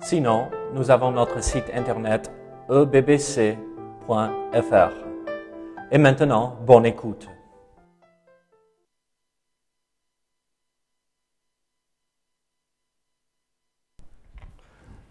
Sinon, 0.00 0.48
nous 0.74 0.90
avons 0.90 1.10
notre 1.10 1.42
site 1.42 1.64
internet 1.74 2.30
ebbc.fr. 2.70 3.56
Et 5.90 5.98
maintenant, 5.98 6.56
bonne 6.64 6.86
écoute. 6.86 7.28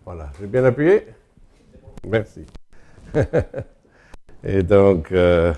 Voilà, 0.05 0.29
j'ai 0.39 0.47
bien 0.47 0.63
appuyé? 0.63 1.07
Merci. 2.07 2.45
Et 4.43 4.63
donc, 4.63 5.11
euh, 5.11 5.53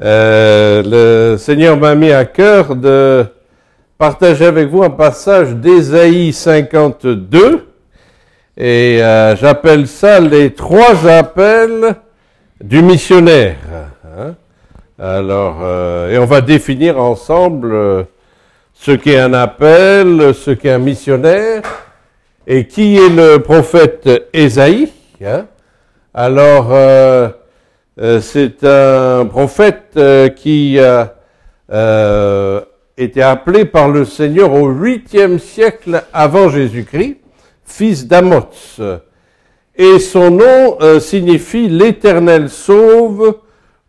euh, 0.00 0.82
le 0.84 1.36
Seigneur 1.38 1.76
m'a 1.76 1.94
mis 1.94 2.10
à 2.10 2.24
cœur 2.24 2.74
de 2.74 3.24
partager 3.96 4.46
avec 4.46 4.68
vous 4.68 4.82
un 4.82 4.90
passage 4.90 5.54
d'Ésaïe 5.54 6.32
52. 6.32 7.69
Et 8.56 9.02
euh, 9.02 9.36
j'appelle 9.36 9.86
ça 9.86 10.20
les 10.20 10.52
trois 10.54 11.06
appels 11.08 11.94
du 12.62 12.82
missionnaire. 12.82 13.56
Hein. 14.18 14.34
Alors, 14.98 15.62
et 16.10 16.18
on 16.18 16.26
va 16.26 16.42
définir 16.42 17.00
ensemble 17.00 18.06
ce 18.74 18.92
qu'est 18.92 19.18
un 19.18 19.32
appel, 19.32 20.34
ce 20.34 20.50
qu'est 20.50 20.72
un 20.72 20.78
missionnaire, 20.78 21.62
et 22.46 22.66
qui 22.66 22.96
est 22.96 23.08
le 23.08 23.38
prophète 23.38 24.08
Ésaïe. 24.32 24.92
Hein. 25.24 25.46
Alors, 26.12 26.70
euh, 26.72 27.28
euh, 28.00 28.20
c'est 28.20 28.64
un 28.64 29.26
prophète 29.26 29.92
euh, 29.96 30.28
qui 30.28 30.78
été 32.96 33.22
appelé 33.22 33.64
par 33.64 33.88
le 33.88 34.04
Seigneur 34.04 34.52
au 34.52 34.68
huitième 34.68 35.38
siècle 35.38 36.02
avant 36.12 36.48
Jésus-Christ, 36.48 37.19
fils 37.70 38.06
d'Amoz. 38.06 38.80
Et 39.76 39.98
son 39.98 40.30
nom 40.30 41.00
signifie 41.00 41.68
l'Éternel 41.68 42.50
sauve 42.50 43.36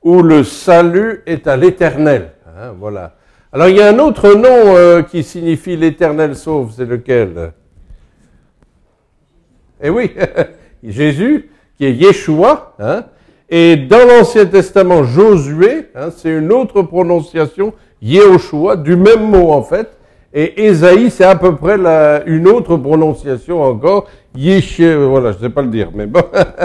ou 0.02 0.22
le 0.22 0.44
salut 0.44 1.22
est 1.26 1.48
à 1.48 1.58
l'Éternel. 1.58 2.32
Hein, 2.48 2.74
voilà. 2.80 3.16
Alors 3.52 3.68
il 3.68 3.78
y 3.78 3.82
a 3.82 3.90
un 3.90 4.00
autre 4.00 4.34
nom 4.34 5.04
qui 5.04 5.24
signifie 5.24 5.76
l'Éternel 5.76 6.36
sauve, 6.36 6.72
c'est 6.76 6.86
lequel? 6.86 7.52
Eh 9.84 9.90
oui, 9.90 10.12
Jésus, 10.84 11.50
qui 11.78 11.86
est 11.86 11.94
Yeshua, 11.94 12.76
hein, 12.80 13.06
et 13.54 13.76
dans 13.76 14.08
l'Ancien 14.08 14.46
Testament, 14.46 15.04
Josué, 15.04 15.90
hein, 15.94 16.10
c'est 16.16 16.30
une 16.30 16.54
autre 16.54 16.84
prononciation, 16.84 17.74
Yehoshua, 18.02 18.78
du 18.78 18.96
même 18.96 19.30
mot 19.30 19.52
en 19.52 19.62
fait, 19.62 19.98
et 20.34 20.66
Ésaïe, 20.66 21.10
c'est 21.10 21.26
à 21.26 21.36
peu 21.36 21.56
près 21.56 21.78
la, 21.78 22.24
une 22.26 22.48
autre 22.48 22.78
prononciation 22.78 23.62
encore, 23.62 24.08
Yeshua, 24.36 24.96
voilà, 24.96 25.32
je 25.32 25.38
ne 25.38 25.42
sais 25.44 25.50
pas 25.50 25.62
le 25.62 25.68
dire, 25.68 25.90
mais 25.94 26.06
bon. 26.06 26.24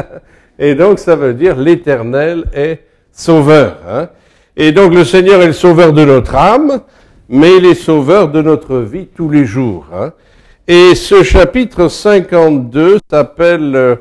et 0.59 0.75
donc 0.75 0.99
ça 0.99 1.17
veut 1.17 1.35
dire 1.35 1.57
l'Éternel 1.57 2.45
est 2.55 2.81
sauveur. 3.11 3.79
Hein. 3.89 4.09
Et 4.57 4.73
donc 4.73 4.95
le 4.95 5.05
Seigneur 5.05 5.43
est 5.43 5.49
le 5.49 5.53
sauveur 5.53 5.93
de 5.93 6.05
notre 6.05 6.35
âme, 6.35 6.81
mais 7.29 7.57
il 7.57 7.67
est 7.67 7.75
sauveur 7.75 8.29
de 8.29 8.41
notre 8.41 8.79
vie 8.79 9.09
tous 9.15 9.29
les 9.29 9.45
jours. 9.45 9.87
Hein. 9.93 10.13
Et 10.69 10.95
ce 10.95 11.23
chapitre 11.23 11.89
52 11.89 12.99
s'appelle 13.11 13.99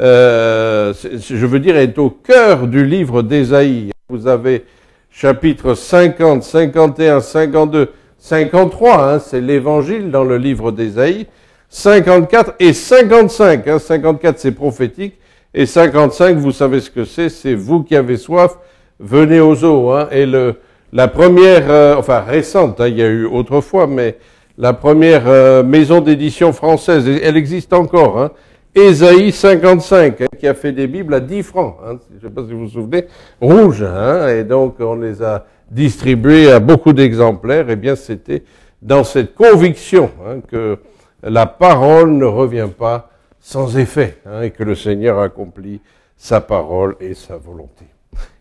euh, 0.00 0.94
je 0.94 1.46
veux 1.46 1.60
dire, 1.60 1.76
est 1.76 1.98
au 1.98 2.10
cœur 2.10 2.66
du 2.66 2.84
livre 2.84 3.22
d'Ésaïe. 3.22 3.90
Vous 4.08 4.26
avez 4.26 4.64
chapitre 5.10 5.74
50, 5.74 6.42
51, 6.42 7.20
52, 7.20 7.90
53, 8.20 9.12
hein, 9.14 9.18
c'est 9.18 9.40
l'évangile 9.40 10.10
dans 10.10 10.24
le 10.24 10.36
livre 10.36 10.72
d'Ésaïe, 10.72 11.26
54 11.70 12.54
et 12.60 12.74
55. 12.74 13.66
Hein, 13.66 13.78
54 13.78 14.38
c'est 14.38 14.52
prophétique 14.52 15.14
et 15.54 15.66
55 15.66 16.36
vous 16.36 16.52
savez 16.52 16.80
ce 16.80 16.90
que 16.90 17.04
c'est, 17.04 17.30
c'est 17.30 17.54
vous 17.54 17.82
qui 17.82 17.96
avez 17.96 18.18
soif, 18.18 18.58
venez 19.00 19.40
aux 19.40 19.64
eaux. 19.64 19.90
Hein, 19.90 20.08
et 20.12 20.26
le, 20.26 20.56
la 20.92 21.08
première, 21.08 21.70
euh, 21.70 21.96
enfin 21.96 22.20
récente, 22.20 22.80
hein, 22.80 22.88
il 22.88 22.98
y 22.98 23.02
a 23.02 23.08
eu 23.08 23.24
autrefois, 23.24 23.86
mais 23.86 24.18
la 24.58 24.74
première 24.74 25.26
euh, 25.26 25.62
maison 25.62 26.02
d'édition 26.02 26.52
française, 26.52 27.08
elle 27.08 27.38
existe 27.38 27.72
encore. 27.72 28.20
Hein, 28.20 28.30
Ésaïe 28.74 29.32
55, 29.32 30.20
hein, 30.20 30.26
qui 30.38 30.46
a 30.46 30.54
fait 30.54 30.72
des 30.72 30.86
Bibles 30.86 31.14
à 31.14 31.20
10 31.20 31.42
francs, 31.42 31.76
je 32.10 32.16
ne 32.16 32.20
sais 32.20 32.34
pas 32.34 32.42
si 32.46 32.52
vous 32.52 32.60
vous 32.60 32.68
souvenez, 32.68 33.06
rouges, 33.40 33.82
hein, 33.82 34.28
et 34.28 34.44
donc 34.44 34.76
on 34.78 34.94
les 34.94 35.22
a 35.22 35.46
distribués 35.70 36.50
à 36.50 36.60
beaucoup 36.60 36.92
d'exemplaires, 36.92 37.66
eh 37.68 37.76
bien 37.76 37.96
c'était 37.96 38.42
dans 38.82 39.04
cette 39.04 39.34
conviction 39.34 40.10
que 40.48 40.78
la 41.22 41.46
parole 41.46 42.12
ne 42.12 42.24
revient 42.24 42.68
pas 42.76 43.10
sans 43.40 43.78
effet, 43.78 44.18
et 44.42 44.50
que 44.50 44.62
le 44.62 44.74
Seigneur 44.74 45.18
accomplit 45.18 45.80
sa 46.16 46.40
parole 46.40 46.96
et 47.00 47.14
sa 47.14 47.36
volonté. 47.36 47.86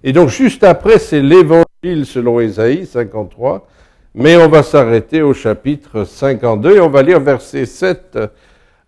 Et 0.04 0.12
donc 0.12 0.30
juste 0.30 0.64
après, 0.64 1.00
c'est 1.00 1.22
l'évangile 1.22 2.06
selon 2.06 2.40
Ésaïe 2.40 2.86
53, 2.86 3.68
mais 4.16 4.36
on 4.38 4.50
va 4.50 4.64
s'arrêter 4.64 5.22
au 5.22 5.34
chapitre 5.34 6.04
52 6.04 6.76
et 6.76 6.80
on 6.82 6.90
va 6.90 7.02
lire 7.02 7.20
verset 7.20 7.66
7 7.66 8.20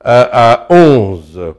à, 0.04 0.68
11, 0.70 1.54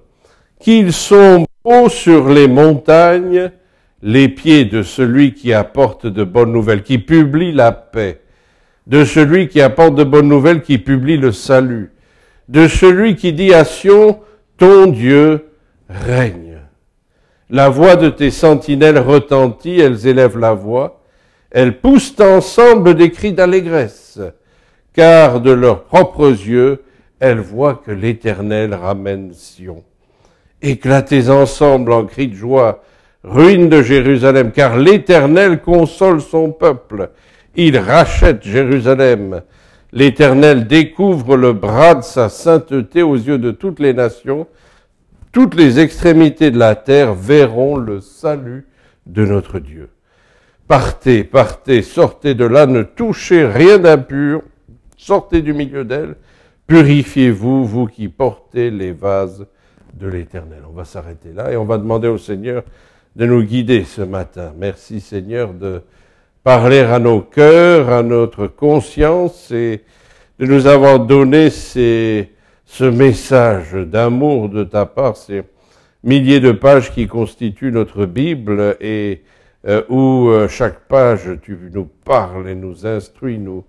qu'ils 0.58 0.92
sont 0.92 1.46
beaux 1.64 1.88
sur 1.88 2.28
les 2.28 2.48
montagnes, 2.48 3.52
les 4.02 4.28
pieds 4.28 4.64
de 4.64 4.82
celui 4.82 5.32
qui 5.32 5.52
apporte 5.52 6.06
de 6.06 6.24
bonnes 6.24 6.52
nouvelles, 6.52 6.82
qui 6.82 6.98
publie 6.98 7.52
la 7.52 7.72
paix, 7.72 8.20
de 8.86 9.04
celui 9.04 9.48
qui 9.48 9.60
apporte 9.60 9.94
de 9.94 10.04
bonnes 10.04 10.28
nouvelles, 10.28 10.62
qui 10.62 10.78
publie 10.78 11.16
le 11.16 11.30
salut, 11.30 11.92
de 12.48 12.66
celui 12.66 13.14
qui 13.14 13.32
dit 13.32 13.54
à 13.54 13.64
Sion, 13.64 14.20
ton 14.58 14.86
Dieu 14.88 15.50
règne. 15.88 16.58
La 17.48 17.68
voix 17.68 17.96
de 17.96 18.08
tes 18.08 18.30
sentinelles 18.30 18.98
retentit, 18.98 19.78
elles 19.78 20.06
élèvent 20.06 20.38
la 20.38 20.54
voix, 20.54 21.02
elles 21.50 21.78
poussent 21.78 22.18
ensemble 22.18 22.94
des 22.94 23.10
cris 23.10 23.32
d'allégresse, 23.32 24.18
car 24.94 25.40
de 25.40 25.52
leurs 25.52 25.84
propres 25.84 26.30
yeux, 26.30 26.82
elle 27.20 27.38
voit 27.38 27.74
que 27.74 27.92
l'Éternel 27.92 28.74
ramène 28.74 29.32
Sion. 29.32 29.84
Éclatez 30.60 31.28
ensemble 31.28 31.92
en 31.92 32.04
cris 32.04 32.28
de 32.28 32.34
joie, 32.34 32.82
ruine 33.24 33.68
de 33.68 33.82
Jérusalem, 33.82 34.52
car 34.52 34.76
l'Éternel 34.76 35.60
console 35.60 36.20
son 36.20 36.50
peuple. 36.50 37.10
Il 37.54 37.78
rachète 37.78 38.42
Jérusalem. 38.42 39.42
L'Éternel 39.92 40.66
découvre 40.66 41.36
le 41.36 41.52
bras 41.52 41.94
de 41.94 42.02
sa 42.02 42.28
sainteté 42.28 43.02
aux 43.02 43.16
yeux 43.16 43.38
de 43.38 43.50
toutes 43.50 43.80
les 43.80 43.92
nations. 43.92 44.46
Toutes 45.32 45.54
les 45.54 45.80
extrémités 45.80 46.50
de 46.50 46.58
la 46.58 46.74
terre 46.74 47.14
verront 47.14 47.76
le 47.76 48.00
salut 48.00 48.66
de 49.06 49.24
notre 49.24 49.58
Dieu. 49.58 49.90
Partez, 50.68 51.24
partez, 51.24 51.82
sortez 51.82 52.34
de 52.34 52.44
là, 52.44 52.66
ne 52.66 52.82
touchez 52.82 53.44
rien 53.44 53.78
d'impur, 53.78 54.42
sortez 54.96 55.42
du 55.42 55.52
milieu 55.52 55.84
d'elle, 55.84 56.16
Purifiez-vous, 56.66 57.66
vous 57.66 57.86
qui 57.86 58.08
portez 58.08 58.70
les 58.70 58.92
vases 58.92 59.46
de 59.92 60.08
l'Éternel. 60.08 60.62
On 60.66 60.72
va 60.72 60.86
s'arrêter 60.86 61.32
là 61.34 61.52
et 61.52 61.56
on 61.56 61.64
va 61.64 61.76
demander 61.76 62.08
au 62.08 62.16
Seigneur 62.16 62.62
de 63.16 63.26
nous 63.26 63.42
guider 63.42 63.84
ce 63.84 64.02
matin. 64.02 64.52
Merci 64.56 65.00
Seigneur 65.00 65.52
de 65.52 65.82
parler 66.42 66.80
à 66.80 66.98
nos 66.98 67.20
cœurs, 67.20 67.90
à 67.90 68.02
notre 68.02 68.46
conscience 68.46 69.50
et 69.50 69.82
de 70.38 70.46
nous 70.46 70.66
avoir 70.66 71.00
donné 71.00 71.50
ce 71.50 72.26
message 72.80 73.74
d'amour 73.74 74.48
de 74.48 74.64
ta 74.64 74.86
part, 74.86 75.16
ces 75.16 75.42
milliers 76.02 76.40
de 76.40 76.52
pages 76.52 76.92
qui 76.92 77.06
constituent 77.06 77.70
notre 77.70 78.06
Bible 78.06 78.76
et 78.80 79.22
euh, 79.68 79.82
où 79.88 80.28
euh, 80.28 80.48
chaque 80.48 80.80
page 80.88 81.30
tu 81.42 81.56
nous 81.72 81.88
parles 82.04 82.48
et 82.48 82.54
nous 82.54 82.86
instruis, 82.86 83.38
nous 83.38 83.64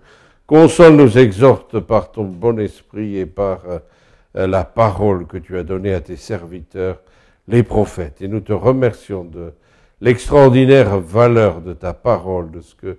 Console, 0.47 0.95
nous 0.95 1.17
exhorte 1.17 1.79
par 1.79 2.11
ton 2.11 2.25
bon 2.25 2.59
esprit 2.59 3.17
et 3.17 3.25
par 3.25 3.61
euh, 3.67 4.47
la 4.47 4.63
parole 4.63 5.25
que 5.25 5.37
tu 5.37 5.57
as 5.57 5.63
donnée 5.63 5.93
à 5.93 6.01
tes 6.01 6.15
serviteurs, 6.15 7.02
les 7.47 7.63
prophètes. 7.63 8.21
Et 8.21 8.27
nous 8.27 8.39
te 8.39 8.53
remercions 8.53 9.23
de 9.23 9.53
l'extraordinaire 10.01 10.99
valeur 10.99 11.61
de 11.61 11.73
ta 11.73 11.93
parole, 11.93 12.51
de 12.51 12.61
ce 12.61 12.75
que 12.75 12.97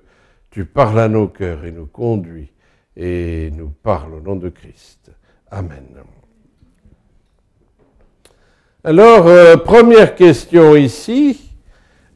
tu 0.51 0.65
parles 0.65 1.01
à 1.01 1.09
nos 1.09 1.29
cœurs 1.29 1.65
et 1.65 1.73
nous 1.73 1.87
conduis 1.87 2.53
et 2.97 3.51
nous 3.53 3.71
parles 3.83 4.15
au 4.15 4.21
nom 4.21 4.37
de 4.37 4.49
Christ. 4.49 5.11
Amen. 5.51 5.85
Alors, 8.85 9.27
euh, 9.27 9.57
première 9.57 10.15
question 10.15 10.77
ici. 10.77 11.45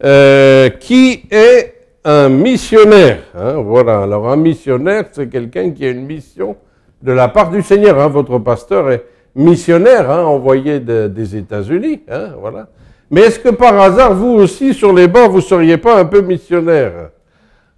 Euh, 0.05 0.69
qui 0.69 1.25
est 1.29 1.75
un 2.05 2.29
missionnaire 2.29 3.25
hein? 3.35 3.55
Voilà, 3.55 4.03
alors 4.03 4.31
un 4.31 4.37
missionnaire, 4.37 5.07
c'est 5.11 5.29
quelqu'un 5.29 5.73
qui 5.73 5.85
a 5.85 5.91
une 5.91 6.07
mission 6.07 6.57
de 7.03 7.11
la 7.11 7.27
part 7.27 7.51
du 7.51 7.63
Seigneur. 7.63 7.99
Hein? 8.01 8.07
Votre 8.07 8.39
pasteur 8.39 8.93
est 8.93 9.05
missionnaire, 9.35 10.11
hein, 10.11 10.25
envoyé 10.25 10.81
des 10.81 11.37
États-Unis. 11.37 12.03
Hein, 12.09 12.35
voilà. 12.39 12.69
Mais 13.11 13.23
est-ce 13.23 13.39
que 13.39 13.49
par 13.49 13.81
hasard, 13.81 14.15
vous 14.15 14.35
aussi, 14.35 14.75
sur 14.75 14.93
les 14.93 15.09
bancs, 15.09 15.31
vous 15.31 15.39
ne 15.39 15.43
seriez 15.43 15.77
pas 15.79 15.99
un 15.99 16.05
peu 16.05 16.21
missionnaire 16.21 17.11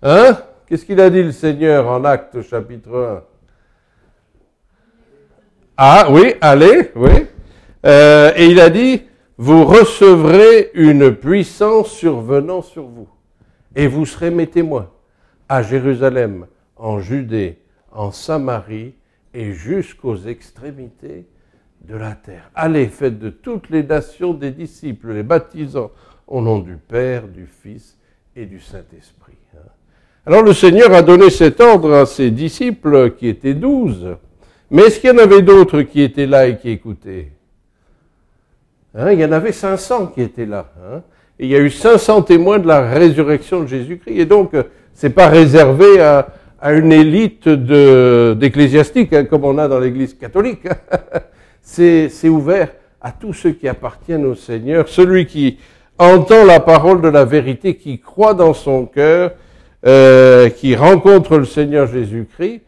Hein? 0.03 0.39
Qu'est-ce 0.67 0.85
qu'il 0.85 1.01
a 1.01 1.11
dit 1.11 1.23
le 1.23 1.33
Seigneur 1.33 1.89
en 1.89 2.05
Actes 2.05 2.43
chapitre 2.43 2.97
1 2.97 3.23
Ah 5.77 6.09
oui, 6.11 6.35
allez, 6.41 6.91
oui. 6.95 7.27
Euh, 7.85 8.33
et 8.37 8.47
il 8.47 8.61
a 8.61 8.71
dit, 8.71 9.03
vous 9.37 9.65
recevrez 9.65 10.71
une 10.75 11.15
puissance 11.15 11.91
survenant 11.91 12.63
sur 12.63 12.85
vous, 12.85 13.09
et 13.75 13.87
vous 13.87 14.07
serez 14.07 14.31
mes 14.31 14.47
témoins 14.47 14.91
à 15.49 15.63
Jérusalem, 15.63 16.47
en 16.77 17.01
Judée, 17.01 17.59
en 17.91 18.13
Samarie 18.13 18.95
et 19.35 19.53
jusqu'aux 19.53 20.17
extrémités 20.17 21.27
de 21.87 21.97
la 21.97 22.13
terre. 22.13 22.51
Allez, 22.55 22.87
faites 22.87 23.19
de 23.19 23.31
toutes 23.31 23.71
les 23.71 23.83
nations 23.83 24.35
des 24.35 24.51
disciples, 24.51 25.13
les 25.13 25.23
baptisant 25.23 25.91
au 26.27 26.41
nom 26.41 26.59
du 26.59 26.77
Père, 26.77 27.27
du 27.27 27.47
Fils 27.47 27.97
et 28.37 28.47
du 28.47 28.61
Saint-Esprit. 28.61 29.39
Hein. 29.55 29.69
Alors 30.27 30.43
le 30.43 30.53
Seigneur 30.53 30.93
a 30.93 31.03
donné 31.03 31.31
cet 31.31 31.61
ordre 31.61 31.93
à 31.95 32.07
ses 32.07 32.31
disciples 32.31 33.13
qui 33.13 33.29
étaient 33.29 33.55
douze. 33.55 34.17
Mais 34.71 34.83
est-ce 34.83 35.01
qu'il 35.01 35.11
y 35.11 35.13
en 35.13 35.19
avait 35.19 35.43
d'autres 35.43 35.83
qui 35.83 36.03
étaient 36.03 36.27
là 36.27 36.47
et 36.47 36.57
qui 36.57 36.71
écoutaient? 36.71 37.33
Hein, 38.95 39.13
Il 39.13 39.21
y 39.21 39.25
en 39.25 39.33
avait 39.33 39.53
500 39.53 40.09
qui 40.09 40.23
étaient 40.23 40.47
là. 40.47 40.73
Hein. 40.85 41.03
et 41.39 41.47
il 41.47 41.51
y 41.51 41.57
a 41.57 41.61
eu 41.61 41.71
500 41.71 42.23
témoins 42.23 42.59
de 42.59 42.69
la 42.69 42.89
résurrection 42.89 43.63
de 43.63 43.67
Jésus-Christ. 43.67 44.19
Et 44.19 44.27
donc, 44.27 44.53
c'est 44.95 45.11
pas 45.11 45.29
réservé 45.29 46.01
à, 46.01 46.29
une 46.63 46.93
élite 46.93 47.49
d'ecclésiastiques, 47.49 49.15
hein, 49.15 49.25
comme 49.25 49.45
on 49.45 49.57
a 49.57 49.67
dans 49.67 49.81
l'Église 49.81 50.15
catholique. 50.15 50.63
c'est 51.63 52.29
ouvert 52.29 52.69
à 53.01 53.13
tous 53.13 53.33
ceux 53.33 53.53
qui 53.53 53.69
appartiennent 53.69 54.27
au 54.27 54.35
Seigneur, 54.35 54.89
celui 54.89 55.27
qui 55.27 55.59
entend 55.99 56.45
la 56.45 56.61
parole 56.61 57.01
de 57.01 57.09
la 57.09 57.25
vérité, 57.25 57.77
qui 57.77 57.99
croit 57.99 58.35
dans 58.35 58.55
son 58.55 58.87
cœur, 58.87 59.33
euh, 59.87 60.49
qui 60.51 60.75
rencontre 60.77 61.39
le 61.39 61.45
Seigneur 61.45 61.87
Jésus-Christ. 61.87 62.63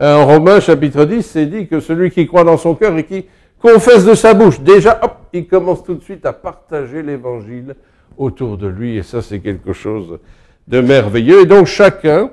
Euh, 0.00 0.14
en 0.14 0.26
Romains 0.26 0.60
chapitre 0.60 1.04
10, 1.04 1.22
c'est 1.22 1.46
dit 1.46 1.66
que 1.66 1.80
celui 1.80 2.10
qui 2.10 2.26
croit 2.26 2.44
dans 2.44 2.56
son 2.56 2.74
cœur 2.74 2.96
et 2.96 3.04
qui 3.04 3.26
confesse 3.60 4.04
de 4.04 4.14
sa 4.14 4.34
bouche, 4.34 4.60
déjà, 4.60 5.00
hop, 5.02 5.16
il 5.32 5.46
commence 5.46 5.82
tout 5.82 5.94
de 5.94 6.02
suite 6.02 6.24
à 6.24 6.32
partager 6.32 7.02
l'évangile 7.02 7.74
autour 8.16 8.58
de 8.58 8.66
lui, 8.66 8.96
et 8.96 9.02
ça 9.02 9.22
c'est 9.22 9.40
quelque 9.40 9.72
chose 9.72 10.18
de 10.66 10.80
merveilleux. 10.80 11.42
Et 11.42 11.46
donc 11.46 11.66
chacun, 11.66 12.30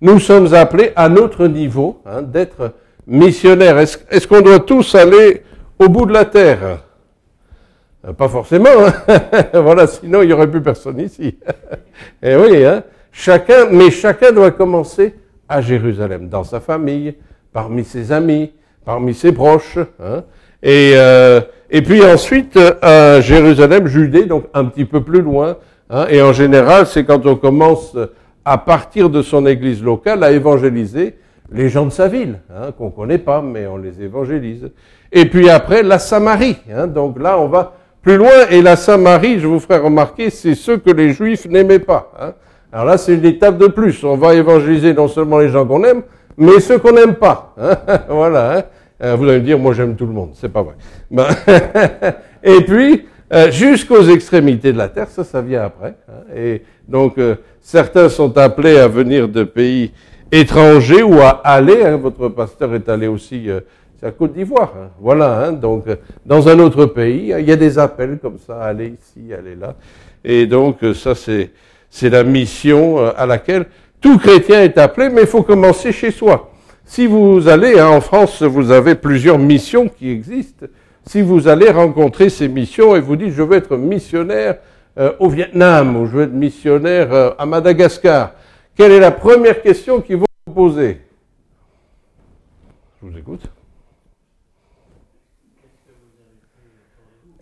nous 0.00 0.18
sommes 0.18 0.52
appelés 0.54 0.92
à 0.96 1.08
notre 1.08 1.46
niveau 1.46 2.00
hein, 2.06 2.22
d'être 2.22 2.72
missionnaires. 3.06 3.78
Est-ce 3.78 4.26
qu'on 4.26 4.40
doit 4.40 4.60
tous 4.60 4.94
aller 4.94 5.42
au 5.78 5.88
bout 5.88 6.06
de 6.06 6.12
la 6.12 6.24
terre 6.24 6.80
euh, 8.06 8.12
Pas 8.12 8.28
forcément, 8.28 8.68
hein. 8.78 9.20
voilà, 9.54 9.86
sinon 9.86 10.22
il 10.22 10.28
n'y 10.28 10.32
aurait 10.32 10.50
plus 10.50 10.62
personne 10.62 11.00
ici. 11.00 11.38
Et 12.22 12.22
eh 12.32 12.36
oui, 12.36 12.64
hein 12.64 12.82
chacun, 13.12 13.66
mais 13.70 13.90
chacun 13.90 14.32
doit 14.32 14.50
commencer 14.50 15.14
à 15.48 15.60
Jérusalem, 15.60 16.28
dans 16.28 16.44
sa 16.44 16.60
famille, 16.60 17.14
parmi 17.52 17.84
ses 17.84 18.12
amis, 18.12 18.52
parmi 18.84 19.14
ses 19.14 19.32
proches. 19.32 19.78
Hein 20.02 20.24
et, 20.62 20.92
euh, 20.94 21.40
et 21.70 21.82
puis 21.82 22.02
ensuite 22.04 22.58
à 22.82 23.20
Jérusalem, 23.20 23.86
Judée, 23.86 24.24
donc 24.24 24.44
un 24.54 24.64
petit 24.64 24.84
peu 24.84 25.02
plus 25.02 25.20
loin. 25.20 25.56
Hein 25.90 26.06
et 26.08 26.22
en 26.22 26.32
général, 26.32 26.86
c'est 26.86 27.04
quand 27.04 27.26
on 27.26 27.36
commence 27.36 27.96
à 28.44 28.58
partir 28.58 29.10
de 29.10 29.22
son 29.22 29.46
église 29.46 29.82
locale 29.82 30.22
à 30.22 30.32
évangéliser 30.32 31.16
les 31.52 31.68
gens 31.68 31.84
de 31.84 31.90
sa 31.90 32.08
ville, 32.08 32.40
qu'on 32.78 32.86
ne 32.86 32.90
connaît 32.90 33.18
pas, 33.18 33.42
mais 33.42 33.66
on 33.66 33.76
les 33.76 34.02
évangélise. 34.02 34.70
Et 35.14 35.26
puis 35.26 35.48
après, 35.48 35.82
la 35.82 35.98
Samarie. 35.98 36.58
Hein, 36.70 36.88
donc 36.88 37.18
là, 37.18 37.38
on 37.38 37.46
va 37.46 37.72
plus 38.02 38.16
loin. 38.16 38.48
Et 38.50 38.60
la 38.60 38.76
Samarie, 38.76 39.38
je 39.38 39.46
vous 39.46 39.60
ferai 39.60 39.78
remarquer, 39.78 40.28
c'est 40.28 40.54
ceux 40.54 40.76
que 40.76 40.90
les 40.90 41.12
Juifs 41.12 41.46
n'aimaient 41.48 41.78
pas. 41.78 42.12
Hein. 42.20 42.34
Alors 42.72 42.84
là, 42.84 42.98
c'est 42.98 43.14
une 43.14 43.24
étape 43.24 43.56
de 43.56 43.68
plus. 43.68 44.02
On 44.04 44.16
va 44.16 44.34
évangéliser 44.34 44.92
non 44.92 45.08
seulement 45.08 45.38
les 45.38 45.48
gens 45.48 45.64
qu'on 45.64 45.84
aime, 45.84 46.02
mais 46.36 46.58
ceux 46.58 46.78
qu'on 46.78 46.92
n'aime 46.92 47.14
pas. 47.14 47.54
Hein. 47.56 47.76
voilà. 48.08 48.58
Hein. 48.58 48.62
Euh, 49.02 49.14
vous 49.16 49.24
allez 49.28 49.38
me 49.38 49.44
dire, 49.44 49.58
moi 49.58 49.72
j'aime 49.72 49.94
tout 49.94 50.06
le 50.06 50.12
monde. 50.12 50.30
C'est 50.34 50.52
pas 50.52 50.62
vrai. 50.62 50.74
Ben, 51.10 51.28
et 52.42 52.60
puis, 52.62 53.06
euh, 53.32 53.50
jusqu'aux 53.50 54.02
extrémités 54.02 54.72
de 54.72 54.78
la 54.78 54.88
terre, 54.88 55.08
ça, 55.08 55.24
ça 55.24 55.40
vient 55.40 55.62
après. 55.62 55.94
Hein. 56.08 56.36
Et 56.36 56.62
donc, 56.88 57.18
euh, 57.18 57.36
certains 57.60 58.08
sont 58.08 58.36
appelés 58.36 58.76
à 58.76 58.88
venir 58.88 59.28
de 59.28 59.44
pays 59.44 59.92
étrangers 60.30 61.02
ou 61.02 61.20
à 61.20 61.40
aller. 61.44 61.82
Hein. 61.84 61.96
Votre 61.96 62.28
pasteur 62.28 62.74
est 62.74 62.88
allé 62.88 63.06
aussi, 63.06 63.48
euh, 63.48 63.60
à 64.04 64.10
Côte 64.10 64.32
d'Ivoire. 64.34 64.72
Hein. 64.76 64.90
Voilà, 65.00 65.46
hein. 65.46 65.52
donc 65.52 65.84
dans 66.24 66.48
un 66.48 66.58
autre 66.58 66.86
pays, 66.86 67.34
il 67.38 67.48
y 67.48 67.52
a 67.52 67.56
des 67.56 67.78
appels 67.78 68.18
comme 68.20 68.38
ça, 68.38 68.60
aller 68.60 68.94
ici, 69.00 69.32
aller 69.32 69.56
là. 69.56 69.74
Et 70.24 70.46
donc 70.46 70.78
ça, 70.94 71.14
c'est 71.14 72.10
la 72.10 72.24
mission 72.24 72.98
à 72.98 73.26
laquelle 73.26 73.66
tout 74.00 74.18
chrétien 74.18 74.62
est 74.62 74.76
appelé, 74.78 75.08
mais 75.08 75.22
il 75.22 75.26
faut 75.26 75.42
commencer 75.42 75.90
chez 75.90 76.10
soi. 76.10 76.50
Si 76.84 77.06
vous 77.06 77.48
allez 77.48 77.80
en 77.80 78.00
France, 78.00 78.42
vous 78.42 78.70
avez 78.70 78.94
plusieurs 78.94 79.38
missions 79.38 79.88
qui 79.88 80.10
existent. 80.10 80.66
Si 81.06 81.22
vous 81.22 81.48
allez 81.48 81.70
rencontrer 81.70 82.28
ces 82.28 82.48
missions 82.48 82.96
et 82.96 83.00
vous 83.00 83.16
dites 83.16 83.32
je 83.32 83.42
veux 83.42 83.56
être 83.56 83.76
missionnaire 83.76 84.58
euh, 84.98 85.12
au 85.18 85.28
Vietnam 85.28 85.96
ou 85.96 86.06
je 86.06 86.12
veux 86.12 86.22
être 86.24 86.32
missionnaire 86.32 87.12
euh, 87.12 87.30
à 87.38 87.46
Madagascar, 87.46 88.32
quelle 88.76 88.92
est 88.92 89.00
la 89.00 89.10
première 89.10 89.60
question 89.62 90.00
qu'ils 90.00 90.16
vont 90.18 90.26
vous 90.46 90.52
poser 90.54 91.00
Je 93.00 93.08
vous 93.08 93.18
écoute. 93.18 93.42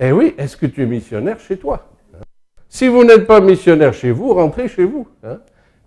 Eh 0.04 0.10
oui, 0.10 0.34
est-ce 0.36 0.56
que 0.56 0.66
tu 0.66 0.82
es 0.82 0.86
missionnaire 0.86 1.38
chez 1.38 1.56
toi 1.56 1.86
Si 2.68 2.88
vous 2.88 3.04
n'êtes 3.04 3.24
pas 3.24 3.40
missionnaire 3.40 3.94
chez 3.94 4.10
vous, 4.10 4.34
rentrez 4.34 4.66
chez 4.66 4.84
vous. 4.84 5.06
Hein? 5.22 5.38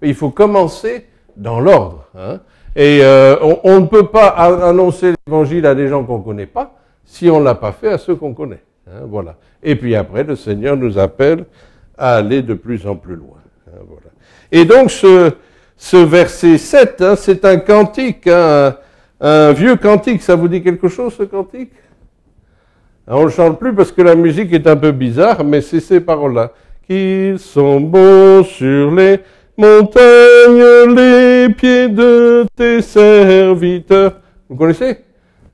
Il 0.01 0.15
faut 0.15 0.29
commencer 0.29 1.07
dans 1.35 1.59
l'ordre. 1.59 2.05
Hein? 2.17 2.39
Et 2.77 2.99
euh, 3.03 3.35
on, 3.65 3.81
ne 3.81 3.87
peut 3.87 4.07
pas 4.07 4.27
annoncer 4.29 5.15
l'évangile 5.27 5.65
à 5.65 5.75
des 5.75 5.89
gens 5.89 6.05
qu'on 6.05 6.19
ne 6.19 6.23
connaît 6.23 6.45
pas 6.45 6.77
si 7.03 7.29
on 7.29 7.41
ne 7.41 7.45
l'a 7.45 7.55
pas 7.55 7.73
fait 7.73 7.89
à 7.89 7.97
ceux 7.97 8.15
qu'on 8.15 8.33
connaît. 8.33 8.63
Hein, 8.87 9.01
voilà. 9.05 9.35
Et 9.61 9.75
puis 9.75 9.97
après, 9.97 10.23
le 10.23 10.37
Seigneur 10.37 10.77
nous 10.77 10.97
appelle 10.97 11.45
à 11.97 12.15
aller 12.15 12.41
de 12.41 12.53
plus 12.53 12.87
en 12.87 12.95
plus 12.95 13.17
loin. 13.17 13.37
Hein? 13.67 13.79
Et 14.49 14.63
donc 14.63 14.91
ce, 14.91 15.33
verset 16.05 16.57
7, 16.57 17.01
hein, 17.01 17.15
c'est 17.17 17.43
un 17.43 17.57
cantique, 17.57 18.27
hein, 18.27 18.77
un, 19.19 19.51
vieux 19.51 19.75
cantique. 19.75 20.21
Ça 20.21 20.37
vous 20.37 20.47
dit 20.47 20.63
quelque 20.63 20.87
chose 20.87 21.13
ce 21.15 21.23
cantique? 21.23 21.71
On 23.07 23.25
ne 23.25 23.29
chante 23.29 23.59
plus 23.59 23.73
parce 23.73 23.91
que 23.91 24.01
la 24.01 24.15
musique 24.15 24.51
est 24.51 24.65
un 24.65 24.75
peu 24.75 24.91
bizarre, 24.91 25.43
mais 25.43 25.61
c'est 25.61 25.79
ces 25.79 25.99
paroles-là. 25.99 26.51
Qu'ils 26.87 27.37
sont 27.37 27.79
beaux 27.79 28.43
sur 28.43 28.91
les 28.91 29.19
montagnes, 29.57 30.95
les 30.95 31.49
pieds 31.53 31.87
de 31.87 32.45
tes 32.55 32.81
serviteurs. 32.81 34.13
Vous 34.49 34.55
connaissez? 34.55 34.97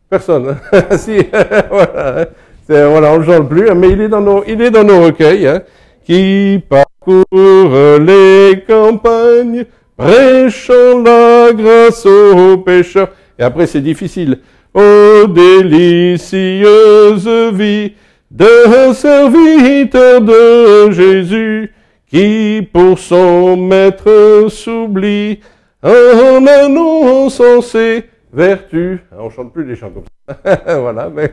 Personne. 0.10 0.58
si, 0.98 1.17
voilà 1.70 2.27
voilà, 2.67 3.13
on 3.13 3.20
ne 3.20 3.25
chante 3.25 3.50
plus, 3.50 3.70
hein, 3.70 3.75
mais 3.75 3.89
il 3.89 4.00
est 4.00 4.08
dans 4.08 4.22
nos, 4.22 4.43
il 4.48 4.62
est 4.62 4.72
dans 4.72 4.86
nos 4.86 5.03
recueils, 5.03 5.46
hein, 5.46 5.62
qui 6.05 6.63
parcourt 6.70 8.00
les 8.00 8.63
campagnes, 8.65 9.65
prêchant 9.98 11.03
la 11.03 11.51
grâce 11.51 12.05
aux 12.05 12.58
pécheurs. 12.60 13.10
Et 13.38 13.43
après, 13.43 13.67
c'est 13.67 13.81
difficile. 13.81 14.39
Ô 14.74 15.28
délicieuse 15.28 17.28
vie 17.54 17.94
d'un 18.30 18.94
serviteur 18.94 20.22
de 20.22 20.92
Jésus, 20.92 21.74
qui 22.08 22.66
pour 22.72 22.98
son 22.98 23.58
maître 23.58 24.46
s'oublie 24.50 25.42
en 25.84 26.48
annonçant 26.48 27.62
ses 27.62 28.06
vertus. 28.32 29.00
On 29.12 29.30
chante 29.30 29.51
plus 29.51 29.66
des 29.66 29.75
chants 29.75 29.92
comme 29.92 30.06
ça. 30.30 30.62
voilà, 30.80 31.10
mais 31.13 31.30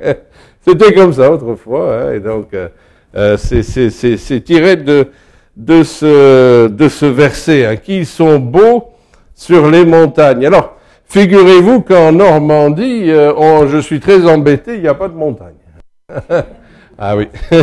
c'était 0.61 0.93
comme 0.93 1.13
ça 1.13 1.31
autrefois, 1.31 1.95
hein, 1.95 2.15
et 2.15 2.21
donc 2.21 2.53
euh, 2.55 2.69
euh 3.15 3.37
c'est 3.37 4.41
tiré 4.45 4.75
de, 4.75 5.13
de, 5.57 5.85
ce, 5.85 6.67
de 6.67 6.89
ce 6.89 7.07
verset, 7.07 7.67
hein, 7.67 7.77
qui 7.77 8.05
sont 8.05 8.41
beaux 8.41 8.89
sur 9.33 9.71
les 9.71 9.85
montagnes. 9.85 10.47
Alors, 10.47 10.78
figurez-vous 11.09 11.83
qu'en 11.83 12.13
Normandie, 12.13 13.11
euh, 13.11 13.67
je 13.69 13.79
suis 13.79 14.01
très 14.01 14.27
embêté, 14.27 14.77
il 14.77 14.83
n'y 14.83 14.89
a 14.89 14.95
pas 14.95 15.09
de 15.09 15.15
montagne. 15.15 15.55
ah 16.99 17.17
oui. 17.17 17.29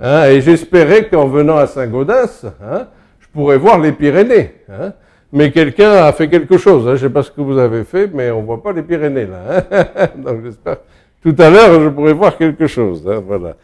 hein, 0.00 0.24
et 0.26 0.40
j'espérais 0.40 1.08
qu'en 1.08 1.26
venant 1.26 1.56
à 1.56 1.66
Saint-Gaudens, 1.66 2.52
hein, 2.62 2.88
je 3.20 3.26
pourrais 3.32 3.58
voir 3.58 3.78
les 3.78 3.92
Pyrénées. 3.92 4.54
Hein. 4.70 4.92
Mais 5.32 5.50
quelqu'un 5.50 5.92
a 5.92 6.12
fait 6.12 6.28
quelque 6.28 6.58
chose. 6.58 6.84
Je 6.84 6.90
ne 6.90 6.96
sais 6.96 7.10
pas 7.10 7.22
ce 7.22 7.30
que 7.30 7.40
vous 7.40 7.58
avez 7.58 7.84
fait, 7.84 8.10
mais 8.12 8.30
on 8.30 8.42
ne 8.42 8.46
voit 8.46 8.62
pas 8.62 8.72
les 8.72 8.82
Pyrénées 8.82 9.26
là. 9.26 10.06
Donc 10.16 10.44
j'espère 10.44 10.76
tout 11.22 11.34
à 11.38 11.50
l'heure, 11.50 11.80
je 11.80 11.88
pourrais 11.88 12.12
voir 12.12 12.36
quelque 12.36 12.66
chose. 12.66 13.02
Voilà. 13.26 13.56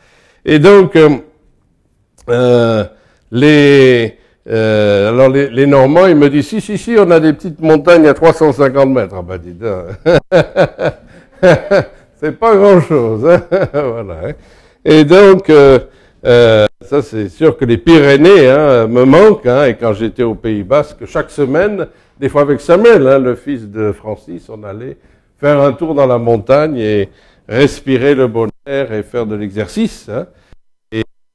Et 0.44 0.58
donc, 0.58 0.94
euh, 0.94 1.18
euh, 2.28 2.85
les, 3.32 4.17
euh, 4.49 5.11
alors 5.11 5.28
les, 5.28 5.67
Normands, 5.67 6.07
ils 6.07 6.17
me 6.17 6.31
disent, 6.31 6.49
si, 6.49 6.61
si, 6.61 6.78
si, 6.78 6.97
on 6.99 7.11
a 7.11 7.21
des 7.21 7.35
petites 7.35 7.61
montagnes 7.61 8.07
à 8.07 8.14
350 8.14 8.88
mètres. 8.88 9.14
Ah 9.19 9.23
bah 9.23 9.37
dis 9.37 9.55
c'est 12.21 12.38
pas 12.38 12.57
grand-chose. 12.57 13.26
Hein 13.26 13.43
voilà. 13.73 14.14
Hein. 14.25 14.33
Et 14.85 15.05
donc, 15.05 15.50
euh, 15.50 15.78
euh, 16.25 16.67
ça 16.81 17.02
c'est 17.02 17.28
sûr 17.28 17.57
que 17.59 17.64
les 17.67 17.76
Pyrénées 17.76 18.49
hein, 18.49 18.87
me 18.87 19.05
manquent. 19.05 19.47
Hein, 19.47 19.67
et 19.67 19.75
quand 19.75 19.93
j'étais 19.93 20.23
au 20.23 20.35
Pays 20.35 20.62
Basque, 20.62 21.05
chaque 21.05 21.31
semaine, 21.31 21.87
des 22.19 22.31
fois 22.31 22.40
avec 22.43 22.61
Samuel, 22.61 23.23
le 23.23 23.35
fils 23.35 23.69
de 23.69 23.93
Francis, 23.93 24.49
on 24.49 24.62
allait 24.64 24.97
faire 25.38 25.61
un 25.61 25.73
tour 25.73 25.95
dans 25.95 26.07
la 26.07 26.19
montagne 26.19 26.78
et 26.78 27.11
respirer 27.49 28.14
le 28.14 28.28
bon 28.28 28.49
air 28.67 28.93
et 28.93 29.02
faire 29.02 29.26
de 29.26 29.37
l'exercice. 29.37 30.09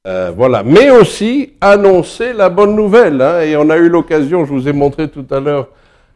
Euh, 0.06 0.32
voilà. 0.36 0.62
Mais 0.62 0.90
aussi 0.90 1.54
annoncer 1.62 2.34
la 2.34 2.50
bonne 2.50 2.76
nouvelle. 2.76 3.22
Hein. 3.22 3.40
Et 3.40 3.56
on 3.56 3.70
a 3.70 3.78
eu 3.78 3.88
l'occasion, 3.88 4.44
je 4.44 4.52
vous 4.52 4.68
ai 4.68 4.72
montré 4.74 5.08
tout 5.08 5.24
à 5.30 5.40
l'heure, 5.40 5.68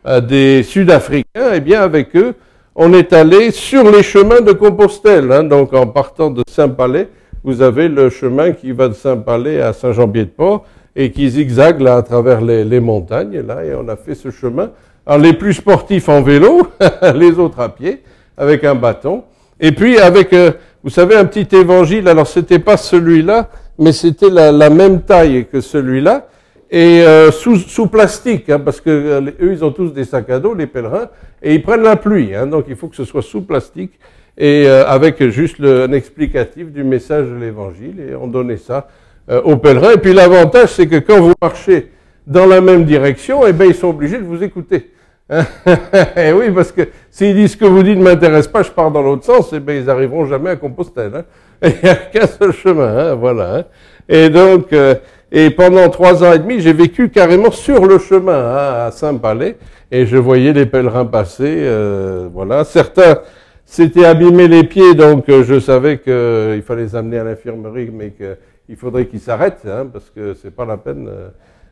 euh, 0.06 0.20
des 0.20 0.62
Sud-Africains. 0.62 1.54
Et 1.54 1.60
bien 1.60 1.80
avec 1.80 2.14
eux, 2.14 2.34
on 2.74 2.92
est 2.92 3.14
allé 3.14 3.50
sur 3.50 3.90
les 3.90 4.02
chemins 4.02 4.42
de 4.42 4.52
Compostelle. 4.52 5.32
Hein. 5.32 5.44
Donc 5.44 5.72
en 5.72 5.86
partant 5.86 6.30
de 6.30 6.42
Saint-Palais, 6.46 7.08
vous 7.42 7.62
avez 7.62 7.88
le 7.88 8.10
chemin 8.10 8.52
qui 8.52 8.72
va 8.72 8.88
de 8.88 8.92
Saint-Palais 8.92 9.62
à 9.62 9.72
Saint-Jean-Pied-de-Port 9.72 10.66
et 10.94 11.10
qui 11.10 11.30
zigzague 11.30 11.80
là 11.80 11.96
à 11.96 12.02
travers 12.02 12.42
les, 12.42 12.64
les, 12.64 12.80
montagnes. 12.80 13.40
Là, 13.40 13.64
et 13.64 13.74
on 13.74 13.88
a 13.88 13.96
fait 13.96 14.14
ce 14.14 14.30
chemin. 14.30 14.70
Alors 15.06 15.20
les 15.20 15.32
plus 15.32 15.54
sportifs 15.54 16.10
en 16.10 16.20
vélo, 16.20 16.68
les 17.14 17.38
autres 17.38 17.60
à 17.60 17.70
pied, 17.70 18.02
avec 18.36 18.64
un 18.64 18.74
bâton. 18.74 19.24
Et 19.60 19.72
puis 19.72 19.98
avec, 19.98 20.32
euh, 20.34 20.52
vous 20.84 20.90
savez, 20.90 21.16
un 21.16 21.24
petit 21.24 21.56
évangile. 21.56 22.06
Alors 22.06 22.26
c'était 22.26 22.58
pas 22.58 22.76
celui-là, 22.76 23.48
mais 23.78 23.92
c'était 23.92 24.30
la, 24.30 24.52
la, 24.52 24.70
même 24.70 25.02
taille 25.02 25.46
que 25.50 25.60
celui-là 25.60 26.28
et 26.70 27.02
euh, 27.02 27.30
sous, 27.30 27.56
sous, 27.56 27.86
plastique, 27.86 28.50
hein, 28.50 28.58
parce 28.58 28.80
que 28.80 28.90
euh, 28.90 29.20
eux 29.40 29.52
ils 29.52 29.64
ont 29.64 29.72
tous 29.72 29.92
des 29.92 30.04
sacs 30.04 30.28
à 30.28 30.38
dos, 30.38 30.52
les 30.52 30.66
pèlerins, 30.66 31.08
et 31.42 31.54
ils 31.54 31.62
prennent 31.62 31.82
la 31.82 31.96
pluie. 31.96 32.34
Hein, 32.34 32.46
donc 32.46 32.66
il 32.68 32.76
faut 32.76 32.88
que 32.88 32.96
ce 32.96 33.04
soit 33.04 33.22
sous 33.22 33.42
plastique 33.42 33.98
et 34.38 34.66
euh, 34.66 34.86
avec 34.86 35.22
juste 35.28 35.58
le, 35.58 35.82
un 35.82 35.92
explicatif 35.92 36.70
du 36.70 36.84
message 36.84 37.26
de 37.26 37.34
l'Évangile. 37.34 38.00
Et 38.00 38.14
on 38.14 38.28
donnait 38.28 38.56
ça 38.56 38.88
euh, 39.28 39.42
aux 39.42 39.56
pèlerins. 39.56 39.92
Et 39.92 39.98
puis 39.98 40.14
l'avantage, 40.14 40.70
c'est 40.70 40.86
que 40.86 40.96
quand 40.96 41.20
vous 41.20 41.32
marchez 41.42 41.90
dans 42.26 42.46
la 42.46 42.60
même 42.60 42.84
direction, 42.84 43.46
eh 43.46 43.52
ben, 43.52 43.66
ils 43.66 43.74
sont 43.74 43.88
obligés 43.88 44.18
de 44.18 44.24
vous 44.24 44.42
écouter. 44.42 44.92
et 45.30 46.32
oui, 46.32 46.50
parce 46.54 46.72
que 46.72 46.82
s'ils 47.10 47.34
disent 47.34 47.56
que 47.56 47.64
vous 47.64 47.82
dites 47.82 47.98
ne 47.98 48.02
m'intéresse 48.02 48.48
pas, 48.48 48.62
je 48.62 48.70
pars 48.70 48.90
dans 48.90 49.02
l'autre 49.02 49.24
sens, 49.24 49.52
eh 49.52 49.60
ben, 49.60 49.82
ils 49.82 49.90
arriveront 49.90 50.24
jamais 50.24 50.50
à 50.50 50.56
Compostelle. 50.56 51.12
Hein. 51.14 51.24
Il 51.62 51.74
n'y 51.82 51.88
a 51.88 51.94
qu'un 51.94 52.26
seul 52.26 52.52
chemin, 52.52 52.96
hein, 52.96 53.14
voilà. 53.14 53.56
Hein. 53.56 53.64
Et 54.08 54.30
donc, 54.30 54.72
euh, 54.72 54.94
et 55.30 55.50
pendant 55.50 55.88
trois 55.90 56.24
ans 56.24 56.32
et 56.32 56.38
demi, 56.38 56.60
j'ai 56.60 56.72
vécu 56.72 57.10
carrément 57.10 57.50
sur 57.50 57.86
le 57.86 57.98
chemin 57.98 58.38
hein, 58.38 58.86
à 58.86 58.90
Saint-Palais, 58.90 59.56
et 59.90 60.06
je 60.06 60.16
voyais 60.16 60.52
les 60.52 60.66
pèlerins 60.66 61.04
passer. 61.04 61.56
Euh, 61.58 62.28
voilà, 62.32 62.64
certains 62.64 63.18
s'étaient 63.66 64.06
abîmés 64.06 64.48
les 64.48 64.64
pieds, 64.64 64.94
donc 64.94 65.28
euh, 65.28 65.44
je 65.44 65.60
savais 65.60 65.98
qu'il 65.98 66.62
fallait 66.62 66.84
les 66.84 66.96
amener 66.96 67.18
à 67.18 67.24
l'infirmerie, 67.24 67.90
mais 67.92 68.10
que 68.10 68.36
il 68.68 68.76
faudrait 68.76 69.06
qu'il 69.06 69.20
s'arrête, 69.20 69.60
hein, 69.66 69.86
parce 69.92 70.10
que 70.10 70.34
c'est 70.34 70.54
pas 70.54 70.64
la 70.64 70.76
peine. 70.76 71.08
Euh, 71.08 71.28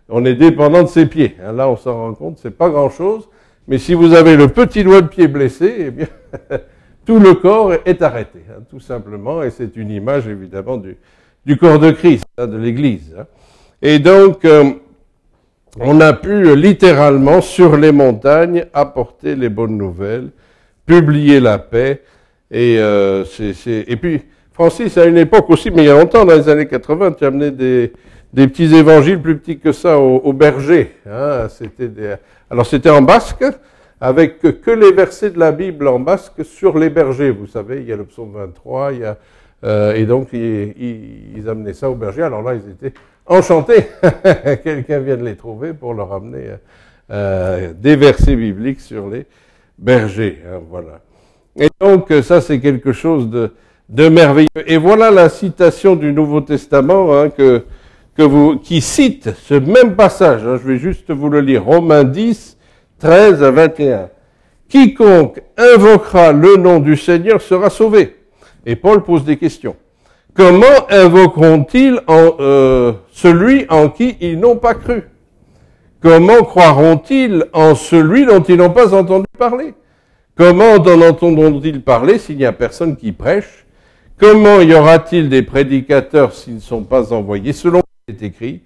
on 0.08 0.24
est 0.24 0.34
dépendant 0.34 0.82
de 0.82 0.88
ses 0.88 1.06
pieds. 1.06 1.36
Hein, 1.44 1.52
là, 1.52 1.68
on 1.68 1.76
s'en 1.76 1.94
rend 1.94 2.14
compte, 2.14 2.38
c'est 2.38 2.56
pas 2.56 2.70
grand-chose. 2.70 3.28
Mais 3.68 3.78
si 3.78 3.94
vous 3.94 4.14
avez 4.14 4.36
le 4.36 4.48
petit 4.48 4.84
doigt 4.84 5.02
de 5.02 5.08
pied 5.08 5.28
blessé, 5.28 5.74
eh 5.78 5.90
bien, 5.90 6.06
tout 7.06 7.20
le 7.20 7.34
corps 7.34 7.72
est 7.84 8.02
arrêté, 8.02 8.40
hein, 8.50 8.62
tout 8.68 8.80
simplement. 8.80 9.42
Et 9.42 9.50
c'est 9.50 9.76
une 9.76 9.90
image, 9.90 10.26
évidemment, 10.26 10.76
du, 10.76 11.56
corps 11.56 11.78
de 11.78 11.92
Christ, 11.92 12.24
hein, 12.36 12.46
de 12.46 12.58
l'Église. 12.58 13.14
Hein. 13.18 13.26
Et 13.80 13.98
donc, 13.98 14.44
euh, 14.44 14.72
on 15.80 16.00
a 16.00 16.12
pu 16.12 16.54
littéralement, 16.56 17.40
sur 17.40 17.76
les 17.76 17.92
montagnes, 17.92 18.66
apporter 18.74 19.36
les 19.36 19.48
bonnes 19.48 19.78
nouvelles, 19.78 20.30
publier 20.84 21.40
la 21.40 21.58
paix. 21.58 22.02
Et, 22.50 22.76
euh, 22.78 23.24
et 23.66 23.96
puis, 23.96 24.22
Francis, 24.52 24.98
à 24.98 25.04
une 25.04 25.18
époque 25.18 25.48
aussi, 25.50 25.70
mais 25.70 25.84
il 25.84 25.86
y 25.86 25.90
a 25.90 25.98
longtemps, 25.98 26.24
dans 26.24 26.34
les 26.34 26.48
années 26.48 26.66
80, 26.66 27.12
tu 27.12 27.24
amené 27.24 27.50
des, 27.50 27.92
petits 28.34 28.74
évangiles 28.74 29.20
plus 29.20 29.38
petits 29.38 29.58
que 29.58 29.70
ça 29.70 29.98
au, 29.98 30.16
au 30.16 30.32
berger. 30.32 30.96
Hein, 31.08 31.46
c'était 31.48 31.88
des, 31.88 32.14
alors 32.50 32.66
c'était 32.66 32.90
en 32.90 33.02
basque, 33.02 33.44
avec 34.00 34.38
que, 34.40 34.70
les 34.70 34.92
versets 34.92 35.30
de 35.30 35.38
la 35.38 35.52
Bible 35.52 35.88
en 35.88 35.98
basque 35.98 36.44
sur 36.44 36.78
les 36.78 36.90
bergers. 36.90 37.30
Vous 37.30 37.46
savez, 37.46 37.80
il 37.80 37.86
y 37.86 37.92
a 37.92 37.96
le 37.96 38.04
psaume 38.04 38.32
23, 38.34 38.92
il 38.92 39.00
y 39.00 39.04
a, 39.04 39.16
euh, 39.64 39.94
et 39.94 40.04
donc 40.04 40.28
ils, 40.32 41.34
ils, 41.36 41.48
amenaient 41.48 41.74
ça 41.74 41.90
au 41.90 41.94
berger. 41.94 42.22
Alors 42.22 42.42
là, 42.42 42.54
ils 42.54 42.70
étaient 42.70 42.98
enchantés. 43.26 43.86
Quelqu'un 44.62 44.98
vient 45.00 45.16
de 45.16 45.24
les 45.24 45.36
trouver 45.36 45.72
pour 45.72 45.94
leur 45.94 46.12
amener 46.12 46.56
euh, 47.10 47.72
des 47.74 47.96
versets 47.96 48.36
bibliques 48.36 48.80
sur 48.80 49.08
les 49.08 49.26
bergers. 49.78 50.38
Hein, 50.46 50.60
voilà. 50.68 51.00
Et 51.58 51.68
donc 51.80 52.12
ça, 52.22 52.40
c'est 52.40 52.60
quelque 52.60 52.92
chose 52.92 53.30
de 53.30 53.50
de 53.88 54.08
merveilleux. 54.08 54.48
Et 54.66 54.76
voilà 54.76 55.10
la 55.10 55.28
citation 55.28 55.96
du 55.96 56.12
Nouveau 56.12 56.40
Testament 56.40 57.16
hein, 57.16 57.30
que, 57.30 57.64
que 58.16 58.22
vous, 58.22 58.58
qui 58.58 58.80
cite 58.80 59.30
ce 59.34 59.54
même 59.54 59.94
passage. 59.96 60.42
Hein, 60.44 60.58
je 60.62 60.68
vais 60.68 60.78
juste 60.78 61.10
vous 61.10 61.28
le 61.28 61.40
lire. 61.40 61.64
Romains 61.64 62.04
10, 62.04 62.55
13 62.98 63.42
à 63.42 63.50
21. 63.50 64.08
Quiconque 64.68 65.42
invoquera 65.56 66.32
le 66.32 66.56
nom 66.56 66.80
du 66.80 66.96
Seigneur 66.96 67.40
sera 67.40 67.70
sauvé. 67.70 68.16
Et 68.64 68.76
Paul 68.76 69.02
pose 69.02 69.24
des 69.24 69.36
questions. 69.36 69.76
Comment 70.34 70.90
invoqueront-ils 70.90 72.00
euh, 72.10 72.92
celui 73.10 73.66
en 73.70 73.88
qui 73.88 74.16
ils 74.20 74.38
n'ont 74.38 74.56
pas 74.56 74.74
cru? 74.74 75.04
Comment 76.00 76.42
croiront-ils 76.42 77.46
en 77.52 77.74
celui 77.74 78.26
dont 78.26 78.42
ils 78.42 78.56
n'ont 78.56 78.70
pas 78.70 78.94
entendu 78.94 79.26
parler? 79.38 79.74
Comment 80.36 80.72
en 80.72 81.00
entendront-ils 81.02 81.80
parler 81.80 82.18
s'il 82.18 82.36
n'y 82.36 82.44
a 82.44 82.52
personne 82.52 82.96
qui 82.96 83.12
prêche? 83.12 83.66
Comment 84.18 84.60
y 84.60 84.74
aura-t-il 84.74 85.28
des 85.28 85.42
prédicateurs 85.42 86.34
s'ils 86.34 86.56
ne 86.56 86.60
sont 86.60 86.82
pas 86.82 87.12
envoyés? 87.12 87.52
Selon 87.52 87.80
ce 87.80 88.12
qui 88.12 88.24
est 88.24 88.26
écrit, 88.26 88.60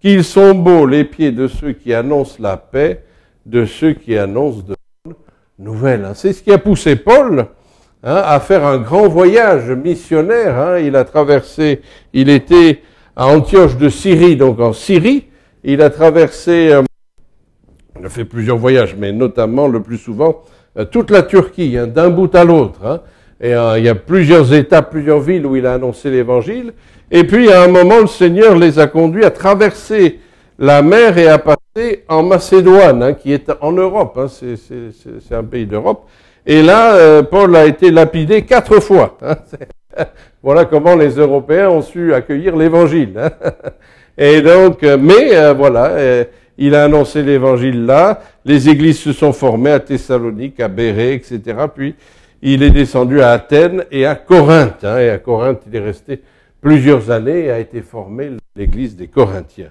qu'ils 0.00 0.24
sont 0.24 0.54
beaux 0.54 0.86
les 0.86 1.04
pieds 1.04 1.32
de 1.32 1.46
ceux 1.48 1.72
qui 1.72 1.92
annoncent 1.92 2.36
la 2.38 2.56
paix, 2.56 3.02
de 3.46 3.64
ceux 3.64 3.92
qui 3.92 4.16
annoncent 4.16 4.62
de 4.66 4.76
bonnes 5.04 5.14
nouvelles. 5.58 6.04
Hein. 6.04 6.12
C'est 6.14 6.32
ce 6.32 6.42
qui 6.42 6.52
a 6.52 6.58
poussé 6.58 6.96
Paul 6.96 7.46
hein, 8.02 8.22
à 8.24 8.40
faire 8.40 8.64
un 8.64 8.78
grand 8.78 9.08
voyage 9.08 9.70
missionnaire. 9.70 10.58
Hein. 10.58 10.78
Il 10.78 10.96
a 10.96 11.04
traversé, 11.04 11.82
il 12.12 12.28
était 12.28 12.82
à 13.16 13.26
Antioche 13.26 13.76
de 13.76 13.88
Syrie, 13.88 14.36
donc 14.36 14.60
en 14.60 14.72
Syrie. 14.72 15.26
Il 15.64 15.82
a 15.82 15.90
traversé, 15.90 16.72
euh, 16.72 16.82
il 17.98 18.06
a 18.06 18.08
fait 18.08 18.24
plusieurs 18.24 18.56
voyages, 18.56 18.96
mais 18.98 19.12
notamment 19.12 19.68
le 19.68 19.82
plus 19.82 19.98
souvent 19.98 20.42
euh, 20.78 20.84
toute 20.84 21.10
la 21.10 21.22
Turquie, 21.22 21.76
d'un 21.88 22.10
bout 22.10 22.34
à 22.34 22.44
l'autre. 22.44 23.02
Et 23.40 23.54
euh, 23.54 23.78
il 23.78 23.84
y 23.84 23.88
a 23.88 23.94
plusieurs 23.94 24.52
étapes, 24.52 24.90
plusieurs 24.90 25.20
villes 25.20 25.46
où 25.46 25.56
il 25.56 25.66
a 25.66 25.74
annoncé 25.74 26.10
l'évangile. 26.10 26.72
Et 27.10 27.24
puis, 27.24 27.50
à 27.50 27.62
un 27.64 27.68
moment, 27.68 28.00
le 28.00 28.06
Seigneur 28.06 28.56
les 28.56 28.78
a 28.78 28.86
conduits 28.86 29.24
à 29.24 29.30
traverser 29.30 30.20
la 30.60 30.82
mer 30.82 31.16
à 31.32 31.38
passer 31.38 32.04
en 32.06 32.22
Macédoine, 32.22 33.02
hein, 33.02 33.14
qui 33.14 33.32
est 33.32 33.50
en 33.62 33.72
Europe. 33.72 34.18
Hein, 34.18 34.26
c'est 34.28 35.34
un 35.34 35.42
pays 35.42 35.66
d'Europe. 35.66 36.06
Et 36.46 36.62
là, 36.62 36.94
euh, 36.94 37.22
Paul 37.22 37.56
a 37.56 37.64
été 37.64 37.90
lapidé 37.90 38.42
quatre 38.42 38.78
fois. 38.78 39.16
Hein, 39.22 39.36
voilà 40.42 40.66
comment 40.66 40.94
les 40.94 41.16
Européens 41.16 41.70
ont 41.70 41.82
su 41.82 42.14
accueillir 42.14 42.56
l'évangile. 42.56 43.18
Hein. 43.18 43.30
Et 44.18 44.42
donc, 44.42 44.82
euh, 44.82 44.98
mais 45.00 45.52
voilà, 45.54 46.26
il 46.58 46.74
a 46.74 46.84
annoncé 46.84 47.22
l'évangile 47.22 47.86
là. 47.86 48.20
Les 48.44 48.68
églises 48.68 48.98
se 48.98 49.14
sont 49.14 49.32
formées 49.32 49.70
à 49.70 49.80
Thessalonique, 49.80 50.60
à 50.60 50.68
Bérée, 50.68 51.14
etc. 51.14 51.40
Puis 51.74 51.94
il 52.42 52.62
est 52.62 52.70
descendu 52.70 53.22
à 53.22 53.30
Athènes 53.30 53.84
et 53.90 54.04
à 54.04 54.14
Corinthe. 54.14 54.84
Hein, 54.84 54.98
et 54.98 55.08
à 55.08 55.18
Corinthe, 55.18 55.62
il 55.66 55.74
est 55.74 55.80
resté 55.80 56.20
plusieurs 56.60 57.10
années 57.10 57.46
et 57.46 57.50
a 57.50 57.58
été 57.58 57.80
formé 57.80 58.32
l'église 58.54 58.94
des 58.94 59.06
Corinthiens. 59.06 59.70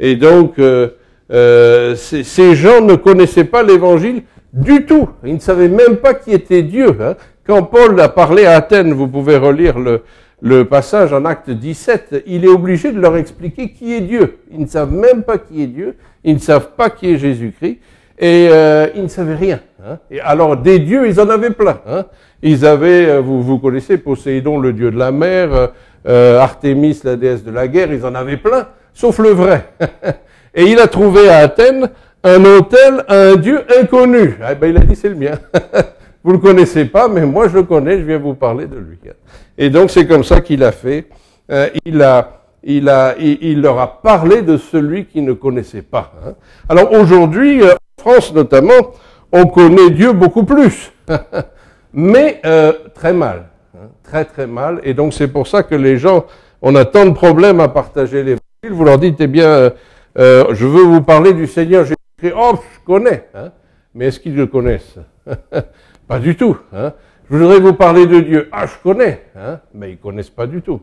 Et 0.00 0.16
donc, 0.16 0.58
euh, 0.58 0.88
euh, 1.32 1.94
ces 1.96 2.54
gens 2.54 2.80
ne 2.80 2.94
connaissaient 2.94 3.44
pas 3.44 3.62
l'évangile 3.62 4.22
du 4.52 4.86
tout. 4.86 5.08
Ils 5.24 5.34
ne 5.34 5.40
savaient 5.40 5.68
même 5.68 5.96
pas 5.96 6.14
qui 6.14 6.32
était 6.32 6.62
Dieu. 6.62 6.96
Hein. 7.00 7.14
Quand 7.46 7.62
Paul 7.64 7.98
a 8.00 8.08
parlé 8.08 8.44
à 8.46 8.56
Athènes, 8.56 8.92
vous 8.92 9.08
pouvez 9.08 9.36
relire 9.36 9.76
le, 9.78 10.64
passage 10.64 11.12
en 11.12 11.24
acte 11.24 11.50
17, 11.50 12.24
il 12.26 12.44
est 12.44 12.48
obligé 12.48 12.92
de 12.92 13.00
leur 13.00 13.16
expliquer 13.16 13.70
qui 13.70 13.94
est 13.94 14.00
Dieu. 14.00 14.38
Ils 14.52 14.60
ne 14.60 14.66
savent 14.66 14.92
même 14.92 15.22
pas 15.22 15.38
qui 15.38 15.62
est 15.62 15.66
Dieu, 15.66 15.96
ils 16.24 16.34
ne 16.34 16.40
savent 16.40 16.70
pas 16.76 16.90
qui 16.90 17.12
est 17.12 17.18
Jésus-Christ, 17.18 17.78
et 18.18 18.48
euh, 18.50 18.88
ils 18.94 19.02
ne 19.02 19.08
savaient 19.08 19.34
rien. 19.34 19.60
Hein. 19.84 19.98
Et 20.10 20.20
alors 20.20 20.56
des 20.56 20.78
dieux, 20.78 21.08
ils 21.08 21.20
en 21.20 21.28
avaient 21.28 21.50
plein. 21.50 21.80
Hein. 21.86 22.06
Ils 22.42 22.66
avaient, 22.66 23.20
vous, 23.20 23.42
vous 23.42 23.58
connaissez 23.58 23.98
Poséidon, 23.98 24.58
le 24.58 24.72
dieu 24.72 24.90
de 24.90 24.98
la 24.98 25.10
mer, 25.10 25.70
euh, 26.08 26.38
Artémis, 26.38 27.00
la 27.04 27.16
déesse 27.16 27.42
de 27.42 27.50
la 27.50 27.66
guerre, 27.66 27.92
ils 27.92 28.04
en 28.04 28.14
avaient 28.14 28.36
plein, 28.36 28.68
sauf 28.96 29.18
le 29.18 29.28
vrai. 29.28 29.68
et 30.54 30.64
il 30.64 30.80
a 30.80 30.88
trouvé 30.88 31.28
à 31.28 31.38
Athènes 31.38 31.90
un 32.24 32.44
hôtel 32.44 33.04
à 33.06 33.14
un 33.14 33.36
dieu 33.36 33.64
inconnu. 33.78 34.38
Eh 34.50 34.54
ben, 34.54 34.70
il 34.70 34.76
a 34.78 34.80
dit 34.80 34.96
c'est 34.96 35.10
le 35.10 35.14
mien. 35.14 35.38
vous 36.24 36.32
le 36.32 36.38
connaissez 36.38 36.86
pas, 36.86 37.06
mais 37.06 37.24
moi 37.24 37.46
je 37.48 37.54
le 37.54 37.62
connais, 37.62 37.98
je 37.98 38.04
viens 38.04 38.18
vous 38.18 38.34
parler 38.34 38.66
de 38.66 38.76
lui. 38.76 38.98
Et 39.58 39.70
donc 39.70 39.90
c'est 39.90 40.06
comme 40.06 40.24
ça 40.24 40.40
qu'il 40.40 40.64
a 40.64 40.72
fait 40.72 41.06
euh, 41.52 41.68
il, 41.84 42.02
a, 42.02 42.40
il, 42.64 42.88
a, 42.88 43.14
il, 43.18 43.60
leur 43.60 43.78
a 43.78 44.00
parlé 44.02 44.42
de 44.42 44.56
celui 44.56 45.04
qu'ils 45.04 45.24
ne 45.24 45.34
connaissaient 45.34 45.82
pas. 45.82 46.12
Hein. 46.26 46.32
Alors 46.68 46.90
aujourd'hui, 46.92 47.62
euh, 47.62 47.74
en 47.74 48.02
France 48.02 48.34
notamment, 48.34 48.92
on 49.30 49.46
connaît 49.46 49.90
Dieu 49.90 50.12
beaucoup 50.12 50.44
plus, 50.44 50.90
mais 51.92 52.40
euh, 52.44 52.72
très 52.94 53.12
mal, 53.12 53.50
hein, 53.76 53.88
très 54.02 54.24
très 54.24 54.46
mal. 54.48 54.80
Et 54.82 54.94
donc 54.94 55.12
c'est 55.12 55.28
pour 55.28 55.46
ça 55.46 55.62
que 55.62 55.76
les 55.76 55.98
gens, 55.98 56.24
on 56.62 56.74
a 56.74 56.84
tant 56.84 57.06
de 57.06 57.12
problèmes 57.12 57.60
à 57.60 57.68
partager 57.68 58.24
l'évangile. 58.24 58.45
Vous 58.70 58.84
leur 58.84 58.98
dites, 58.98 59.20
eh 59.20 59.26
bien, 59.26 59.72
je 60.16 60.66
veux 60.66 60.82
vous 60.82 61.02
parler 61.02 61.32
du 61.32 61.46
Seigneur 61.46 61.84
Jésus-Christ. 61.84 62.34
Oh, 62.36 62.54
je 62.56 62.84
connais. 62.84 63.28
Hein, 63.34 63.50
mais 63.94 64.06
est-ce 64.06 64.20
qu'ils 64.20 64.36
le 64.36 64.46
connaissent? 64.46 64.98
Pas 66.08 66.18
du 66.18 66.36
tout. 66.36 66.56
Hein. 66.72 66.92
Je 67.28 67.36
voudrais 67.36 67.58
vous 67.58 67.72
parler 67.72 68.06
de 68.06 68.20
Dieu. 68.20 68.48
Ah, 68.52 68.66
je 68.66 68.74
connais, 68.82 69.22
hein, 69.36 69.58
mais 69.74 69.92
ils 69.92 69.98
connaissent 69.98 70.30
pas 70.30 70.46
du 70.46 70.62
tout. 70.62 70.80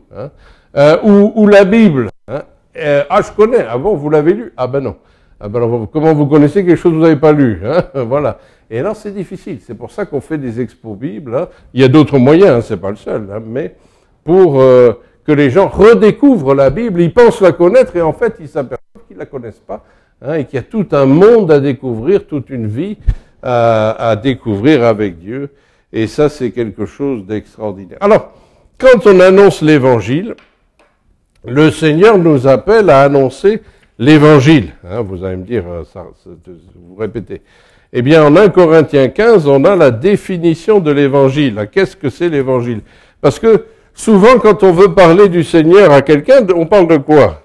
Euh, 0.76 0.98
ou, 1.02 1.46
la 1.46 1.64
Bible. 1.64 2.10
Euh, 2.28 3.04
ah, 3.08 3.20
je 3.22 3.32
connais. 3.32 3.64
Ah 3.66 3.78
bon, 3.78 3.94
vous 3.96 4.10
l'avez 4.10 4.34
lu? 4.34 4.52
Ah 4.56 4.66
ben 4.66 4.80
non. 4.80 4.96
Ah 5.40 5.48
ben 5.48 5.86
comment 5.92 6.12
vous 6.12 6.26
connaissez 6.26 6.64
quelque 6.64 6.76
chose 6.76 6.92
que 6.92 6.96
vous 6.96 7.02
n'avez 7.02 7.16
pas 7.16 7.32
lu 7.32 7.60
Voilà. 7.94 8.38
Et 8.70 8.78
alors 8.78 8.96
c'est 8.96 9.12
difficile. 9.12 9.60
C'est 9.62 9.74
pour 9.74 9.90
ça 9.90 10.04
qu'on 10.04 10.20
fait 10.20 10.36
des 10.36 10.60
expos 10.60 10.98
Bibles. 10.98 11.48
Il 11.72 11.80
y 11.80 11.84
a 11.84 11.88
d'autres 11.88 12.18
moyens, 12.18 12.50
hein, 12.50 12.60
c'est 12.60 12.80
pas 12.80 12.90
le 12.90 12.96
seul, 12.96 13.26
mais 13.46 13.74
pour 14.22 14.60
euh, 14.60 14.92
que 15.26 15.32
les 15.32 15.50
gens 15.50 15.68
redécouvrent 15.68 16.54
la 16.54 16.70
Bible, 16.70 17.00
ils 17.00 17.12
pensent 17.12 17.40
la 17.40 17.52
connaître 17.52 17.96
et 17.96 18.02
en 18.02 18.12
fait 18.12 18.36
ils 18.40 18.48
s'aperçoivent 18.48 19.06
qu'ils 19.08 19.16
la 19.16 19.26
connaissent 19.26 19.62
pas 19.66 19.84
hein, 20.22 20.34
et 20.34 20.44
qu'il 20.44 20.56
y 20.56 20.58
a 20.58 20.62
tout 20.62 20.86
un 20.92 21.06
monde 21.06 21.50
à 21.50 21.60
découvrir, 21.60 22.26
toute 22.26 22.50
une 22.50 22.66
vie 22.66 22.98
à, 23.42 24.10
à 24.10 24.16
découvrir 24.16 24.84
avec 24.84 25.18
Dieu. 25.18 25.50
Et 25.92 26.08
ça, 26.08 26.28
c'est 26.28 26.50
quelque 26.50 26.86
chose 26.86 27.24
d'extraordinaire. 27.24 27.98
Alors, 28.00 28.32
quand 28.78 29.06
on 29.06 29.20
annonce 29.20 29.62
l'évangile, 29.62 30.34
le 31.46 31.70
Seigneur 31.70 32.18
nous 32.18 32.48
appelle 32.48 32.90
à 32.90 33.02
annoncer 33.02 33.62
l'évangile. 33.98 34.72
Hein, 34.88 35.02
vous 35.02 35.24
allez 35.24 35.36
me 35.36 35.44
dire, 35.44 35.64
euh, 35.68 35.84
ça, 35.84 36.04
vous 36.74 36.96
répétez. 36.96 37.42
Eh 37.92 38.02
bien, 38.02 38.24
en 38.24 38.34
1 38.34 38.48
Corinthiens 38.48 39.08
15, 39.08 39.46
on 39.46 39.64
a 39.64 39.76
la 39.76 39.92
définition 39.92 40.80
de 40.80 40.90
l'évangile. 40.90 41.68
Qu'est-ce 41.70 41.96
que 41.96 42.10
c'est 42.10 42.28
l'évangile? 42.28 42.80
Parce 43.20 43.38
que 43.38 43.66
souvent, 43.94 44.38
quand 44.38 44.62
on 44.62 44.72
veut 44.72 44.92
parler 44.92 45.28
du 45.28 45.42
Seigneur 45.42 45.92
à 45.92 46.02
quelqu'un, 46.02 46.46
on 46.54 46.66
parle 46.66 46.88
de 46.88 46.98
quoi? 46.98 47.42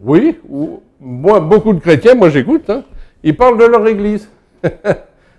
Oui, 0.00 0.38
ou, 0.48 0.82
moi, 1.00 1.40
beaucoup 1.40 1.72
de 1.72 1.80
chrétiens, 1.80 2.14
moi 2.14 2.30
j'écoute, 2.30 2.68
hein, 2.70 2.82
ils 3.22 3.36
parlent 3.36 3.58
de 3.58 3.64
leur 3.64 3.86
église. 3.86 4.28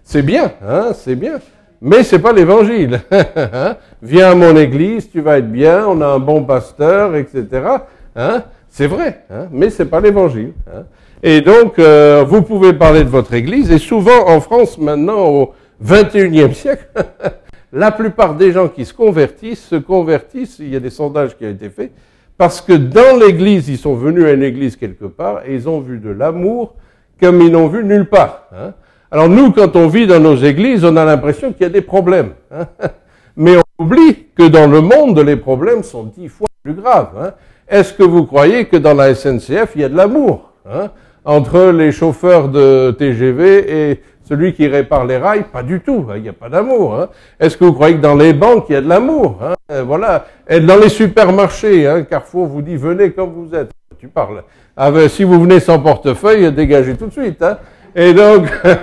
c'est 0.04 0.22
bien, 0.22 0.52
hein, 0.66 0.92
c'est 0.94 1.16
bien. 1.16 1.40
Mais 1.82 2.04
c'est 2.04 2.20
pas 2.20 2.34
l'évangile. 2.34 3.02
Hein. 3.36 3.78
Viens 4.02 4.32
à 4.32 4.36
mon 4.36 4.56
église, 4.56 5.10
tu 5.10 5.22
vas 5.22 5.40
être 5.40 5.52
bien, 5.52 5.86
on 5.88 6.02
a 6.02 6.08
un 6.08 6.20
bon 6.20 6.44
pasteur, 6.44 7.16
etc. 7.16 7.48
Hein. 8.16 8.44
C'est 8.70 8.88
vrai, 8.88 9.24
hein, 9.32 9.48
mais 9.52 9.70
c'est 9.70 9.86
pas 9.86 10.00
l'évangile. 10.00 10.54
Hein. 10.68 10.84
Et 11.24 11.42
donc, 11.42 11.80
euh, 11.80 12.24
vous 12.28 12.42
pouvez 12.42 12.74
parler 12.74 13.04
de 13.04 13.10
votre 13.10 13.34
église, 13.34 13.72
et 13.72 13.78
souvent 13.78 14.28
en 14.28 14.40
France, 14.40 14.78
maintenant, 14.78 15.26
au 15.28 15.54
21e 15.84 16.54
siècle, 16.54 16.88
la 17.74 17.92
plupart 17.92 18.36
des 18.36 18.52
gens 18.52 18.68
qui 18.68 18.86
se 18.86 18.94
convertissent, 18.94 19.66
se 19.66 19.76
convertissent, 19.76 20.60
il 20.60 20.70
y 20.70 20.76
a 20.76 20.80
des 20.80 20.90
sondages 20.90 21.38
qui 21.38 21.46
ont 21.46 21.50
été 21.50 21.70
faits, 21.70 21.92
parce 22.38 22.62
que 22.62 22.74
dans 22.74 23.18
l'église, 23.20 23.70
ils 23.70 23.78
sont 23.78 23.96
venus 23.96 24.26
à 24.26 24.32
une 24.32 24.44
église 24.44 24.76
quelque 24.76 25.06
part, 25.06 25.42
et 25.46 25.56
ils 25.56 25.68
ont 25.68 25.80
vu 25.80 26.00
de 26.00 26.10
l'amour, 26.10 26.76
comme 27.22 27.42
ils 27.42 27.52
n'ont 27.52 27.68
vu 27.68 27.84
nulle 27.84 28.08
part. 28.08 28.48
Hein. 28.54 28.74
Alors 29.12 29.28
nous, 29.28 29.52
quand 29.52 29.76
on 29.76 29.88
vit 29.88 30.08
dans 30.08 30.20
nos 30.20 30.36
églises, 30.36 30.86
on 30.86 30.96
a 30.96 31.04
l'impression 31.04 31.52
qu'il 31.52 31.64
y 31.64 31.66
a 31.66 31.70
des 31.70 31.82
problèmes. 31.82 32.32
Hein. 32.52 32.68
Mais 33.36 33.56
on 33.58 33.84
oublie 33.84 34.28
que 34.36 34.48
dans 34.48 34.68
le 34.68 34.82
monde, 34.82 35.20
les 35.20 35.38
problèmes 35.38 35.84
sont 35.84 36.04
dix 36.04 36.28
fois 36.28 36.48
plus 36.64 36.74
graves. 36.74 37.12
Hein. 37.20 37.34
Est-ce 37.68 37.94
que 37.94 38.04
vous 38.04 38.26
croyez 38.26 38.66
que 38.66 38.78
dans 38.78 38.94
la 38.94 39.14
SNCF, 39.16 39.72
il 39.76 39.82
y 39.82 39.84
a 39.84 39.90
de 39.90 39.96
l'amour 39.96 40.54
entre 41.26 41.72
les 41.72 41.92
chauffeurs 41.92 42.50
de 42.50 42.92
TGV 42.92 43.92
et 43.92 44.02
celui 44.30 44.54
qui 44.54 44.68
répare 44.68 45.06
les 45.06 45.18
rails 45.18 45.46
Pas 45.52 45.64
du 45.64 45.82
tout, 45.82 46.06
il 46.16 46.22
n'y 46.22 46.30
a 46.30 46.34
pas 46.34 46.48
d'amour. 46.48 47.08
Est-ce 47.40 47.58
que 47.58 47.66
vous 47.66 47.74
croyez 47.74 47.96
que 47.96 48.02
dans 48.02 48.16
les 48.16 48.32
banques, 48.32 48.68
il 48.70 48.74
y 48.74 48.76
a 48.76 48.82
de 48.82 48.88
l'amour 48.88 49.40
Voilà. 49.86 50.28
Et 50.48 50.60
dans 50.60 50.78
les 50.78 50.90
supermarchés, 50.90 52.04
Carrefour 52.10 52.46
vous 52.46 52.62
dit 52.62 52.76
venez 52.76 53.12
comme 53.12 53.32
vous 53.34 53.54
êtes. 53.56 53.72
Tu 54.00 54.08
parles. 54.08 54.44
Ah 54.78 54.92
ben, 54.92 55.10
si 55.10 55.26
vous 55.26 55.42
venez 55.42 55.60
sans 55.60 55.80
portefeuille, 55.80 56.54
dégagez 56.54 56.96
tout 56.96 57.08
de 57.08 57.12
suite. 57.12 57.42
Hein. 57.42 57.58
Et 57.96 58.14
donc, 58.14 58.48
hein, 58.64 58.78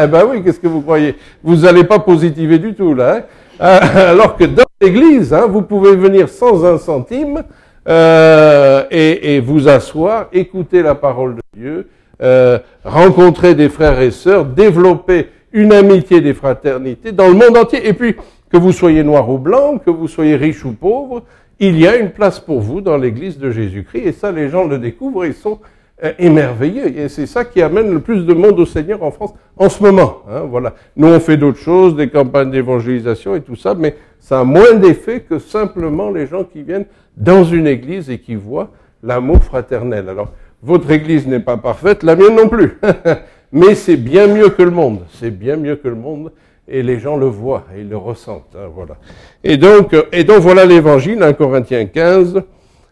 eh 0.04 0.06
ben 0.06 0.24
oui, 0.30 0.42
qu'est-ce 0.44 0.60
que 0.60 0.68
vous 0.68 0.82
croyez? 0.82 1.16
Vous 1.42 1.56
n'allez 1.56 1.84
pas 1.84 1.98
positiver 1.98 2.58
du 2.58 2.74
tout 2.74 2.94
là. 2.94 3.16
Hein. 3.16 3.22
Euh, 3.60 4.10
alors 4.12 4.36
que 4.36 4.44
dans 4.44 4.64
l'église, 4.80 5.32
hein, 5.32 5.46
vous 5.48 5.62
pouvez 5.62 5.96
venir 5.96 6.28
sans 6.28 6.64
un 6.64 6.78
centime 6.78 7.42
euh, 7.88 8.84
et, 8.90 9.34
et, 9.34 9.40
vous 9.40 9.68
asseoir, 9.68 10.26
écouter 10.32 10.82
la 10.82 10.94
parole 10.94 11.36
de 11.36 11.42
Dieu, 11.56 11.88
euh, 12.22 12.58
rencontrer 12.84 13.54
des 13.54 13.68
frères 13.68 14.00
et 14.00 14.10
sœurs, 14.10 14.44
développer 14.44 15.28
une 15.52 15.72
amitié 15.72 16.20
des 16.20 16.34
fraternités 16.34 17.12
dans 17.12 17.28
le 17.28 17.34
monde 17.34 17.56
entier. 17.56 17.86
Et 17.88 17.92
puis, 17.92 18.16
que 18.50 18.56
vous 18.56 18.72
soyez 18.72 19.02
noir 19.02 19.28
ou 19.30 19.38
blanc, 19.38 19.78
que 19.78 19.90
vous 19.90 20.08
soyez 20.08 20.36
riche 20.36 20.64
ou 20.64 20.72
pauvre, 20.72 21.22
il 21.58 21.78
y 21.78 21.86
a 21.86 21.96
une 21.96 22.10
place 22.10 22.38
pour 22.38 22.60
vous 22.60 22.80
dans 22.80 22.96
l'Église 22.96 23.38
de 23.38 23.50
Jésus-Christ. 23.50 24.06
Et 24.06 24.12
ça, 24.12 24.30
les 24.30 24.48
gens 24.48 24.66
le 24.66 24.78
découvrent 24.78 25.24
et 25.24 25.28
ils 25.28 25.34
sont 25.34 25.58
euh, 26.04 26.12
émerveillés. 26.18 27.00
Et 27.00 27.08
c'est 27.08 27.26
ça 27.26 27.44
qui 27.44 27.62
amène 27.62 27.90
le 27.90 28.00
plus 28.00 28.26
de 28.26 28.34
monde 28.34 28.58
au 28.58 28.66
Seigneur 28.66 29.02
en 29.02 29.10
France 29.10 29.32
en 29.56 29.68
ce 29.68 29.82
moment. 29.82 30.22
Hein, 30.28 30.42
voilà. 30.48 30.74
Nous, 30.96 31.08
on 31.08 31.20
fait 31.20 31.36
d'autres 31.36 31.60
choses, 31.60 31.96
des 31.96 32.08
campagnes 32.08 32.50
d'évangélisation 32.50 33.34
et 33.34 33.40
tout 33.40 33.56
ça, 33.56 33.74
mais 33.74 33.96
ça 34.18 34.40
a 34.40 34.44
moins 34.44 34.74
d'effet 34.74 35.20
que 35.20 35.38
simplement 35.38 36.10
les 36.10 36.26
gens 36.26 36.44
qui 36.44 36.62
viennent 36.62 36.86
dans 37.16 37.44
une 37.44 37.66
église 37.66 38.10
et 38.10 38.18
qui 38.18 38.34
voient 38.34 38.70
l'amour 39.02 39.42
fraternel. 39.42 40.08
Alors, 40.08 40.32
votre 40.62 40.90
église 40.90 41.26
n'est 41.26 41.40
pas 41.40 41.56
parfaite, 41.56 42.02
la 42.02 42.16
mienne 42.16 42.36
non 42.36 42.48
plus. 42.48 42.78
mais 43.52 43.74
c'est 43.74 43.96
bien 43.96 44.26
mieux 44.28 44.48
que 44.48 44.62
le 44.62 44.70
monde. 44.70 45.00
C'est 45.18 45.30
bien 45.30 45.56
mieux 45.56 45.76
que 45.76 45.88
le 45.88 45.94
monde 45.94 46.32
et 46.68 46.82
les 46.82 46.98
gens 46.98 47.16
le 47.16 47.26
voient 47.26 47.66
et 47.76 47.80
ils 47.80 47.88
le 47.88 47.96
ressentent. 47.96 48.54
Hein, 48.56 48.68
voilà. 48.72 48.96
Et 49.44 49.56
donc, 49.56 49.92
euh, 49.92 50.04
et 50.12 50.24
donc 50.24 50.38
voilà 50.38 50.64
l'évangile, 50.64 51.22
1 51.22 51.32
Corinthiens 51.34 51.86
15. 51.86 52.42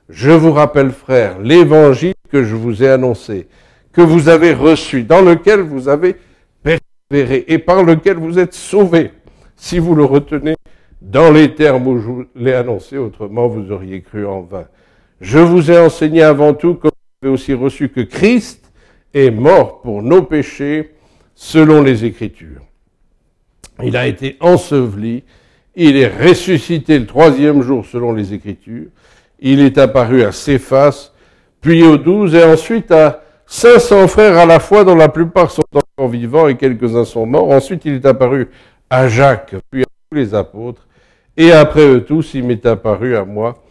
Je 0.09 0.31
vous 0.31 0.53
rappelle, 0.53 0.91
frères, 0.91 1.39
l'évangile 1.39 2.15
que 2.31 2.43
je 2.43 2.57
vous 2.57 2.83
ai 2.83 2.89
annoncé, 2.89 3.47
que 3.93 4.01
vous 4.01 4.29
avez 4.29 4.53
reçu, 4.53 5.05
dans 5.05 5.23
lequel 5.23 5.61
vous 5.61 5.89
avez 5.89 6.17
persévéré 6.63 7.45
et 7.47 7.59
par 7.59 7.85
lequel 7.85 8.17
vous 8.17 8.39
êtes 8.39 8.55
sauvés, 8.55 9.13
si 9.57 9.79
vous 9.79 9.95
le 9.95 10.05
retenez 10.05 10.57
dans 11.01 11.31
les 11.31 11.55
termes 11.55 11.87
où 11.87 11.99
je 11.99 12.07
vous 12.07 12.25
l'ai 12.35 12.55
annoncé, 12.55 12.99
autrement 12.99 13.47
vous 13.47 13.71
auriez 13.71 14.03
cru 14.03 14.27
en 14.27 14.43
vain. 14.43 14.65
Je 15.21 15.39
vous 15.39 15.71
ai 15.71 15.79
enseigné 15.79 16.23
avant 16.23 16.55
tout, 16.55 16.75
aussi 17.29 17.55
reçu, 17.55 17.89
que 17.89 18.01
Christ 18.01 18.73
est 19.13 19.31
mort 19.31 19.83
pour 19.83 20.03
nos 20.03 20.23
péchés 20.23 20.95
selon 21.35 21.83
les 21.83 22.05
Écritures 22.05 22.63
il 23.83 23.97
a 23.97 24.07
été 24.07 24.37
enseveli, 24.41 25.25
il 25.75 25.97
est 25.97 26.09
ressuscité 26.09 26.99
le 26.99 27.07
troisième 27.07 27.63
jour 27.63 27.85
selon 27.87 28.13
les 28.13 28.35
Écritures, 28.35 28.89
il 29.39 29.61
est 29.61 29.79
apparu 29.79 30.23
à 30.23 30.33
Céphas, 30.33 31.13
puis 31.61 31.83
aux 31.83 31.97
douze, 31.97 32.35
et 32.35 32.45
ensuite 32.45 32.91
à 32.91 33.23
500 33.47 34.09
frères 34.09 34.39
à 34.39 34.47
la 34.47 34.61
fois, 34.61 34.85
dont 34.85 34.95
la 34.95 35.09
plupart 35.09 35.51
sont 35.51 35.63
encore 35.73 36.09
vivants 36.09 36.49
et 36.49 36.57
quelques-uns 36.57 37.05
sont 37.05 37.27
morts. 37.27 37.51
Ensuite, 37.51 37.85
il 37.85 37.95
est 37.95 38.07
apparu 38.07 38.49
à 38.89 39.09
Jacques, 39.09 39.55
puis 39.71 39.83
à 39.83 39.87
tous 40.11 40.17
les 40.17 40.35
apôtres, 40.35 40.87
et 41.37 41.53
après 41.53 41.87
eux 41.87 42.05
tous, 42.05 42.35
il 42.35 42.45
m'est 42.45 42.65
apparu 42.67 43.17
à 43.17 43.25
moi 43.25 43.63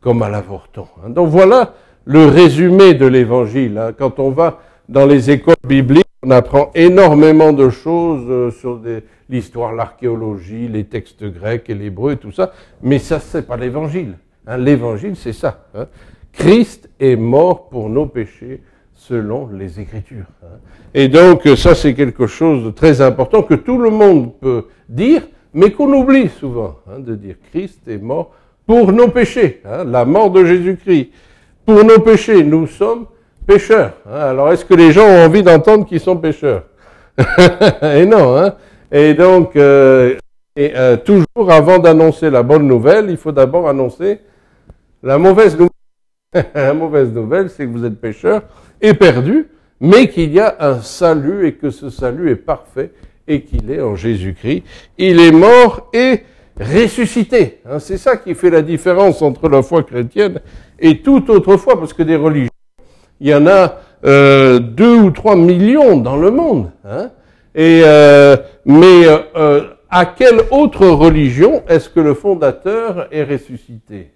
comme 0.00 0.22
à 0.22 0.28
l'avorton. 0.28 0.86
Donc 1.08 1.28
voilà 1.28 1.74
le 2.04 2.26
résumé 2.26 2.94
de 2.94 3.06
l'évangile. 3.06 3.78
Hein. 3.78 3.92
Quand 3.96 4.18
on 4.18 4.30
va 4.30 4.60
dans 4.88 5.06
les 5.06 5.30
écoles 5.30 5.54
bibliques, 5.66 6.06
on 6.22 6.30
apprend 6.30 6.70
énormément 6.74 7.52
de 7.52 7.68
choses 7.68 8.26
euh, 8.28 8.50
sur 8.50 8.80
l'histoire, 9.28 9.72
l'archéologie, 9.72 10.68
les 10.68 10.84
textes 10.84 11.24
grecs 11.24 11.68
et 11.68 11.74
l'hébreu 11.74 12.12
et 12.12 12.16
tout 12.16 12.32
ça, 12.32 12.52
mais 12.82 12.98
ça, 12.98 13.18
c'est 13.18 13.46
pas 13.46 13.56
l'évangile. 13.56 14.14
Hein. 14.46 14.58
l'évangile, 14.58 15.16
c'est 15.16 15.32
ça. 15.32 15.66
Hein. 15.74 15.86
Christ 16.32 16.88
est 17.00 17.16
mort 17.16 17.68
pour 17.68 17.88
nos 17.88 18.06
péchés 18.06 18.62
selon 18.94 19.48
les 19.48 19.80
Écritures. 19.80 20.26
Hein. 20.42 20.58
Et 20.94 21.08
donc, 21.08 21.48
ça, 21.56 21.74
c'est 21.74 21.94
quelque 21.94 22.26
chose 22.26 22.64
de 22.64 22.70
très 22.70 23.00
important 23.00 23.42
que 23.42 23.54
tout 23.54 23.78
le 23.78 23.90
monde 23.90 24.32
peut 24.40 24.66
dire, 24.88 25.22
mais 25.54 25.70
qu'on 25.72 25.92
oublie 25.92 26.28
souvent 26.28 26.76
de 26.98 27.14
dire. 27.14 27.36
Christ 27.50 27.80
est 27.88 27.98
mort 27.98 28.32
pour 28.66 28.92
nos 28.92 29.08
péchés, 29.08 29.60
la 29.64 30.04
mort 30.04 30.30
de 30.30 30.44
Jésus-Christ. 30.44 31.10
Pour 31.64 31.84
nos 31.84 32.00
péchés, 32.00 32.42
nous 32.42 32.66
sommes 32.66 33.06
pécheurs. 33.46 33.92
Hein. 34.06 34.18
Alors, 34.18 34.52
est-ce 34.52 34.64
que 34.64 34.74
les 34.74 34.92
gens 34.92 35.06
ont 35.06 35.24
envie 35.24 35.42
d'entendre 35.42 35.86
qu'ils 35.86 36.00
sont 36.00 36.16
pécheurs? 36.16 36.64
Et 37.82 38.04
non. 38.04 38.36
Hein. 38.36 38.54
Et 38.90 39.14
donc, 39.14 39.56
euh, 39.56 40.16
et, 40.56 40.72
euh, 40.76 40.96
toujours 40.96 41.50
avant 41.50 41.78
d'annoncer 41.78 42.30
la 42.30 42.42
bonne 42.42 42.66
nouvelle, 42.66 43.10
il 43.10 43.16
faut 43.16 43.32
d'abord 43.32 43.68
annoncer 43.68 44.20
la 45.02 45.18
mauvaise 45.18 45.52
nouvelle. 45.54 45.70
la 46.54 46.74
mauvaise 46.74 47.10
nouvelle, 47.12 47.48
c'est 47.48 47.64
que 47.64 47.70
vous 47.70 47.84
êtes 47.84 48.00
pécheurs 48.00 48.42
et 48.80 48.94
perdus, 48.94 49.46
mais 49.80 50.08
qu'il 50.08 50.32
y 50.32 50.40
a 50.40 50.56
un 50.60 50.80
salut 50.80 51.46
et 51.46 51.54
que 51.54 51.70
ce 51.70 51.90
salut 51.90 52.30
est 52.30 52.36
parfait 52.36 52.90
et 53.28 53.42
qu'il 53.42 53.70
est 53.70 53.80
en 53.80 53.94
Jésus-Christ. 53.94 54.64
Il 54.98 55.20
est 55.20 55.30
mort 55.30 55.88
et 55.92 56.22
ressuscité. 56.60 57.60
Hein. 57.66 57.78
c'est 57.78 57.98
ça 57.98 58.16
qui 58.16 58.34
fait 58.34 58.50
la 58.50 58.62
différence 58.62 59.22
entre 59.22 59.48
la 59.48 59.62
foi 59.62 59.82
chrétienne 59.82 60.40
et 60.78 61.00
toute 61.00 61.30
autre 61.30 61.56
foi, 61.56 61.78
parce 61.78 61.92
que 61.92 62.02
des 62.02 62.16
religions, 62.16 62.50
il 63.20 63.28
y 63.28 63.34
en 63.34 63.46
a 63.46 63.78
euh, 64.04 64.58
deux 64.58 64.96
ou 64.96 65.10
trois 65.10 65.36
millions 65.36 65.96
dans 65.96 66.16
le 66.16 66.30
monde. 66.30 66.70
Hein. 66.84 67.10
Et, 67.54 67.82
euh, 67.84 68.36
mais 68.64 69.04
euh, 69.36 69.68
à 69.90 70.06
quelle 70.06 70.40
autre 70.50 70.86
religion 70.86 71.62
est-ce 71.68 71.88
que 71.88 72.00
le 72.00 72.14
fondateur 72.14 73.08
est 73.12 73.24
ressuscité? 73.24 74.10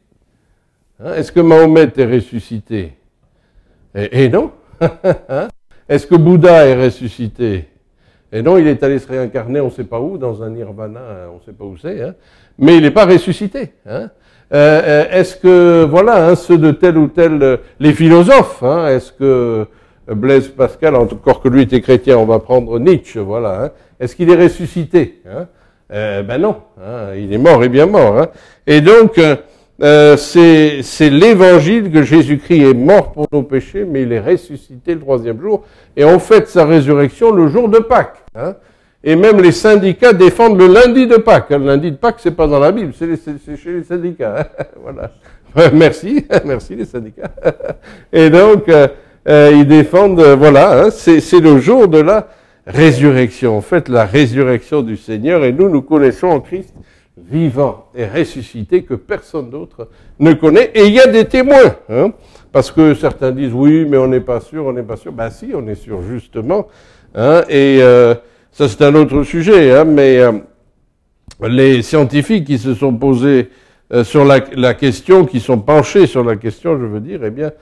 Hein? 1.00 1.14
Est-ce 1.14 1.30
que 1.30 1.40
Mahomet 1.40 1.92
est 1.96 2.06
ressuscité? 2.06 2.94
Et, 3.94 4.28
non. 4.28 4.50
Hein? 5.28 5.48
est-ce 5.88 6.06
que 6.06 6.16
Bouddha 6.16 6.66
est 6.66 6.82
ressuscité? 6.84 7.68
Et 8.36 8.42
non, 8.42 8.58
il 8.58 8.66
est 8.66 8.82
allé 8.82 8.98
se 8.98 9.08
réincarner, 9.08 9.60
on 9.60 9.66
ne 9.66 9.70
sait 9.70 9.84
pas 9.84 9.98
où, 9.98 10.18
dans 10.18 10.42
un 10.42 10.50
nirvana, 10.50 11.00
on 11.32 11.36
ne 11.36 11.40
sait 11.40 11.52
pas 11.52 11.64
où 11.64 11.78
c'est, 11.80 12.02
hein? 12.02 12.14
mais 12.58 12.76
il 12.76 12.82
n'est 12.82 12.90
pas 12.90 13.06
ressuscité. 13.06 13.72
Hein 13.88 14.10
est-ce 14.50 15.36
que, 15.36 15.84
voilà, 15.84 16.28
hein, 16.28 16.34
ceux 16.34 16.58
de 16.58 16.70
tel 16.70 16.98
ou 16.98 17.08
tel, 17.08 17.60
les 17.80 17.92
philosophes, 17.94 18.62
hein, 18.62 18.88
est-ce 18.88 19.10
que 19.10 19.66
Blaise 20.06 20.48
Pascal, 20.48 20.96
encore 20.96 21.40
que 21.40 21.48
lui 21.48 21.62
était 21.62 21.80
chrétien, 21.80 22.18
on 22.18 22.26
va 22.26 22.38
prendre 22.38 22.78
Nietzsche, 22.78 23.20
voilà. 23.20 23.64
Hein. 23.64 23.70
Est-ce 23.98 24.14
qu'il 24.14 24.30
est 24.30 24.36
ressuscité 24.36 25.22
hein 25.26 25.46
euh, 25.90 26.22
Ben 26.22 26.38
non, 26.38 26.56
il 27.16 27.32
est 27.32 27.38
mort 27.38 27.64
et 27.64 27.70
bien 27.70 27.86
mort. 27.86 28.26
Et 28.66 28.82
donc, 28.82 29.18
euh, 29.82 30.16
c'est 30.16 31.10
l'évangile 31.10 31.90
que 31.90 32.02
Jésus-Christ 32.02 32.62
est 32.62 32.74
mort 32.74 33.12
pour 33.12 33.26
nos 33.32 33.42
péchés, 33.42 33.84
mais 33.84 34.02
il 34.02 34.12
est 34.12 34.20
ressuscité 34.20 34.94
le 34.94 35.00
troisième 35.00 35.40
jour, 35.40 35.64
et 35.96 36.04
on 36.04 36.18
fête 36.18 36.48
sa 36.48 36.64
résurrection 36.64 37.30
le 37.32 37.48
jour 37.48 37.68
de 37.68 37.78
Pâques. 37.78 38.24
Hein. 38.34 38.54
Et 39.04 39.14
même 39.14 39.40
les 39.40 39.52
syndicats 39.52 40.12
défendent 40.12 40.58
le 40.58 40.66
lundi 40.66 41.06
de 41.06 41.16
Pâques. 41.16 41.50
Le 41.50 41.58
lundi 41.58 41.92
de 41.92 41.96
Pâques, 41.96 42.16
c'est 42.18 42.34
pas 42.34 42.48
dans 42.48 42.58
la 42.58 42.72
Bible, 42.72 42.92
c'est 42.96 43.56
chez 43.56 43.72
les 43.72 43.84
syndicats. 43.84 44.40
Hein. 44.40 44.64
voilà. 44.82 45.12
merci, 45.72 46.26
merci 46.44 46.74
les 46.74 46.86
syndicats. 46.86 47.30
Et 48.12 48.30
donc, 48.30 48.68
euh, 48.68 48.88
euh, 49.28 49.52
ils 49.54 49.66
défendent, 49.66 50.20
euh, 50.20 50.36
voilà, 50.36 50.84
hein, 50.84 50.90
c'est 50.90 51.40
le 51.40 51.58
jour 51.58 51.88
de 51.88 51.98
la 51.98 52.28
résurrection. 52.66 53.56
En 53.56 53.60
fait, 53.60 53.88
la 53.88 54.04
résurrection 54.04 54.82
du 54.82 54.96
Seigneur, 54.96 55.44
et 55.44 55.52
nous, 55.52 55.68
nous 55.68 55.82
connaissons 55.82 56.28
en 56.28 56.40
Christ 56.40 56.74
vivant 57.16 57.88
et 57.94 58.06
ressuscité 58.06 58.82
que 58.82 58.94
personne 58.94 59.50
d'autre 59.50 59.88
ne 60.18 60.32
connaît. 60.34 60.70
Et 60.74 60.86
il 60.86 60.92
y 60.92 61.00
a 61.00 61.06
des 61.06 61.24
témoins, 61.24 61.76
hein, 61.88 62.12
parce 62.52 62.70
que 62.70 62.94
certains 62.94 63.32
disent 63.32 63.54
oui, 63.54 63.86
mais 63.88 63.96
on 63.96 64.06
n'est 64.06 64.20
pas 64.20 64.40
sûr, 64.40 64.66
on 64.66 64.72
n'est 64.72 64.82
pas 64.82 64.96
sûr. 64.96 65.12
Ben 65.12 65.30
si, 65.30 65.52
on 65.54 65.66
est 65.66 65.76
sûr 65.76 66.02
justement. 66.02 66.68
Hein, 67.14 67.42
et 67.48 67.78
euh, 67.80 68.14
ça, 68.52 68.68
c'est 68.68 68.82
un 68.82 68.94
autre 68.94 69.22
sujet. 69.22 69.72
Hein, 69.74 69.84
mais 69.84 70.18
euh, 70.18 70.32
les 71.48 71.82
scientifiques 71.82 72.44
qui 72.44 72.58
se 72.58 72.74
sont 72.74 72.94
posés 72.94 73.50
euh, 73.92 74.04
sur 74.04 74.24
la, 74.24 74.40
la, 74.52 74.74
question, 74.74 75.24
qui 75.24 75.40
sont 75.40 75.58
penchés 75.58 76.06
sur 76.06 76.22
la 76.22 76.36
question, 76.36 76.78
je 76.78 76.84
veux 76.84 77.00
dire, 77.00 77.20
eh 77.24 77.30
bien, 77.30 77.52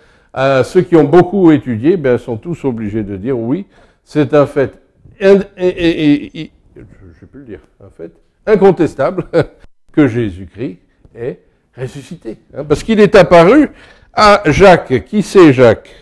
ceux 0.65 0.83
qui 0.83 0.97
ont 0.97 1.05
beaucoup 1.05 1.53
étudié 1.53 1.97
ben, 1.97 2.19
sont 2.19 2.37
tous 2.37 2.65
obligés 2.65 3.05
de 3.05 3.17
dire 3.17 3.39
oui, 3.39 3.67
c'est 4.03 4.35
un 4.35 4.47
fait, 4.47 4.81
et, 5.21 5.29
et, 5.57 6.41
et, 6.41 6.51
je 6.75 6.81
ne 6.81 7.27
plus 7.31 7.41
le 7.41 7.47
dire, 7.47 7.61
un 7.81 7.91
fait 7.91 8.11
incontestable 8.47 9.25
que 9.93 10.07
Jésus-Christ 10.07 10.79
est 11.15 11.41
ressuscité. 11.77 12.39
Hein, 12.57 12.65
parce 12.65 12.83
qu'il 12.83 13.01
est 13.01 13.15
apparu 13.15 13.71
à 14.13 14.43
Jacques. 14.47 15.05
Qui 15.05 15.23
c'est 15.23 15.53
Jacques? 15.53 15.95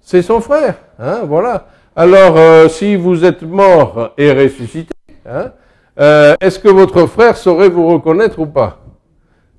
C'est 0.00 0.22
son 0.22 0.40
frère. 0.40 0.76
Hein, 0.98 1.22
voilà. 1.24 1.68
Alors, 1.94 2.36
euh, 2.36 2.68
si 2.68 2.96
vous 2.96 3.24
êtes 3.24 3.42
mort 3.42 4.14
et 4.16 4.32
ressuscité, 4.32 4.94
hein, 5.26 5.52
euh, 6.00 6.34
est-ce 6.40 6.58
que 6.58 6.68
votre 6.68 7.06
frère 7.06 7.36
saurait 7.36 7.68
vous 7.68 7.86
reconnaître 7.86 8.38
ou 8.38 8.46
pas? 8.46 8.80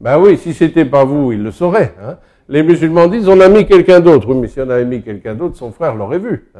Ben 0.01 0.17
oui, 0.17 0.37
si 0.37 0.53
c'était 0.53 0.85
pas 0.85 1.05
vous, 1.05 1.31
il 1.31 1.43
le 1.43 1.51
saurait. 1.51 1.93
Hein 2.01 2.17
les 2.49 2.63
musulmans 2.63 3.07
disent 3.07 3.27
on 3.27 3.39
a 3.39 3.49
mis 3.49 3.65
quelqu'un 3.65 3.99
d'autre. 3.99 4.27
Oui, 4.29 4.37
mais 4.39 4.47
si 4.47 4.59
on 4.59 4.69
avait 4.69 4.85
mis 4.85 5.01
quelqu'un 5.01 5.35
d'autre, 5.35 5.55
son 5.55 5.71
frère 5.71 5.95
l'aurait 5.95 6.19
vu. 6.19 6.51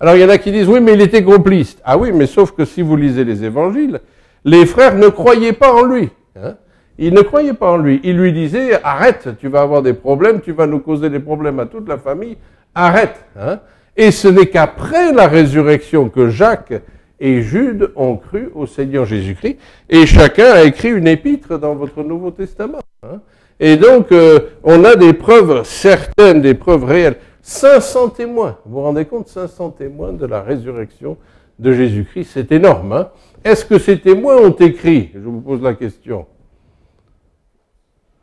Alors 0.00 0.16
il 0.16 0.22
y 0.22 0.24
en 0.24 0.28
a 0.28 0.38
qui 0.38 0.52
disent 0.52 0.68
oui, 0.68 0.80
mais 0.80 0.94
il 0.94 1.00
était 1.00 1.24
complice. 1.24 1.78
Ah 1.84 1.96
oui, 1.96 2.12
mais 2.12 2.26
sauf 2.26 2.52
que 2.52 2.64
si 2.64 2.82
vous 2.82 2.96
lisez 2.96 3.24
les 3.24 3.44
évangiles, 3.44 4.00
les 4.44 4.66
frères 4.66 4.94
ne 4.94 5.08
croyaient 5.08 5.52
pas 5.52 5.72
en 5.72 5.84
lui. 5.84 6.10
Hein. 6.36 6.54
Ils 6.98 7.12
ne 7.12 7.20
croyaient 7.20 7.52
pas 7.52 7.72
en 7.72 7.76
lui. 7.76 8.00
Ils 8.04 8.16
lui 8.16 8.32
disaient 8.32 8.80
arrête, 8.82 9.28
tu 9.38 9.48
vas 9.48 9.62
avoir 9.62 9.82
des 9.82 9.92
problèmes, 9.92 10.40
tu 10.40 10.52
vas 10.52 10.66
nous 10.66 10.78
causer 10.78 11.10
des 11.10 11.20
problèmes 11.20 11.60
à 11.60 11.66
toute 11.66 11.88
la 11.88 11.98
famille, 11.98 12.36
arrête. 12.74 13.24
Hein. 13.38 13.60
Et 13.96 14.10
ce 14.10 14.28
n'est 14.28 14.46
qu'après 14.46 15.12
la 15.12 15.26
résurrection 15.26 16.08
que 16.08 16.28
Jacques 16.28 16.74
et 17.18 17.40
Jude 17.42 17.92
ont 17.96 18.16
cru 18.16 18.50
au 18.54 18.66
Seigneur 18.66 19.06
Jésus-Christ, 19.06 19.56
et 19.88 20.06
chacun 20.06 20.52
a 20.52 20.64
écrit 20.64 20.90
une 20.90 21.06
épître 21.06 21.58
dans 21.58 21.74
votre 21.74 22.02
Nouveau 22.02 22.30
Testament. 22.30 22.80
Hein. 23.02 23.20
Et 23.58 23.76
donc, 23.76 24.12
euh, 24.12 24.40
on 24.62 24.84
a 24.84 24.96
des 24.96 25.14
preuves 25.14 25.62
certaines, 25.64 26.42
des 26.42 26.54
preuves 26.54 26.84
réelles. 26.84 27.16
500 27.46 28.08
témoins, 28.08 28.58
vous 28.66 28.74
vous 28.74 28.82
rendez 28.82 29.04
compte 29.04 29.28
500 29.28 29.70
témoins 29.70 30.12
de 30.12 30.26
la 30.26 30.42
résurrection 30.42 31.16
de 31.60 31.72
Jésus-Christ, 31.72 32.30
c'est 32.34 32.50
énorme. 32.50 32.92
Hein 32.92 33.10
Est-ce 33.44 33.64
que 33.64 33.78
ces 33.78 34.00
témoins 34.00 34.36
ont 34.36 34.50
écrit 34.50 35.12
Je 35.14 35.20
vous 35.20 35.40
pose 35.40 35.62
la 35.62 35.74
question. 35.74 36.26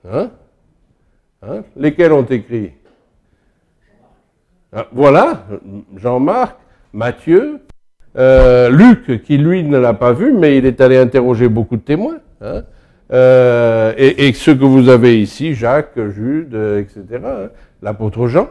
Hein, 0.06 0.30
hein 1.42 1.64
Lesquels 1.78 2.12
ont 2.12 2.26
écrit? 2.26 2.74
Ah, 4.74 4.88
Voilà, 4.92 5.48
Jean-Marc, 5.96 6.58
Matthieu, 6.92 7.62
euh, 8.18 8.70
Luc, 8.70 9.24
qui 9.24 9.38
lui 9.38 9.64
ne 9.64 9.78
l'a 9.78 9.94
pas 9.94 10.12
vu, 10.12 10.34
mais 10.34 10.58
il 10.58 10.66
est 10.66 10.82
allé 10.82 10.98
interroger 10.98 11.48
beaucoup 11.48 11.78
de 11.78 11.82
témoins. 11.82 12.18
Hein 12.42 12.64
euh, 13.14 13.94
et, 13.96 14.28
et, 14.28 14.34
ceux 14.34 14.56
que 14.56 14.66
vous 14.66 14.90
avez 14.90 15.22
ici, 15.22 15.54
Jacques, 15.54 16.10
Jude, 16.10 16.54
etc., 16.78 17.22
hein, 17.24 17.50
l'apôtre 17.82 18.28
Jean. 18.28 18.50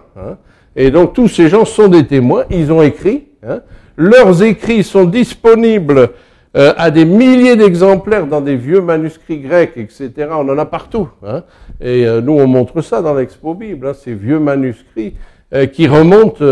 Et 0.77 0.91
donc 0.91 1.13
tous 1.13 1.29
ces 1.29 1.49
gens 1.49 1.65
sont 1.65 1.89
des 1.89 2.07
témoins, 2.07 2.45
ils 2.51 2.73
ont 2.73 2.83
écrit. 2.83 3.25
Hein. 3.47 3.61
Leurs 3.97 4.43
écrits 4.43 4.85
sont 4.85 5.05
disponibles 5.05 6.11
euh, 6.55 6.75
à 6.77 6.91
des 6.91 7.07
milliers 7.07 7.57
d'exemplaires 7.57 8.27
dans 8.27 8.43
des 8.43 8.57
vieux 8.57 8.83
manuscrits 8.83 9.39
grecs, 9.39 9.73
etc. 9.77 10.11
On 10.33 10.49
en 10.49 10.59
a 10.59 10.67
partout. 10.67 11.09
Hein. 11.27 11.45
Et 11.81 12.07
euh, 12.07 12.21
nous, 12.21 12.35
on 12.35 12.47
montre 12.47 12.83
ça 12.83 13.01
dans 13.01 13.15
l'Expo 13.15 13.55
Bible, 13.55 13.87
hein, 13.87 13.95
ces 13.95 14.13
vieux 14.13 14.39
manuscrits 14.39 15.15
euh, 15.55 15.65
qui 15.67 15.87
remontent 15.87 16.45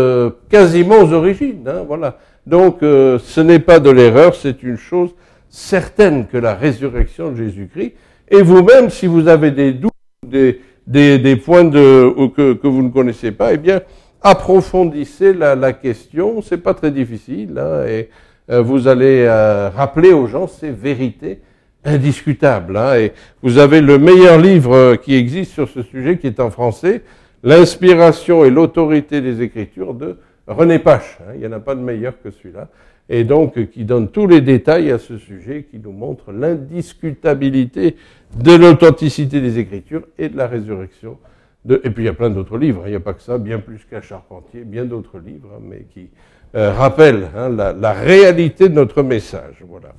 quasiment 0.49 1.01
aux 1.01 1.13
origines. 1.13 1.67
Hein, 1.67 1.83
voilà. 1.87 2.17
Donc, 2.47 2.79
ce 2.81 3.41
n'est 3.41 3.59
pas 3.59 3.79
de 3.79 3.91
l'erreur, 3.91 4.33
c'est 4.33 4.63
une 4.63 4.77
chose 4.77 5.11
certaine 5.47 6.25
que 6.25 6.37
la 6.37 6.55
résurrection 6.55 7.31
de 7.31 7.35
Jésus-Christ. 7.35 7.93
Et 8.29 8.41
vous-même, 8.41 8.89
si 8.89 9.05
vous 9.05 9.27
avez 9.27 9.51
des 9.51 9.73
doutes, 9.73 9.91
des, 10.25 10.59
des, 10.87 11.19
des 11.19 11.35
points 11.35 11.65
de, 11.65 12.11
que, 12.35 12.53
que, 12.53 12.67
vous 12.67 12.81
ne 12.81 12.89
connaissez 12.89 13.31
pas, 13.31 13.53
eh 13.53 13.57
bien, 13.57 13.81
approfondissez 14.21 15.33
la, 15.33 15.55
la 15.55 15.73
question. 15.73 16.41
C'est 16.41 16.57
pas 16.57 16.73
très 16.73 16.91
difficile, 16.91 17.57
hein, 17.57 17.85
et 17.87 18.09
euh, 18.49 18.61
vous 18.61 18.87
allez 18.87 19.25
euh, 19.27 19.69
rappeler 19.69 20.13
aux 20.13 20.27
gens 20.27 20.47
ces 20.47 20.71
vérités 20.71 21.39
indiscutables. 21.83 22.77
Hein, 22.77 22.95
et 22.95 23.13
vous 23.41 23.57
avez 23.57 23.81
le 23.81 23.97
meilleur 23.97 24.37
livre 24.39 24.95
qui 24.95 25.15
existe 25.15 25.51
sur 25.51 25.67
ce 25.67 25.81
sujet, 25.81 26.17
qui 26.17 26.27
est 26.27 26.39
en 26.39 26.51
français, 26.51 27.01
L'inspiration 27.43 28.45
et 28.45 28.51
l'autorité 28.51 29.19
des 29.19 29.41
Écritures 29.41 29.95
de 29.95 30.17
René 30.45 30.77
Pache. 30.77 31.17
Hein, 31.21 31.31
il 31.33 31.39
n'y 31.39 31.47
en 31.47 31.53
a 31.53 31.59
pas 31.59 31.73
de 31.73 31.79
meilleur 31.79 32.13
que 32.21 32.29
celui-là 32.29 32.67
et 33.11 33.25
donc 33.25 33.69
qui 33.71 33.83
donne 33.83 34.07
tous 34.07 34.25
les 34.25 34.39
détails 34.39 34.89
à 34.89 34.97
ce 34.97 35.17
sujet, 35.17 35.67
qui 35.69 35.79
nous 35.79 35.91
montre 35.91 36.31
l'indiscutabilité 36.31 37.97
de 38.35 38.53
l'authenticité 38.53 39.41
des 39.41 39.59
Écritures 39.59 40.07
et 40.17 40.29
de 40.29 40.37
la 40.37 40.47
résurrection. 40.47 41.17
Et 41.69 41.89
puis 41.91 42.03
il 42.03 42.05
y 42.05 42.09
a 42.09 42.13
plein 42.13 42.29
d'autres 42.29 42.57
livres, 42.57 42.83
il 42.85 42.89
n'y 42.89 42.95
a 42.95 42.99
pas 42.99 43.13
que 43.13 43.21
ça, 43.21 43.37
bien 43.37 43.59
plus 43.59 43.85
qu'un 43.89 44.01
charpentier, 44.01 44.63
bien 44.63 44.85
d'autres 44.85 45.19
livres, 45.19 45.49
hein, 45.55 45.61
mais 45.61 45.85
qui 45.93 46.09
euh, 46.55 46.71
rappellent 46.73 47.29
hein, 47.35 47.49
la, 47.49 47.93
réalité 47.93 48.67
de 48.67 48.73
notre 48.73 49.03
message. 49.03 49.63
Voilà. 49.67 49.89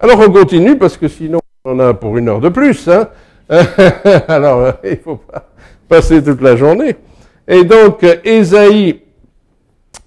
Alors 0.00 0.20
on 0.26 0.32
continue 0.32 0.78
parce 0.78 0.96
que 0.96 1.08
sinon 1.08 1.40
on 1.64 1.72
en 1.72 1.78
a 1.80 1.94
pour 1.94 2.16
une 2.16 2.28
heure 2.28 2.40
de 2.40 2.48
plus. 2.48 2.88
Hein. 2.88 3.08
Alors 4.28 4.72
il 4.84 4.90
ne 4.90 4.96
faut 4.96 5.16
pas 5.16 5.50
passer 5.86 6.24
toute 6.24 6.40
la 6.40 6.56
journée. 6.56 6.96
Et 7.46 7.64
donc 7.64 8.06
Ésaïe 8.24 9.02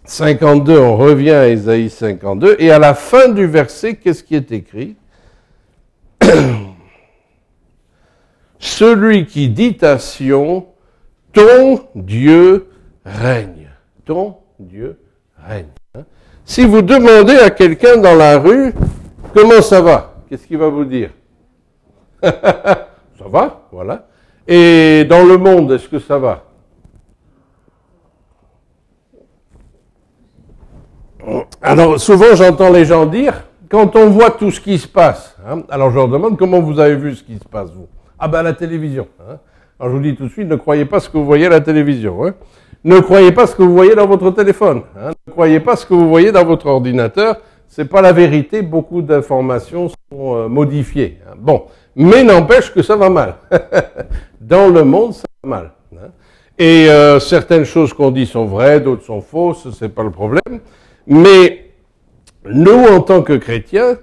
52, 0.05 0.79
on 0.79 0.97
revient 0.97 1.31
à 1.31 1.47
Ésaïe 1.47 1.89
52, 1.89 2.57
et 2.59 2.71
à 2.71 2.79
la 2.79 2.93
fin 2.93 3.29
du 3.29 3.45
verset, 3.47 3.95
qu'est-ce 3.95 4.23
qui 4.23 4.35
est 4.35 4.51
écrit? 4.51 4.95
Celui 8.59 9.25
qui 9.25 9.49
dit 9.49 9.77
à 9.81 9.97
Sion, 9.97 10.67
ton 11.35 11.81
Dieu 11.93 12.67
règne. 13.05 13.69
Ton 14.05 14.37
Dieu 14.57 14.97
règne. 15.37 15.67
Hein? 15.93 16.03
Si 16.43 16.65
vous 16.65 16.81
demandez 16.81 17.35
à 17.35 17.51
quelqu'un 17.51 17.97
dans 17.97 18.15
la 18.15 18.39
rue, 18.39 18.73
comment 19.33 19.61
ça 19.61 19.81
va? 19.81 20.15
Qu'est-ce 20.27 20.47
qu'il 20.47 20.57
va 20.57 20.69
vous 20.69 20.85
dire? 20.85 21.11
Ça 22.23 23.29
va, 23.29 23.67
voilà. 23.71 24.07
Et 24.47 25.05
dans 25.09 25.23
le 25.25 25.37
monde, 25.37 25.71
est-ce 25.71 25.87
que 25.87 25.99
ça 25.99 26.19
va? 26.19 26.43
Alors 31.61 31.99
souvent 31.99 32.35
j'entends 32.35 32.71
les 32.71 32.85
gens 32.85 33.05
dire, 33.05 33.45
quand 33.69 33.95
on 33.95 34.09
voit 34.09 34.31
tout 34.31 34.51
ce 34.51 34.59
qui 34.59 34.77
se 34.77 34.87
passe, 34.87 35.35
hein, 35.47 35.63
alors 35.69 35.89
je 35.89 35.95
leur 35.95 36.07
demande 36.07 36.37
comment 36.37 36.59
vous 36.59 36.79
avez 36.79 36.95
vu 36.95 37.15
ce 37.15 37.23
qui 37.23 37.39
se 37.39 37.47
passe, 37.47 37.71
vous? 37.71 37.87
Ah 38.19 38.27
ben 38.27 38.43
la 38.43 38.53
télévision. 38.53 39.07
Hein. 39.19 39.37
Alors 39.79 39.91
je 39.91 39.97
vous 39.97 40.03
dis 40.03 40.15
tout 40.15 40.23
de 40.25 40.31
suite, 40.31 40.47
ne 40.47 40.55
croyez 40.55 40.85
pas 40.85 41.01
ce 41.01 41.09
que 41.09 41.17
vous 41.17 41.25
voyez 41.25 41.47
à 41.47 41.49
la 41.49 41.59
télévision. 41.59 42.25
Hein. 42.25 42.33
Ne 42.85 42.99
croyez 43.01 43.33
pas 43.33 43.45
ce 43.45 43.55
que 43.55 43.63
vous 43.63 43.73
voyez 43.73 43.93
dans 43.93 44.07
votre 44.07 44.31
téléphone. 44.31 44.83
Hein. 44.97 45.11
Ne 45.27 45.33
croyez 45.33 45.59
pas 45.59 45.75
ce 45.75 45.85
que 45.85 45.93
vous 45.93 46.07
voyez 46.07 46.31
dans 46.31 46.45
votre 46.45 46.67
ordinateur. 46.67 47.37
C'est 47.67 47.85
pas 47.85 48.01
la 48.01 48.13
vérité. 48.13 48.61
Beaucoup 48.61 49.01
d'informations 49.01 49.89
sont 49.89 50.35
euh, 50.35 50.47
modifiées. 50.47 51.19
Hein. 51.27 51.33
Bon, 51.37 51.63
mais 51.93 52.23
n'empêche 52.23 52.73
que 52.73 52.81
ça 52.81 52.95
va 52.95 53.09
mal. 53.09 53.35
dans 54.39 54.69
le 54.69 54.85
monde, 54.85 55.13
ça 55.13 55.25
va 55.43 55.49
mal. 55.49 55.71
Et 56.57 56.89
euh, 56.89 57.19
certaines 57.19 57.65
choses 57.65 57.91
qu'on 57.91 58.11
dit 58.11 58.25
sont 58.25 58.45
vraies, 58.45 58.79
d'autres 58.79 59.03
sont 59.03 59.19
fausses. 59.19 59.67
C'est 59.77 59.93
pas 59.93 60.03
le 60.03 60.11
problème. 60.11 60.61
Mais 61.05 61.71
nous, 62.45 62.85
en 62.85 63.01
tant 63.01 63.21
que 63.21 63.33
chrétiens, 63.33 63.97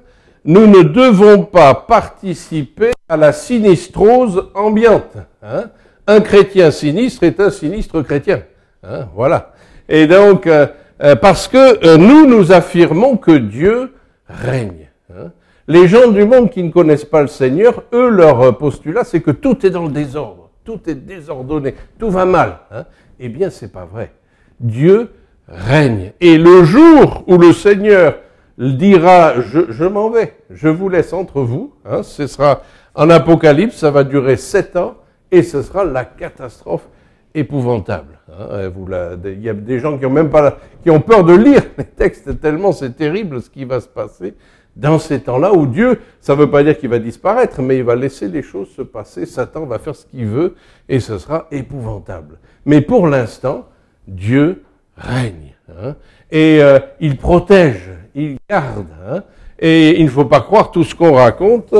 nous 0.44 0.66
ne 0.66 0.82
devons 0.82 1.44
pas 1.44 1.72
participer 1.74 2.90
à 3.12 3.16
la 3.18 3.32
sinistrose 3.32 4.48
ambiante. 4.54 5.18
Hein. 5.42 5.64
Un 6.06 6.22
chrétien 6.22 6.70
sinistre 6.70 7.24
est 7.24 7.38
un 7.40 7.50
sinistre 7.50 8.00
chrétien. 8.00 8.42
Hein, 8.82 9.06
voilà. 9.14 9.52
Et 9.86 10.06
donc, 10.06 10.46
euh, 10.46 10.66
euh, 11.02 11.14
parce 11.14 11.46
que 11.46 11.86
euh, 11.86 11.98
nous, 11.98 12.24
nous 12.26 12.52
affirmons 12.52 13.18
que 13.18 13.32
Dieu 13.32 13.92
règne. 14.26 14.88
Hein. 15.10 15.30
Les 15.68 15.88
gens 15.88 16.08
du 16.08 16.24
monde 16.24 16.48
qui 16.48 16.62
ne 16.62 16.70
connaissent 16.70 17.04
pas 17.04 17.20
le 17.20 17.28
Seigneur, 17.28 17.82
eux, 17.92 18.08
leur 18.08 18.56
postulat, 18.56 19.04
c'est 19.04 19.20
que 19.20 19.30
tout 19.30 19.66
est 19.66 19.70
dans 19.70 19.84
le 19.84 19.92
désordre, 19.92 20.48
tout 20.64 20.80
est 20.86 20.94
désordonné, 20.94 21.74
tout 21.98 22.08
va 22.08 22.24
mal. 22.24 22.60
Hein. 22.70 22.86
Eh 23.20 23.28
bien, 23.28 23.50
c'est 23.50 23.70
pas 23.70 23.84
vrai. 23.84 24.12
Dieu 24.58 25.10
règne. 25.48 26.12
Et 26.22 26.38
le 26.38 26.64
jour 26.64 27.24
où 27.26 27.36
le 27.36 27.52
Seigneur 27.52 28.14
dira, 28.56 29.38
je, 29.42 29.70
je 29.70 29.84
m'en 29.84 30.08
vais, 30.08 30.34
je 30.48 30.68
vous 30.68 30.88
laisse 30.88 31.12
entre 31.12 31.42
vous, 31.42 31.74
hein, 31.84 32.02
ce 32.02 32.26
sera 32.26 32.62
en 32.94 33.10
Apocalypse, 33.10 33.76
ça 33.76 33.90
va 33.90 34.04
durer 34.04 34.36
sept 34.36 34.76
ans, 34.76 34.96
et 35.30 35.42
ce 35.42 35.62
sera 35.62 35.84
la 35.84 36.04
catastrophe 36.04 36.88
épouvantable. 37.34 38.18
Hein. 38.30 38.70
il 39.24 39.42
y 39.42 39.48
a 39.48 39.54
des 39.54 39.78
gens 39.78 39.98
qui 39.98 40.06
ont 40.06 40.10
même 40.10 40.30
pas, 40.30 40.58
qui 40.82 40.90
ont 40.90 41.00
peur 41.00 41.24
de 41.24 41.34
lire 41.34 41.62
les 41.78 41.84
textes 41.84 42.40
tellement 42.40 42.72
c'est 42.72 42.92
terrible 42.96 43.40
ce 43.40 43.48
qui 43.48 43.64
va 43.64 43.80
se 43.80 43.88
passer 43.88 44.34
dans 44.76 44.98
ces 44.98 45.20
temps-là 45.20 45.52
où 45.52 45.66
Dieu, 45.66 46.00
ça 46.20 46.34
ne 46.34 46.40
veut 46.40 46.50
pas 46.50 46.62
dire 46.62 46.78
qu'il 46.78 46.88
va 46.88 46.98
disparaître, 46.98 47.60
mais 47.60 47.78
il 47.78 47.84
va 47.84 47.94
laisser 47.94 48.28
les 48.28 48.42
choses 48.42 48.70
se 48.70 48.82
passer. 48.82 49.26
Satan 49.26 49.66
va 49.66 49.78
faire 49.78 49.94
ce 49.94 50.06
qu'il 50.06 50.26
veut 50.26 50.54
et 50.88 51.00
ce 51.00 51.18
sera 51.18 51.46
épouvantable. 51.50 52.38
Mais 52.64 52.80
pour 52.80 53.06
l'instant, 53.06 53.68
Dieu 54.08 54.62
règne 54.96 55.54
hein. 55.68 55.94
et 56.30 56.62
euh, 56.62 56.78
il 57.00 57.18
protège, 57.18 57.90
il 58.14 58.38
garde. 58.48 58.86
Hein. 59.06 59.22
et 59.58 59.98
il 60.00 60.04
ne 60.06 60.10
faut 60.10 60.24
pas 60.24 60.40
croire 60.40 60.70
tout 60.70 60.84
ce 60.84 60.94
qu'on 60.94 61.12
raconte. 61.12 61.74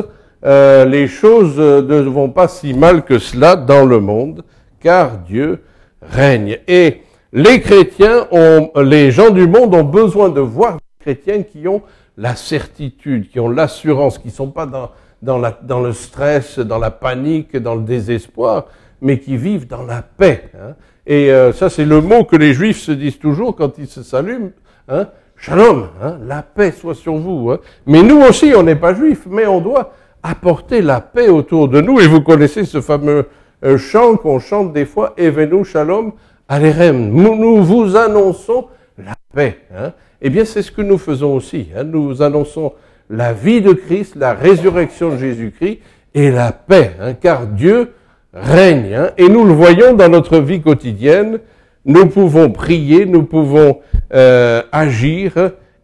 Euh, 0.44 0.85
les 0.85 1.07
choses 1.07 1.59
ne 1.59 2.00
vont 2.00 2.31
pas 2.31 2.48
si 2.48 2.74
mal 2.74 3.05
que 3.05 3.18
cela 3.18 3.57
dans 3.57 3.85
le 3.87 4.00
monde 4.00 4.44
car 4.81 5.18
Dieu 5.18 5.62
règne. 6.02 6.59
Et 6.66 7.02
les 7.33 7.61
chrétiens 7.61 8.26
ont, 8.31 8.70
les 8.83 9.11
gens 9.11 9.31
du 9.31 9.46
monde 9.46 9.74
ont 9.74 9.85
besoin 9.85 10.28
de 10.28 10.40
voir 10.40 10.74
des 10.74 11.05
chrétiens 11.05 11.42
qui 11.42 11.66
ont 11.68 11.83
la 12.16 12.37
certitude, 12.37 13.31
qui 13.31 13.40
ont 13.40 13.48
l'assurance, 13.48 14.18
qui 14.18 14.28
ne 14.28 14.33
sont 14.33 14.50
pas 14.50 14.66
dans, 14.66 14.90
dans, 15.22 15.38
la, 15.38 15.59
dans, 15.62 15.81
le 15.81 15.92
stress, 15.92 16.59
dans 16.59 16.78
la 16.78 16.90
panique, 16.90 17.57
dans 17.57 17.74
le 17.74 17.83
désespoir, 17.83 18.66
mais 19.00 19.18
qui 19.18 19.37
vivent 19.37 19.66
dans 19.66 19.83
la 19.83 20.02
paix. 20.02 20.50
Hein. 20.55 20.74
Et 21.07 21.33
euh, 21.33 21.52
ça, 21.52 21.70
c'est 21.70 21.85
le 21.85 22.00
mot 22.00 22.24
que 22.24 22.37
les 22.37 22.52
juifs 22.52 22.81
se 22.81 22.92
disent 22.92 23.18
toujours 23.18 23.57
quand 23.57 23.78
ils 23.78 23.88
se 23.88 24.02
saluent. 24.02 24.52
Hein. 24.88 25.09
Shalom, 25.37 25.88
hein, 26.00 26.18
la 26.24 26.42
paix 26.42 26.70
soit 26.70 26.94
sur 26.94 27.16
vous. 27.16 27.50
Hein. 27.50 27.59
Mais 27.87 28.02
nous 28.02 28.20
aussi, 28.20 28.52
on 28.55 28.62
n'est 28.62 28.76
pas 28.76 28.94
juifs, 28.94 29.26
mais 29.28 29.46
on 29.46 29.61
doit 29.61 29.92
apporter 30.23 30.83
la 30.83 31.01
paix 31.01 31.29
autour 31.29 31.69
de 31.69 31.81
nous. 31.81 32.01
Et 32.01 32.07
vous 32.07 32.21
connaissez 32.21 32.65
ce 32.65 32.81
fameux 32.81 33.27
un 33.63 33.77
chant 33.77 34.17
qu'on 34.17 34.39
chante 34.39 34.73
des 34.73 34.85
fois, 34.85 35.15
Evenu 35.17 35.65
Shalom 35.65 36.13
Alerem. 36.49 37.11
Nous 37.11 37.63
vous 37.63 37.97
annonçons 37.97 38.67
la 38.99 39.15
paix. 39.35 39.59
Hein. 39.75 39.93
Eh 40.21 40.31
bien, 40.31 40.45
c'est 40.45 40.63
ce 40.63 40.73
que 40.73 40.83
nous 40.83 40.99
faisons 40.99 41.35
aussi. 41.37 41.69
Hein. 41.77 41.85
Nous 41.85 42.23
annonçons 42.23 42.73
la 43.09 43.33
vie 43.33 43.61
de 43.61 43.73
Christ, 43.73 44.17
la 44.17 44.35
résurrection 44.35 45.11
de 45.11 45.19
Jésus-Christ 45.19 45.81
et 46.15 46.31
la 46.31 46.53
paix, 46.53 46.93
hein, 47.01 47.15
car 47.15 47.47
Dieu 47.47 47.93
règne. 48.33 48.95
Hein. 48.95 49.11
Et 49.19 49.29
nous 49.29 49.45
le 49.45 49.53
voyons 49.53 49.95
dans 49.95 50.09
notre 50.09 50.39
vie 50.39 50.61
quotidienne. 50.61 51.39
Nous 51.85 52.07
pouvons 52.07 52.51
prier, 52.51 53.07
nous 53.07 53.25
pouvons 53.25 53.81
euh, 54.15 54.63
agir, 54.71 55.33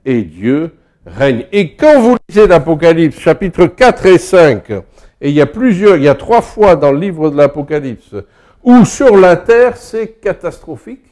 et 0.05 0.23
Dieu 0.23 0.73
Et 1.53 1.75
quand 1.75 2.01
vous 2.01 2.17
lisez 2.29 2.47
l'Apocalypse 2.47 3.19
chapitre 3.19 3.67
4 3.67 4.07
et 4.07 4.19
5, 4.19 4.71
et 5.21 5.31
il 5.31 5.35
y 5.35 5.41
a 5.41 5.47
plusieurs, 5.47 5.97
il 5.97 6.05
y 6.05 6.09
a 6.09 6.15
trois 6.15 6.43
fois 6.43 6.77
dans 6.77 6.93
le 6.93 6.99
livre 6.99 7.31
de 7.31 7.37
l'Apocalypse 7.37 8.15
où 8.65 8.85
sur 8.85 9.17
la 9.17 9.37
terre 9.37 9.77
c'est 9.77 10.21
catastrophique, 10.21 11.05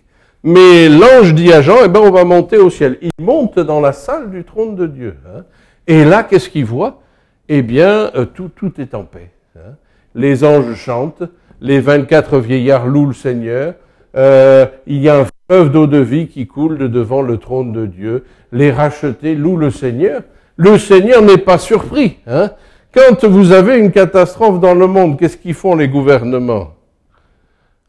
mais 0.43 0.89
l'ange 0.89 1.35
dit 1.35 1.53
à 1.53 1.63
Jean, 1.63 1.79
eh 1.85 1.89
ben 1.89 2.01
on 2.01 2.11
va 2.11 2.25
monter 2.25 2.59
au 2.59 2.71
ciel. 2.71 2.99
Il 3.01 3.11
monte 3.19 3.59
dans 3.59 3.81
la 3.81 3.93
salle 3.93 4.31
du 4.31 4.45
trône 4.45 4.77
de 4.77 4.87
Dieu. 4.87 5.17
Hein. 5.27 5.43
Et 5.87 6.05
là, 6.05 6.23
qu'est-ce 6.23 6.49
qu'il 6.49 6.65
voit? 6.65 7.01
Eh 7.49 7.63
bien, 7.63 8.11
euh, 8.15 8.27
tout, 8.27 8.51
tout 8.55 8.81
est 8.81 8.95
en 8.95 9.05
paix. 9.05 9.31
Hein. 9.57 9.75
Les 10.15 10.45
anges 10.45 10.75
chantent, 10.75 11.23
les 11.61 11.81
24 11.81 12.39
vieillards 12.39 12.87
louent 12.87 13.07
le 13.07 13.15
Seigneur, 13.15 13.75
euh, 14.17 14.67
il 14.87 15.03
y 15.03 15.09
a 15.09 15.21
un 15.21 15.27
fleuve 15.49 15.71
d'eau 15.71 15.87
de 15.87 15.99
vie 15.99 16.27
qui 16.29 16.47
coule 16.47 16.79
de 16.79 16.89
devant 16.89 17.23
le 17.23 17.39
trône 17.39 17.73
de 17.73 17.87
Dieu, 17.87 18.25
les 18.53 18.71
rachetés 18.71 19.35
louent 19.35 19.57
le 19.57 19.71
Seigneur. 19.71 20.23
Le 20.57 20.79
Seigneur 20.79 21.23
n'est 21.23 21.39
pas 21.39 21.59
surpris. 21.59 22.19
Hein. 22.27 22.51
Quand 22.93 23.25
vous 23.25 23.53
avez 23.53 23.79
une 23.79 23.93
catastrophe 23.93 24.59
dans 24.59 24.75
le 24.75 24.87
monde, 24.87 25.19
qu'est-ce 25.19 25.37
qu'ils 25.37 25.55
font 25.55 25.77
les 25.77 25.89
gouvernements? 25.89 26.75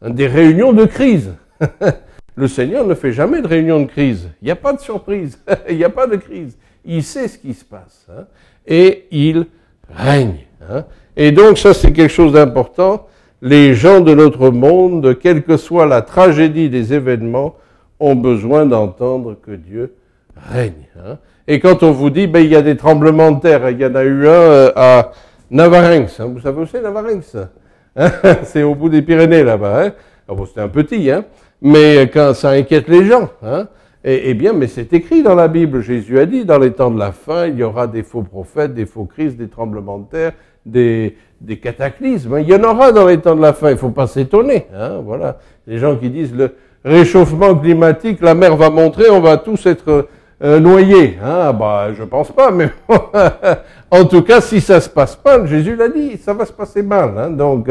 Des 0.02 0.26
réunions 0.26 0.72
de 0.72 0.84
crise. 0.84 1.34
le 2.36 2.46
Seigneur 2.46 2.86
ne 2.86 2.94
fait 2.94 3.12
jamais 3.12 3.42
de 3.42 3.48
réunion 3.48 3.80
de 3.80 3.86
crise. 3.86 4.28
Il 4.42 4.44
n'y 4.44 4.50
a 4.50 4.56
pas 4.56 4.72
de 4.72 4.80
surprise. 4.80 5.40
Il 5.68 5.76
n'y 5.76 5.84
a 5.84 5.90
pas 5.90 6.06
de 6.06 6.16
crise. 6.16 6.56
Il 6.84 7.02
sait 7.02 7.26
ce 7.26 7.38
qui 7.38 7.54
se 7.54 7.64
passe. 7.64 8.06
Hein. 8.10 8.24
Et 8.66 9.06
il 9.10 9.46
règne. 9.90 10.46
Hein. 10.70 10.84
Et 11.16 11.32
donc 11.32 11.58
ça, 11.58 11.74
c'est 11.74 11.92
quelque 11.92 12.12
chose 12.12 12.32
d'important. 12.32 13.08
Les 13.40 13.74
gens 13.74 14.00
de 14.00 14.14
notre 14.14 14.50
monde, 14.50 15.18
quelle 15.18 15.42
que 15.42 15.56
soit 15.56 15.86
la 15.86 16.02
tragédie 16.02 16.70
des 16.70 16.92
événements, 16.92 17.54
ont 18.00 18.16
besoin 18.16 18.66
d'entendre 18.66 19.36
que 19.40 19.52
Dieu 19.52 19.94
règne. 20.36 20.88
Hein. 20.98 21.18
Et 21.46 21.60
quand 21.60 21.82
on 21.82 21.92
vous 21.92 22.10
dit, 22.10 22.26
ben, 22.26 22.40
il 22.40 22.50
y 22.50 22.56
a 22.56 22.62
des 22.62 22.76
tremblements 22.76 23.32
de 23.32 23.40
terre, 23.40 23.70
il 23.70 23.80
y 23.80 23.86
en 23.86 23.94
a 23.94 24.04
eu 24.04 24.26
un 24.26 24.30
euh, 24.30 24.72
à 24.76 25.12
Navarinx. 25.50 26.20
Hein. 26.20 26.30
Vous 26.32 26.40
savez 26.40 26.60
où 26.60 26.66
c'est 26.66 26.82
Navarinx 26.82 27.36
hein? 27.96 28.10
C'est 28.44 28.62
au 28.62 28.74
bout 28.74 28.88
des 28.88 29.02
Pyrénées 29.02 29.42
là-bas. 29.42 29.90
Ah 30.28 30.34
bon, 30.34 30.44
C'était 30.46 30.60
un 30.60 30.68
petit, 30.68 31.10
mais 31.62 32.10
quand 32.12 32.34
ça 32.34 32.50
inquiète 32.50 32.88
les 32.88 33.04
gens. 33.04 33.30
Hein 33.42 33.68
eh, 34.04 34.34
bien, 34.34 34.52
mais 34.52 34.68
c'est 34.68 34.92
écrit 34.92 35.22
dans 35.22 35.34
la 35.34 35.48
Bible. 35.48 35.80
Jésus 35.80 36.18
a 36.18 36.26
dit, 36.26 36.44
dans 36.44 36.58
les 36.58 36.72
temps 36.72 36.90
de 36.90 36.98
la 36.98 37.12
fin, 37.12 37.46
il 37.46 37.58
y 37.58 37.62
aura 37.62 37.86
des 37.86 38.02
faux 38.02 38.22
prophètes, 38.22 38.72
des 38.72 38.86
faux 38.86 39.04
crises, 39.04 39.36
des 39.36 39.48
tremblements 39.48 39.98
de 39.98 40.08
terre, 40.08 40.32
des, 40.70 41.16
cataclysmes. 41.62 42.38
Il 42.40 42.48
y 42.48 42.54
en 42.54 42.62
aura 42.64 42.92
dans 42.92 43.06
les 43.06 43.18
temps 43.18 43.36
de 43.36 43.42
la 43.42 43.52
fin. 43.52 43.68
Il 43.68 43.74
ne 43.74 43.78
faut 43.78 43.90
pas 43.90 44.06
s'étonner. 44.06 44.66
Hein 44.74 45.00
voilà. 45.04 45.38
Les 45.66 45.78
gens 45.78 45.96
qui 45.96 46.10
disent 46.10 46.34
le 46.34 46.52
réchauffement 46.84 47.54
climatique, 47.54 48.20
la 48.20 48.34
mer 48.34 48.56
va 48.56 48.70
montrer, 48.70 49.10
on 49.10 49.20
va 49.20 49.36
tous 49.36 49.66
être 49.66 50.08
euh, 50.42 50.60
noyé. 50.60 51.18
Hein, 51.22 51.52
bah, 51.52 51.88
je 51.92 52.04
pense 52.04 52.30
pas, 52.32 52.50
mais 52.50 52.68
en 53.90 54.04
tout 54.04 54.22
cas, 54.22 54.40
si 54.40 54.60
ça 54.60 54.80
se 54.80 54.88
passe 54.88 55.18
mal, 55.24 55.46
Jésus 55.46 55.76
l'a 55.76 55.88
dit, 55.88 56.16
ça 56.16 56.32
va 56.32 56.46
se 56.46 56.52
passer 56.52 56.82
mal. 56.82 57.12
Hein, 57.18 57.30
donc, 57.30 57.68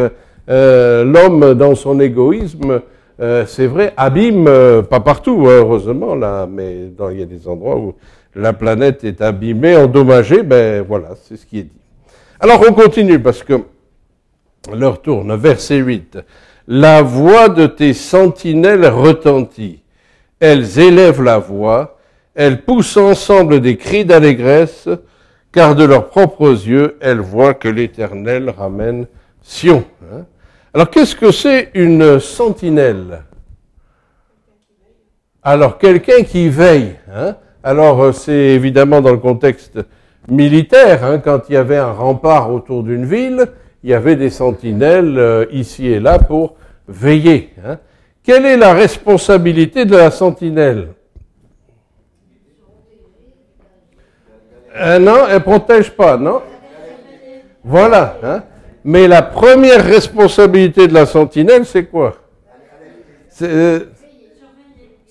euh, 0.50 1.04
l'homme, 1.04 1.54
dans 1.56 1.76
son 1.76 2.00
égoïsme, 2.00 2.82
euh, 3.20 3.46
c'est 3.48 3.66
vrai, 3.66 3.94
abîme, 3.98 4.48
euh, 4.48 4.84
pas 4.84 5.00
partout, 5.00 5.46
hein, 5.48 5.58
heureusement, 5.58 6.14
là, 6.14 6.48
mais 6.50 6.92
il 7.12 7.20
y 7.20 7.24
a 7.24 7.26
des 7.26 7.48
endroits 7.48 7.78
où 7.78 7.96
la 8.36 8.54
planète 8.54 9.04
est 9.04 9.22
abîmée, 9.22 9.76
endommagée, 9.76 10.44
ben 10.44 10.86
voilà, 10.88 11.10
c'est 11.24 11.36
ce 11.36 11.46
qui 11.46 11.60
est 11.60 11.64
dit. 11.64 11.80
Alors, 12.40 12.64
on 12.68 12.74
continue, 12.74 13.20
parce 13.20 13.44
que 13.44 13.64
l'heure 14.74 15.02
tourne, 15.02 15.36
verset 15.36 15.78
8. 15.78 16.20
La 16.68 17.02
voix 17.02 17.50
de 17.50 17.66
tes 17.66 17.94
sentinelles 17.94 18.88
retentit. 18.88 19.82
Elles 20.40 20.80
élèvent 20.80 21.24
la 21.24 21.40
voix, 21.40 21.98
elles 22.36 22.64
poussent 22.64 22.98
ensemble 22.98 23.62
des 23.62 23.78
cris 23.78 24.06
d'allégresse, 24.06 24.88
car 25.52 25.76
de 25.76 25.84
leurs 25.84 26.10
propres 26.10 26.52
yeux, 26.52 26.98
elles 27.02 27.20
voient 27.20 27.56
que 27.56 27.68
l'Éternel 27.68 28.52
ramène 28.56 29.08
Sion. 29.42 29.86
Hein. 30.04 30.26
Alors 30.74 30.92
qu'est-ce 30.92 31.16
que 31.16 31.32
c'est 31.32 31.72
une 31.74 32.20
sentinelle? 32.20 33.24
Alors 35.42 35.78
quelqu'un 35.80 36.24
qui 36.24 36.50
veille. 36.50 36.98
Hein. 37.12 37.36
Alors 37.64 38.04
euh, 38.04 38.12
c'est 38.12 38.32
évidemment 38.32 39.02
dans 39.02 39.12
le 39.12 39.18
contexte 39.18 39.80
militaire, 40.28 41.04
hein, 41.04 41.20
quand 41.20 41.50
il 41.50 41.54
y 41.54 41.58
avait 41.58 41.78
un 41.78 41.92
rempart 41.92 42.52
autour 42.52 42.84
d'une 42.84 43.06
ville, 43.06 43.48
il 43.84 43.90
y 43.90 43.94
avait 43.94 44.16
des 44.16 44.30
sentinelles 44.30 45.18
euh, 45.18 45.46
ici 45.52 45.88
et 45.88 46.00
là 46.00 46.20
pour 46.20 46.56
veiller. 46.88 47.54
Quelle 48.24 48.46
est 48.46 48.58
la 48.58 48.74
responsabilité 48.74 49.86
de 49.86 49.96
la 49.96 50.12
sentinelle? 50.12 50.90
Euh, 54.76 55.00
non, 55.00 55.28
elle 55.30 55.42
protège 55.42 55.92
pas, 55.92 56.18
non? 56.18 56.42
Voilà. 57.64 58.18
Hein. 58.24 58.44
Mais 58.84 59.08
la 59.08 59.22
première 59.22 59.84
responsabilité 59.84 60.88
de 60.88 60.94
la 60.94 61.06
sentinelle, 61.06 61.66
c'est 61.66 61.86
quoi? 61.86 62.16
C'est 63.30 63.50
euh, 63.50 63.80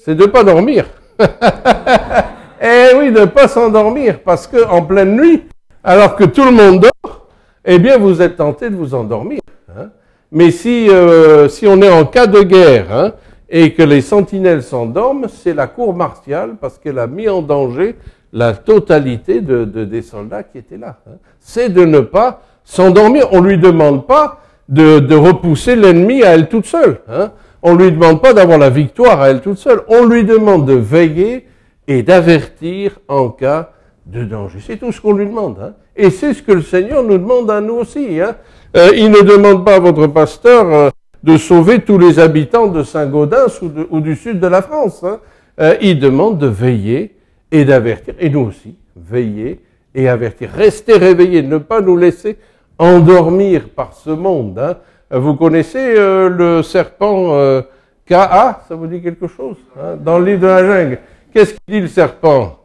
de 0.06 0.14
ne 0.14 0.26
pas 0.26 0.44
dormir. 0.44 0.86
eh 2.60 2.96
oui, 2.96 3.12
de 3.12 3.20
ne 3.20 3.24
pas 3.26 3.48
s'endormir, 3.48 4.20
parce 4.24 4.46
que 4.46 4.64
en 4.66 4.82
pleine 4.82 5.16
nuit, 5.16 5.44
alors 5.84 6.16
que 6.16 6.24
tout 6.24 6.44
le 6.44 6.52
monde 6.52 6.80
dort, 6.80 7.26
eh 7.64 7.78
bien, 7.78 7.98
vous 7.98 8.22
êtes 8.22 8.36
tenté 8.36 8.70
de 8.70 8.76
vous 8.76 8.94
endormir. 8.94 9.40
Hein. 9.70 9.90
Mais 10.32 10.50
si, 10.50 10.88
euh, 10.88 11.48
si 11.48 11.66
on 11.66 11.80
est 11.82 11.90
en 11.90 12.04
cas 12.04 12.26
de 12.26 12.42
guerre 12.42 12.86
hein, 12.92 13.12
et 13.48 13.72
que 13.72 13.82
les 13.82 14.00
sentinelles 14.00 14.62
s'endorment, 14.62 15.26
c'est 15.28 15.54
la 15.54 15.66
cour 15.66 15.94
martiale 15.94 16.56
parce 16.60 16.78
qu'elle 16.78 16.98
a 16.98 17.06
mis 17.06 17.28
en 17.28 17.42
danger 17.42 17.96
la 18.32 18.52
totalité 18.52 19.40
de, 19.40 19.64
des 19.64 20.02
soldats 20.02 20.42
qui 20.42 20.58
étaient 20.58 20.76
là. 20.76 20.98
Hein. 21.08 21.16
C'est 21.40 21.68
de 21.68 21.84
ne 21.84 22.00
pas 22.00 22.42
s'endormir. 22.64 23.28
On 23.32 23.40
lui 23.40 23.58
demande 23.58 24.06
pas 24.06 24.40
de, 24.68 24.98
de 24.98 25.14
repousser 25.14 25.76
l'ennemi 25.76 26.22
à 26.22 26.34
elle 26.34 26.48
toute 26.48 26.66
seule. 26.66 26.98
Hein. 27.08 27.30
On 27.62 27.74
lui 27.74 27.90
demande 27.90 28.20
pas 28.20 28.32
d'avoir 28.32 28.58
la 28.58 28.70
victoire 28.70 29.20
à 29.20 29.30
elle 29.30 29.40
toute 29.40 29.58
seule. 29.58 29.82
On 29.88 30.06
lui 30.06 30.24
demande 30.24 30.66
de 30.66 30.74
veiller 30.74 31.46
et 31.88 32.02
d'avertir 32.02 32.98
en 33.08 33.28
cas 33.28 33.72
de 34.06 34.24
danger. 34.24 34.58
C'est 34.64 34.76
tout 34.76 34.92
ce 34.92 35.00
qu'on 35.00 35.12
lui 35.12 35.26
demande. 35.26 35.58
Hein. 35.60 35.74
Et 35.96 36.10
c'est 36.10 36.34
ce 36.34 36.42
que 36.42 36.52
le 36.52 36.62
Seigneur 36.62 37.02
nous 37.02 37.18
demande 37.18 37.50
à 37.50 37.60
nous 37.60 37.74
aussi. 37.74 38.20
Hein. 38.20 38.36
Euh, 38.76 38.90
il 38.94 39.10
ne 39.10 39.22
demande 39.22 39.64
pas 39.64 39.76
à 39.76 39.80
votre 39.80 40.06
pasteur 40.06 40.72
euh, 40.72 40.90
de 41.22 41.36
sauver 41.36 41.80
tous 41.80 41.98
les 41.98 42.18
habitants 42.18 42.66
de 42.66 42.82
Saint-Gaudens 42.82 43.60
ou, 43.90 44.00
du 44.00 44.14
sud 44.14 44.38
de 44.38 44.46
la 44.46 44.62
France. 44.62 45.02
Hein. 45.02 45.20
Euh, 45.60 45.74
il 45.80 45.98
demande 45.98 46.38
de 46.38 46.46
veiller 46.46 47.16
et 47.50 47.64
d'avertir. 47.64 48.14
Et 48.20 48.30
nous 48.30 48.40
aussi, 48.40 48.76
veiller 48.94 49.60
et 49.94 50.08
avertir. 50.08 50.50
Rester 50.50 50.98
réveillés, 50.98 51.42
ne 51.42 51.58
pas 51.58 51.80
nous 51.80 51.96
laisser 51.96 52.36
endormir 52.78 53.70
par 53.70 53.94
ce 53.94 54.10
monde. 54.10 54.58
Hein. 54.58 54.76
Vous 55.10 55.34
connaissez 55.34 55.94
le 55.94 56.62
serpent 56.62 57.62
K.A. 58.06 58.62
Ça 58.68 58.74
vous 58.74 58.88
dit 58.88 59.00
quelque 59.00 59.28
chose 59.28 59.56
hein, 59.80 59.96
Dans 59.96 60.18
le 60.18 60.24
livre 60.24 60.40
de 60.40 60.46
la 60.46 60.66
jungle? 60.66 60.98
Qu'est-ce 61.36 61.52
qu'il 61.52 61.74
dit 61.74 61.80
le 61.82 61.88
serpent? 61.88 62.58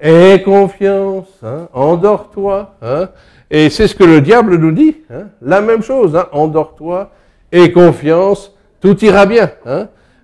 Aie 0.00 0.42
confiance, 0.44 1.28
hein, 1.40 1.68
endors-toi. 1.72 2.74
Hein. 2.82 3.10
Et 3.48 3.70
c'est 3.70 3.86
ce 3.86 3.94
que 3.94 4.02
le 4.02 4.20
diable 4.20 4.56
nous 4.56 4.72
dit. 4.72 4.96
Hein. 5.08 5.28
La 5.40 5.60
même 5.60 5.80
chose, 5.80 6.16
hein, 6.16 6.26
endors-toi, 6.32 7.12
aie 7.52 7.70
confiance, 7.70 8.52
tout 8.80 9.04
ira 9.04 9.24
bien. 9.26 9.52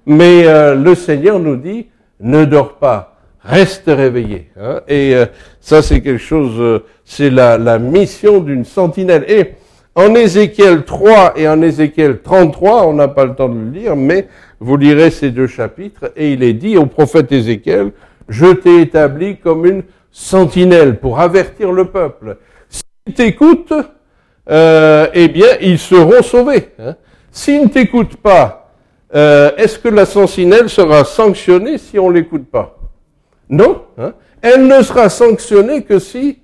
Mais 0.06 0.44
euh, 0.44 0.74
le 0.74 0.96
Seigneur 0.96 1.38
nous 1.38 1.54
dit, 1.54 1.86
ne 2.18 2.44
dors 2.44 2.78
pas, 2.78 3.20
reste 3.44 3.84
réveillé. 3.86 4.50
Et 4.88 5.14
euh, 5.14 5.26
ça, 5.60 5.82
c'est 5.82 6.00
quelque 6.00 6.18
chose, 6.18 6.58
euh, 6.58 6.84
c'est 7.04 7.30
la, 7.30 7.78
mission 7.78 8.40
d'une 8.40 8.64
sentinelle. 8.64 9.24
En 9.94 10.14
Ézéchiel 10.14 10.84
3 10.84 11.34
et 11.36 11.48
en 11.48 11.60
Ézéchiel 11.62 12.20
33, 12.22 12.86
on 12.86 12.92
n'a 12.94 13.08
pas 13.08 13.24
le 13.24 13.34
temps 13.34 13.48
de 13.48 13.58
le 13.58 13.70
lire, 13.70 13.96
mais 13.96 14.28
vous 14.60 14.76
lirez 14.76 15.10
ces 15.10 15.30
deux 15.30 15.46
chapitres, 15.46 16.12
et 16.16 16.32
il 16.32 16.42
est 16.42 16.52
dit 16.52 16.76
au 16.76 16.86
prophète 16.86 17.32
Ézéchiel, 17.32 17.92
je 18.28 18.46
t'ai 18.46 18.82
établi 18.82 19.38
comme 19.38 19.66
une 19.66 19.82
sentinelle 20.12 20.98
pour 20.98 21.20
avertir 21.20 21.72
le 21.72 21.86
peuple. 21.86 22.36
S'ils 22.68 23.14
t'écoutent, 23.14 23.74
euh, 24.50 25.06
eh 25.12 25.28
bien, 25.28 25.48
ils 25.60 25.78
seront 25.78 26.22
sauvés. 26.22 26.70
Hein. 26.78 26.96
S'ils 27.30 27.62
ne 27.62 27.68
t'écoutent 27.68 28.16
pas, 28.16 28.72
euh, 29.14 29.50
est-ce 29.56 29.78
que 29.78 29.88
la 29.88 30.06
sentinelle 30.06 30.68
sera 30.68 31.04
sanctionnée 31.04 31.78
si 31.78 31.98
on 31.98 32.10
l'écoute 32.10 32.48
pas? 32.48 32.78
Non. 33.48 33.82
Hein. 33.98 34.14
Elle 34.42 34.66
ne 34.66 34.82
sera 34.82 35.08
sanctionnée 35.08 35.82
que 35.82 35.98
si 35.98 36.40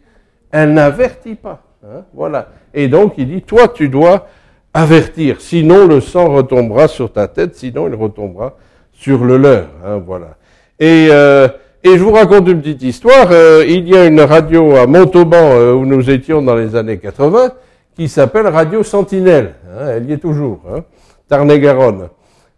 elle 0.50 0.74
n'avertit 0.74 1.37
pas. 1.37 1.62
Hein. 1.85 2.04
Voilà. 2.12 2.48
Et 2.76 2.88
donc, 2.88 3.14
il 3.16 3.26
dit, 3.26 3.42
toi, 3.42 3.68
tu 3.68 3.88
dois 3.88 4.28
avertir, 4.76 5.40
sinon 5.40 5.86
le 5.86 6.02
sang 6.02 6.28
retombera 6.28 6.86
sur 6.86 7.10
ta 7.10 7.26
tête, 7.28 7.54
sinon 7.56 7.88
il 7.88 7.94
retombera 7.94 8.56
sur 8.92 9.24
le 9.24 9.38
leur. 9.38 9.68
Hein, 9.84 10.02
voilà. 10.04 10.36
Et 10.78 11.08
euh, 11.10 11.48
et 11.82 11.96
je 11.96 12.02
vous 12.02 12.12
raconte 12.12 12.48
une 12.48 12.60
petite 12.60 12.82
histoire. 12.82 13.28
Euh, 13.30 13.64
il 13.66 13.88
y 13.88 13.96
a 13.96 14.04
une 14.04 14.20
radio 14.20 14.76
à 14.76 14.86
Montauban 14.86 15.36
euh, 15.36 15.72
où 15.72 15.86
nous 15.86 16.10
étions 16.10 16.42
dans 16.42 16.54
les 16.54 16.76
années 16.76 16.98
80 16.98 17.52
qui 17.94 18.08
s'appelle 18.08 18.48
Radio 18.48 18.82
Sentinelle. 18.82 19.54
Hein, 19.66 19.86
elle 19.96 20.10
y 20.10 20.12
est 20.12 20.18
toujours, 20.18 20.60
hein, 20.70 20.80
Tarn-et-Garonne. 21.30 22.08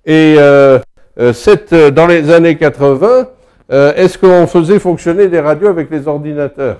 Et 0.04 0.34
dans 0.36 2.06
les 2.08 2.30
années 2.32 2.56
80, 2.56 3.28
est-ce 3.70 4.18
qu'on 4.18 4.46
faisait 4.48 4.80
fonctionner 4.80 5.28
des 5.28 5.38
radios 5.38 5.68
avec 5.68 5.90
les 5.90 6.08
ordinateurs? 6.08 6.78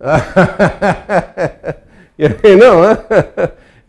Non, 2.20 2.82
hein 2.82 2.98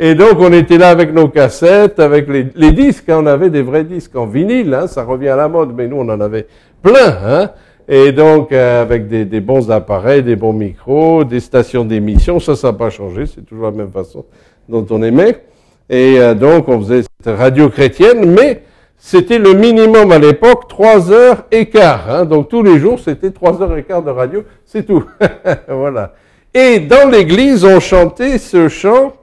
et 0.03 0.15
donc, 0.15 0.39
on 0.39 0.51
était 0.51 0.79
là 0.79 0.89
avec 0.89 1.13
nos 1.13 1.27
cassettes, 1.27 1.99
avec 1.99 2.27
les, 2.27 2.71
disques. 2.71 3.07
Hein, 3.09 3.19
on 3.19 3.27
avait 3.27 3.51
des 3.51 3.61
vrais 3.61 3.83
disques 3.83 4.15
en 4.15 4.25
vinyle. 4.25 4.73
Hein, 4.73 4.87
ça 4.87 5.03
revient 5.03 5.27
à 5.27 5.35
la 5.35 5.47
mode, 5.47 5.75
mais 5.75 5.87
nous, 5.87 5.97
on 5.97 6.09
en 6.09 6.19
avait 6.19 6.47
plein. 6.81 7.17
Hein, 7.23 7.51
et 7.87 8.11
donc, 8.11 8.51
euh, 8.51 8.81
avec 8.81 9.07
des, 9.07 9.25
des, 9.25 9.41
bons 9.41 9.69
appareils, 9.69 10.23
des 10.23 10.35
bons 10.35 10.53
micros, 10.53 11.23
des 11.23 11.39
stations 11.39 11.85
d'émission. 11.85 12.39
Ça, 12.39 12.55
ça 12.55 12.71
n'a 12.71 12.73
pas 12.73 12.89
changé. 12.89 13.27
C'est 13.27 13.45
toujours 13.45 13.65
la 13.65 13.71
même 13.71 13.91
façon 13.91 14.25
dont 14.67 14.87
on 14.89 15.03
aimait. 15.03 15.43
Et 15.87 16.19
euh, 16.19 16.33
donc, 16.33 16.67
on 16.67 16.79
faisait 16.79 17.03
cette 17.03 17.37
radio 17.37 17.69
chrétienne, 17.69 18.25
mais 18.25 18.63
c'était 19.03 19.39
le 19.39 19.53
minimum 19.53 20.11
à 20.11 20.19
l'époque, 20.19 20.67
trois 20.69 21.11
heures 21.11 21.45
et 21.51 21.65
quart. 21.65 22.07
Hein, 22.07 22.23
donc, 22.23 22.49
tous 22.49 22.61
les 22.61 22.77
jours, 22.77 22.99
c'était 22.99 23.31
trois 23.31 23.59
heures 23.59 23.75
et 23.75 23.81
quart 23.81 24.03
de 24.03 24.11
radio. 24.11 24.43
C'est 24.63 24.85
tout. 24.85 25.03
voilà. 25.67 26.13
Et 26.53 26.79
dans 26.79 27.09
l'église, 27.09 27.65
on 27.65 27.79
chantait 27.79 28.37
ce 28.37 28.69
chant 28.69 29.13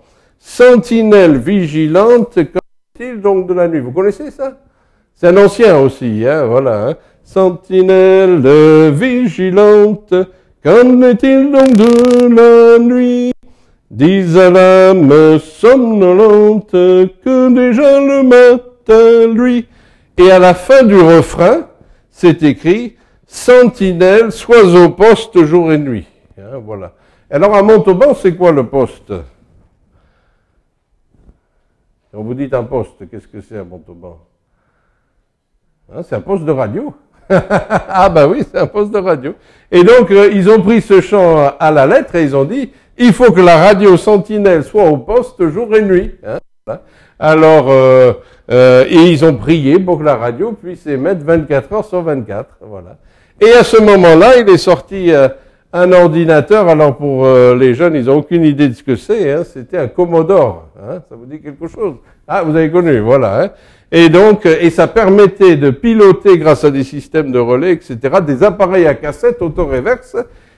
sentinelle 0.41 1.39
vigilante, 1.39 2.35
quand 2.35 2.61
est-il 2.99 3.21
donc 3.21 3.47
de 3.47 3.55
la 3.55 3.69
nuit? 3.69 3.79
Vous 3.79 3.93
connaissez 3.93 4.33
ça? 4.33 4.59
C'est 5.15 5.29
un 5.29 5.37
ancien 5.37 5.79
aussi, 5.79 6.25
hein, 6.27 6.47
voilà. 6.47 6.89
Hein. 6.89 6.95
Sentinelle 7.23 8.91
vigilante, 8.91 10.13
qu'en 10.65 11.03
est-il 11.03 11.53
donc 11.53 11.73
de 11.73 12.35
la 12.35 12.79
nuit? 12.81 13.33
Dis 13.93 14.37
à 14.39 14.51
l'âme 14.51 15.39
somnolente 15.39 16.73
que 16.73 17.49
déjà 17.55 18.01
le 18.01 18.25
matin 18.25 18.65
lui. 18.89 19.69
Et 20.17 20.31
à 20.31 20.39
la 20.39 20.55
fin 20.55 20.83
du 20.83 20.99
refrain, 20.99 21.69
c'est 22.11 22.43
écrit 22.43 22.97
Sentinelle, 23.27 24.33
sois 24.33 24.65
au 24.65 24.91
poste 24.91 25.45
jour 25.45 25.73
et 25.73 25.79
nuit. 25.79 26.07
Hein, 26.39 26.59
voilà. 26.65 26.93
Alors 27.31 27.55
à 27.55 27.63
Montauban, 27.63 28.15
c'est 28.15 28.35
quoi 28.35 28.53
le 28.53 28.67
poste? 28.67 29.13
On 32.13 32.23
vous 32.23 32.35
dit 32.35 32.49
un 32.51 32.65
poste, 32.65 33.09
qu'est-ce 33.11 33.29
que 33.29 33.41
c'est 33.41 33.59
à 33.59 33.65
Montauban? 33.65 34.19
Hein, 35.93 36.03
C'est 36.03 36.17
un 36.17 36.21
poste 36.21 36.45
de 36.45 36.53
radio. 36.53 36.95
ah 37.31 38.09
ben 38.09 38.27
oui, 38.27 38.43
c'est 38.51 38.59
un 38.59 38.67
poste 38.67 38.91
de 38.91 38.99
radio. 38.99 39.35
Et 39.71 39.85
donc, 39.85 40.11
euh, 40.11 40.31
ils 40.33 40.49
ont 40.49 40.63
pris 40.63 40.81
ce 40.81 41.03
chant 41.03 41.53
à 41.61 41.71
la 41.71 41.87
lettre 41.87 42.15
et 42.15 42.25
ils 42.25 42.35
ont 42.35 42.45
dit, 42.45 42.73
il 42.97 43.13
faut 43.13 43.31
que 43.31 43.41
la 43.41 43.59
radio 43.59 43.97
sentinelle 43.99 44.65
soit 44.65 44.85
au 44.85 44.97
poste 44.97 45.47
jour 45.49 45.75
et 45.77 45.83
nuit. 45.83 46.15
Hein, 46.27 46.81
Alors, 47.19 47.67
euh, 47.69 48.15
euh, 48.51 48.85
et 48.89 49.11
ils 49.11 49.25
ont 49.25 49.35
prié 49.35 49.79
pour 49.79 49.99
que 49.99 50.05
la 50.05 50.17
radio 50.17 50.53
puisse 50.53 50.87
émettre 50.87 51.25
24 51.25 51.73
heures 51.73 51.85
sur 51.85 52.03
24. 52.03 52.59
Voilà. 52.63 52.97
Et 53.41 53.53
à 53.53 53.63
ce 53.63 53.81
moment-là, 53.81 54.39
il 54.39 54.49
est 54.49 54.59
sorti 54.59 55.13
un 55.73 55.93
ordinateur, 55.93 56.69
alors 56.69 56.97
pour 56.97 57.27
euh, 57.27 57.55
les 57.55 57.75
jeunes, 57.75 57.95
ils 57.95 58.07
n'ont 58.07 58.19
aucune 58.19 58.45
idée 58.45 58.69
de 58.69 58.75
ce 58.75 58.83
que 58.83 58.97
c'est, 58.97 59.33
hein, 59.33 59.45
c'était 59.45 59.77
un 59.77 59.89
Commodore, 59.89 60.69
hein, 60.81 61.03
ça 61.09 61.15
vous 61.15 61.27
dit 61.27 61.41
quelque 61.41 61.67
chose? 61.69 61.97
Ah, 62.27 62.43
vous 62.43 62.57
avez 62.57 62.71
connu, 62.71 62.99
voilà. 63.01 63.43
Hein. 63.43 63.51
Et 63.93 64.09
donc, 64.09 64.47
euh, 64.47 64.57
et 64.61 64.71
ça 64.71 64.87
permettait 64.87 65.57
de 65.57 65.71
piloter, 65.71 66.39
grâce 66.39 66.65
à 66.65 66.71
des 66.71 66.85
systèmes 66.85 67.33
de 67.33 67.39
relais, 67.39 67.73
etc., 67.73 67.99
des 68.27 68.43
appareils 68.43 68.87
à 68.87 68.95
cassette 68.95 69.43
auto-réverse, 69.43 70.17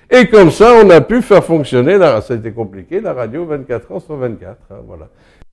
et 0.08 0.26
comme 0.26 0.52
ça, 0.52 0.74
on 0.84 0.90
a 0.90 1.00
pu 1.00 1.22
faire 1.22 1.44
fonctionner, 1.44 1.98
là, 1.98 2.20
ça 2.20 2.34
a 2.34 2.36
été 2.36 2.52
compliqué, 2.52 3.00
la 3.00 3.12
radio 3.12 3.44
24 3.44 3.92
heures 3.92 4.02
sur 4.02 4.16
24, 4.16 4.56
hein, 4.70 4.74
voilà. 4.86 5.08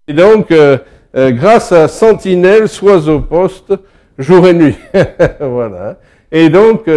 Et 0.08 0.14
donc, 0.14 0.52
euh, 0.52 0.78
grâce 1.18 1.72
à 1.72 1.88
Sentinelle, 1.88 2.68
sois 2.68 3.08
au 3.10 3.20
poste, 3.20 3.74
jour 4.18 4.48
et 4.48 4.54
nuit, 4.54 4.76
voilà. 5.40 5.98
Et 6.32 6.50
donc, 6.50 6.88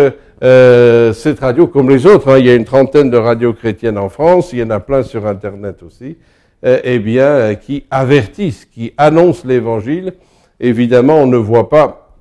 euh, 0.42 1.12
cette 1.12 1.40
radio, 1.40 1.66
comme 1.66 1.90
les 1.90 2.06
autres, 2.06 2.30
hein, 2.30 2.38
il 2.38 2.46
y 2.46 2.50
a 2.50 2.54
une 2.54 2.64
trentaine 2.64 3.10
de 3.10 3.16
radios 3.16 3.52
chrétiennes 3.52 3.98
en 3.98 4.08
France, 4.08 4.52
il 4.52 4.60
y 4.60 4.62
en 4.62 4.70
a 4.70 4.80
plein 4.80 5.02
sur 5.02 5.26
Internet 5.26 5.82
aussi, 5.82 6.16
euh, 6.64 6.80
eh 6.82 6.98
bien, 6.98 7.26
euh, 7.26 7.54
qui 7.54 7.84
avertissent, 7.90 8.64
qui 8.64 8.92
annoncent 8.96 9.46
l'Évangile. 9.46 10.14
Évidemment, 10.58 11.16
on 11.16 11.26
ne 11.26 11.36
voit 11.36 11.68
pas 11.68 12.16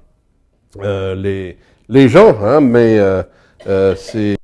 euh, 0.84 1.16
les, 1.16 1.58
les 1.88 2.10
gens, 2.10 2.36
hein, 2.42 2.60
mais 2.60 3.00
c'est, 3.96 4.36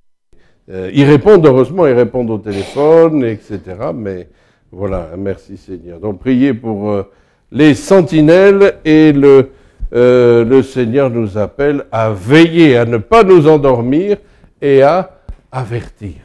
ils 0.69 1.05
répondent, 1.05 1.45
heureusement, 1.45 1.85
ils 1.87 1.93
répondent 1.93 2.29
au 2.29 2.37
téléphone, 2.37 3.23
etc. 3.23 3.59
Mais 3.93 4.29
voilà, 4.71 5.09
merci 5.17 5.57
Seigneur. 5.57 5.99
Donc, 5.99 6.19
priez 6.19 6.53
pour 6.53 7.05
les 7.51 7.73
sentinelles 7.73 8.75
et 8.85 9.11
le 9.11 9.51
euh, 9.93 10.43
le 10.43 10.61
Seigneur 10.63 11.09
nous 11.09 11.37
appelle 11.37 11.85
à 11.91 12.09
veiller, 12.09 12.75
à 12.77 12.85
ne 12.85 12.97
pas 12.97 13.23
nous 13.23 13.47
endormir 13.47 14.17
et 14.61 14.81
à 14.81 15.21
avertir. 15.51 16.15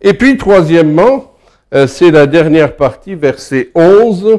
Et 0.00 0.14
puis, 0.14 0.36
troisièmement, 0.36 1.34
euh, 1.74 1.86
c'est 1.86 2.10
la 2.10 2.26
dernière 2.26 2.76
partie, 2.76 3.14
verset 3.14 3.70
11. 3.74 4.38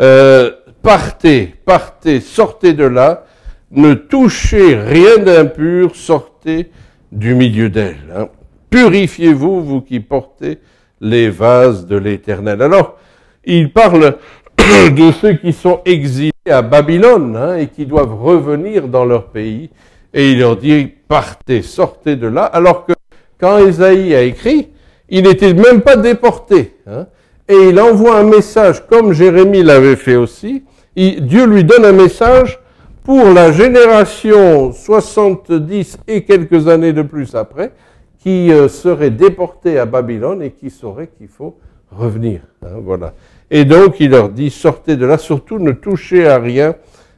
Euh, 0.00 0.50
partez, 0.82 1.54
partez, 1.64 2.20
sortez 2.20 2.74
de 2.74 2.84
là, 2.84 3.26
ne 3.70 3.94
touchez 3.94 4.76
rien 4.76 5.18
d'impur, 5.18 5.96
sortez 5.96 6.70
du 7.12 7.34
milieu 7.34 7.70
d'elle. 7.70 7.96
Hein. 8.16 8.28
Purifiez-vous, 8.70 9.62
vous 9.62 9.80
qui 9.80 10.00
portez 10.00 10.58
les 11.00 11.28
vases 11.28 11.86
de 11.86 11.96
l'Éternel. 11.96 12.62
Alors, 12.62 12.98
il 13.44 13.72
parle 13.72 14.16
de 14.90 15.12
ceux 15.12 15.34
qui 15.34 15.52
sont 15.52 15.80
exilés 15.84 16.32
à 16.48 16.62
Babylone 16.62 17.36
hein, 17.36 17.56
et 17.56 17.66
qui 17.68 17.86
doivent 17.86 18.14
revenir 18.14 18.88
dans 18.88 19.04
leur 19.04 19.26
pays. 19.26 19.70
Et 20.12 20.32
il 20.32 20.38
leur 20.38 20.56
dit, 20.56 20.92
partez, 21.08 21.62
sortez 21.62 22.16
de 22.16 22.26
là. 22.26 22.44
Alors 22.44 22.86
que 22.86 22.92
quand 23.38 23.58
Esaïe 23.58 24.14
a 24.14 24.22
écrit, 24.22 24.68
il 25.08 25.24
n'était 25.24 25.54
même 25.54 25.80
pas 25.80 25.96
déporté. 25.96 26.76
Hein, 26.86 27.06
et 27.48 27.68
il 27.68 27.80
envoie 27.80 28.18
un 28.18 28.24
message, 28.24 28.86
comme 28.86 29.12
Jérémie 29.12 29.62
l'avait 29.62 29.96
fait 29.96 30.16
aussi. 30.16 30.62
Dieu 30.96 31.46
lui 31.46 31.64
donne 31.64 31.84
un 31.84 31.92
message 31.92 32.58
pour 33.02 33.30
la 33.30 33.52
génération 33.52 34.72
70 34.72 35.98
et 36.08 36.24
quelques 36.24 36.68
années 36.68 36.94
de 36.94 37.02
plus 37.02 37.34
après, 37.34 37.72
qui 38.18 38.50
euh, 38.50 38.68
serait 38.68 39.10
déportée 39.10 39.78
à 39.78 39.84
Babylone 39.84 40.40
et 40.40 40.52
qui 40.52 40.70
saurait 40.70 41.10
qu'il 41.18 41.28
faut 41.28 41.58
revenir. 41.90 42.40
Hein, 42.64 42.80
voilà. 42.82 43.12
Et 43.50 43.64
donc 43.64 44.00
il 44.00 44.10
leur 44.10 44.30
dit, 44.30 44.50
sortez 44.50 44.96
de 44.96 45.06
là, 45.06 45.18
surtout 45.18 45.58
ne 45.58 45.72
touchez 45.72 46.26
à 46.26 46.38
rien 46.38 46.74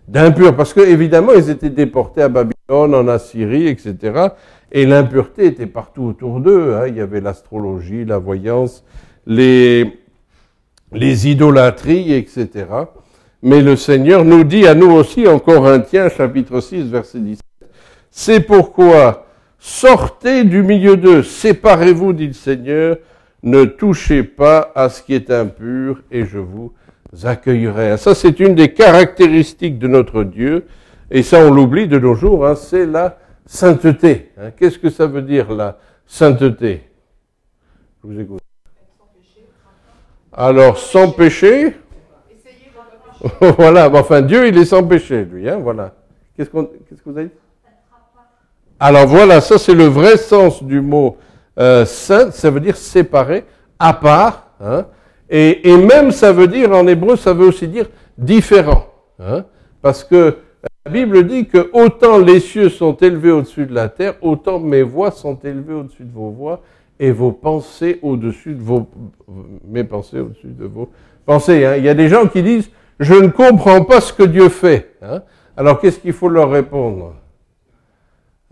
d'impur, 0.08 0.54
parce 0.54 0.72
que 0.72 0.80
évidemment 0.80 1.32
ils 1.34 1.50
étaient 1.50 1.70
déportés 1.70 2.22
à 2.22 2.28
Babylone, 2.28 2.94
en 2.94 3.08
Assyrie, 3.08 3.68
etc. 3.68 4.28
Et 4.72 4.86
l'impureté 4.86 5.46
était 5.46 5.66
partout 5.66 6.04
autour 6.04 6.40
d'eux. 6.40 6.74
Hein. 6.74 6.88
Il 6.88 6.96
y 6.96 7.00
avait 7.00 7.20
l'astrologie, 7.20 8.04
la 8.04 8.18
voyance, 8.18 8.84
les, 9.26 10.00
les 10.92 11.28
idolâtries, 11.28 12.12
etc. 12.12 12.66
Mais 13.42 13.62
le 13.62 13.76
Seigneur 13.76 14.24
nous 14.24 14.44
dit 14.44 14.66
à 14.66 14.74
nous 14.74 14.90
aussi 14.90 15.26
en 15.28 15.38
Corinthiens 15.38 16.08
chapitre 16.08 16.60
6 16.60 16.90
verset 16.90 17.20
17, 17.20 17.40
c'est 18.10 18.40
pourquoi 18.40 19.26
sortez 19.58 20.44
du 20.44 20.62
milieu 20.62 20.96
d'eux, 20.96 21.22
séparez-vous, 21.22 22.12
dit 22.12 22.28
le 22.28 22.32
Seigneur, 22.32 22.96
ne 23.42 23.64
touchez 23.64 24.22
pas 24.22 24.72
à 24.74 24.88
ce 24.88 25.02
qui 25.02 25.14
est 25.14 25.30
impur 25.30 26.02
et 26.10 26.24
je 26.24 26.38
vous 26.38 26.72
accueillerai. 27.24 27.96
Ça, 27.96 28.14
c'est 28.14 28.40
une 28.40 28.54
des 28.54 28.72
caractéristiques 28.72 29.78
de 29.78 29.88
notre 29.88 30.24
Dieu, 30.24 30.66
et 31.10 31.22
ça, 31.22 31.38
on 31.46 31.52
l'oublie 31.52 31.86
de 31.86 31.98
nos 31.98 32.14
jours, 32.14 32.46
hein, 32.46 32.54
c'est 32.54 32.86
la 32.86 33.18
sainteté. 33.46 34.32
Hein. 34.38 34.50
Qu'est-ce 34.56 34.78
que 34.78 34.90
ça 34.90 35.06
veut 35.06 35.22
dire, 35.22 35.52
la 35.52 35.78
sainteté? 36.06 36.82
Je 38.02 38.08
vous 38.08 38.20
écoute. 38.20 38.40
Alors, 40.32 40.76
sans 40.78 41.12
péché, 41.12 41.74
voilà, 43.58 43.90
enfin 43.92 44.22
Dieu, 44.22 44.46
il 44.48 44.58
est 44.58 44.64
sans 44.64 44.82
péché, 44.82 45.24
lui, 45.24 45.48
hein, 45.48 45.58
voilà. 45.62 45.94
Qu'est-ce, 46.36 46.50
qu'on, 46.50 46.64
qu'est-ce 46.64 47.02
que 47.02 47.10
vous 47.10 47.16
avez 47.16 47.28
dit? 47.28 47.34
Alors 48.78 49.06
voilà, 49.06 49.40
ça 49.40 49.56
c'est 49.56 49.74
le 49.74 49.86
vrai 49.86 50.18
sens 50.18 50.62
du 50.62 50.82
mot 50.82 51.16
euh, 51.58 51.84
ça 51.84 52.50
veut 52.50 52.60
dire 52.60 52.76
séparé, 52.76 53.44
à 53.78 53.92
part, 53.92 54.50
hein, 54.60 54.86
et, 55.28 55.70
et, 55.70 55.76
même 55.76 56.10
ça 56.12 56.32
veut 56.32 56.46
dire, 56.46 56.72
en 56.72 56.86
hébreu, 56.86 57.16
ça 57.16 57.32
veut 57.32 57.46
aussi 57.46 57.66
dire 57.66 57.86
différent, 58.16 58.86
hein, 59.18 59.44
parce 59.82 60.04
que 60.04 60.36
la 60.84 60.92
Bible 60.92 61.26
dit 61.26 61.46
que 61.46 61.68
autant 61.72 62.18
les 62.18 62.38
cieux 62.38 62.68
sont 62.68 62.94
élevés 62.94 63.32
au-dessus 63.32 63.66
de 63.66 63.74
la 63.74 63.88
terre, 63.88 64.14
autant 64.22 64.60
mes 64.60 64.82
voix 64.82 65.10
sont 65.10 65.36
élevées 65.42 65.74
au-dessus 65.74 66.04
de 66.04 66.12
vos 66.12 66.30
voix 66.30 66.62
et 66.98 67.10
vos 67.10 67.32
pensées 67.32 67.98
au-dessus 68.02 68.54
de 68.54 68.62
vos, 68.62 68.88
mes 69.66 69.84
pensées 69.84 70.20
au-dessus 70.20 70.46
de 70.46 70.64
vos 70.64 70.88
pensées. 71.24 71.66
Hein. 71.66 71.76
Il 71.76 71.84
y 71.84 71.88
a 71.88 71.94
des 71.94 72.08
gens 72.08 72.26
qui 72.26 72.42
disent, 72.42 72.70
je 73.00 73.14
ne 73.14 73.28
comprends 73.28 73.84
pas 73.84 74.00
ce 74.00 74.12
que 74.12 74.22
Dieu 74.22 74.48
fait. 74.48 74.96
Hein. 75.02 75.22
Alors 75.56 75.80
qu'est-ce 75.80 75.98
qu'il 75.98 76.12
faut 76.12 76.28
leur 76.28 76.50
répondre 76.50 77.14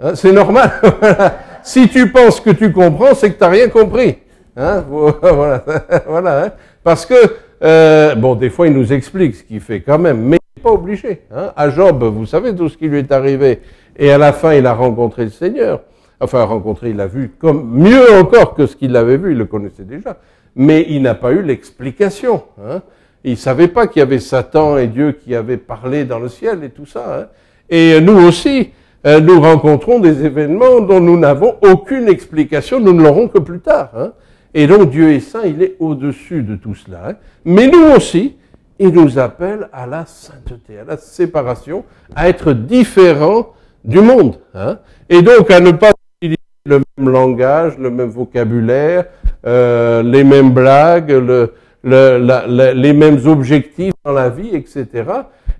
hein, 0.00 0.14
C'est 0.14 0.32
normal. 0.32 0.72
si 1.64 1.88
tu 1.88 2.10
penses 2.12 2.40
que 2.40 2.50
tu 2.50 2.70
comprends, 2.72 3.14
c'est 3.14 3.30
que 3.30 3.38
tu 3.38 3.42
n'as 3.42 3.48
rien 3.48 3.68
compris. 3.68 4.18
Hein 4.56 4.84
voilà. 4.88 5.64
voilà 6.06 6.44
hein. 6.44 6.52
Parce 6.84 7.06
que, 7.06 7.14
euh, 7.62 8.14
bon, 8.14 8.34
des 8.34 8.50
fois, 8.50 8.66
il 8.66 8.74
nous 8.74 8.92
explique 8.92 9.34
ce 9.34 9.42
qu'il 9.42 9.60
fait 9.60 9.80
quand 9.80 9.98
même, 9.98 10.20
mais 10.20 10.36
il 10.36 10.60
n'est 10.60 10.62
pas 10.62 10.72
obligé. 10.72 11.22
Hein. 11.34 11.52
À 11.56 11.70
Job, 11.70 12.04
vous 12.04 12.26
savez 12.26 12.54
tout 12.54 12.68
ce 12.68 12.76
qui 12.76 12.86
lui 12.86 12.98
est 12.98 13.10
arrivé. 13.10 13.60
Et 13.96 14.12
à 14.12 14.18
la 14.18 14.32
fin, 14.32 14.52
il 14.52 14.66
a 14.66 14.74
rencontré 14.74 15.24
le 15.24 15.30
Seigneur. 15.30 15.80
Enfin, 16.20 16.44
rencontré, 16.44 16.90
il 16.90 16.96
l'a 16.96 17.06
vu 17.06 17.32
comme 17.38 17.68
mieux 17.70 18.12
encore 18.20 18.54
que 18.54 18.66
ce 18.66 18.76
qu'il 18.76 18.94
avait 18.96 19.16
vu, 19.16 19.32
il 19.32 19.38
le 19.38 19.46
connaissait 19.46 19.84
déjà. 19.84 20.18
Mais 20.54 20.86
il 20.88 21.02
n'a 21.02 21.14
pas 21.14 21.32
eu 21.32 21.42
l'explication. 21.42 22.42
Hein. 22.62 22.82
Il 23.24 23.32
ne 23.32 23.36
savait 23.36 23.68
pas 23.68 23.86
qu'il 23.86 24.00
y 24.00 24.02
avait 24.02 24.20
Satan 24.20 24.76
et 24.76 24.86
Dieu 24.86 25.12
qui 25.12 25.34
avaient 25.34 25.56
parlé 25.56 26.04
dans 26.04 26.18
le 26.18 26.28
ciel 26.28 26.62
et 26.62 26.70
tout 26.70 26.86
ça. 26.86 27.20
Hein. 27.20 27.26
Et 27.70 28.00
nous 28.00 28.18
aussi, 28.26 28.70
euh, 29.06 29.20
nous 29.20 29.40
rencontrons 29.40 29.98
des 30.00 30.24
événements 30.24 30.80
dont 30.80 31.00
nous 31.00 31.18
n'avons 31.18 31.56
aucune 31.62 32.08
explication, 32.08 32.80
nous 32.80 32.92
ne 32.92 33.02
l'aurons 33.02 33.28
que 33.28 33.38
plus 33.38 33.60
tard. 33.60 33.90
Hein. 33.96 34.12
Et 34.54 34.66
donc 34.66 34.90
Dieu 34.90 35.12
est 35.12 35.20
saint, 35.20 35.42
il 35.44 35.62
est 35.62 35.76
au-dessus 35.80 36.42
de 36.42 36.56
tout 36.56 36.74
cela. 36.74 37.10
Hein. 37.10 37.14
Mais 37.44 37.66
nous 37.66 37.84
aussi, 37.96 38.36
il 38.78 38.90
nous 38.90 39.18
appelle 39.18 39.68
à 39.72 39.86
la 39.86 40.06
sainteté, 40.06 40.78
à 40.78 40.84
la 40.84 40.96
séparation, 40.96 41.84
à 42.16 42.28
être 42.28 42.52
différents 42.52 43.52
du 43.84 44.00
monde. 44.00 44.36
Hein. 44.54 44.78
Et 45.08 45.22
donc 45.22 45.50
à 45.50 45.60
ne 45.60 45.72
pas 45.72 45.92
utiliser 46.20 46.38
le 46.64 46.80
même 46.96 47.10
langage, 47.10 47.78
le 47.78 47.90
même 47.90 48.08
vocabulaire, 48.08 49.06
euh, 49.46 50.02
les 50.02 50.24
mêmes 50.24 50.52
blagues, 50.52 51.10
le, 51.10 51.52
le, 51.82 52.72
les 52.72 52.92
mêmes 52.94 53.20
objectifs 53.26 53.92
dans 54.04 54.12
la 54.12 54.30
vie, 54.30 54.50
etc. 54.54 54.86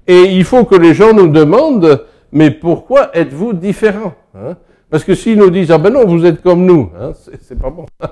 Et 0.06 0.22
il 0.22 0.44
faut 0.44 0.64
que 0.64 0.76
les 0.76 0.94
gens 0.94 1.12
nous 1.12 1.28
demandent, 1.28 2.04
mais 2.34 2.50
pourquoi 2.50 3.16
êtes-vous 3.16 3.54
différents 3.54 4.14
hein? 4.34 4.56
Parce 4.90 5.02
que 5.02 5.14
s'ils 5.14 5.38
nous 5.38 5.50
disent, 5.50 5.70
ah 5.70 5.78
ben 5.78 5.90
non, 5.90 6.04
vous 6.04 6.24
êtes 6.24 6.42
comme 6.42 6.64
nous, 6.64 6.90
hein, 7.00 7.12
c'est 7.40 7.58
pas 7.58 7.70
bon. 7.70 7.86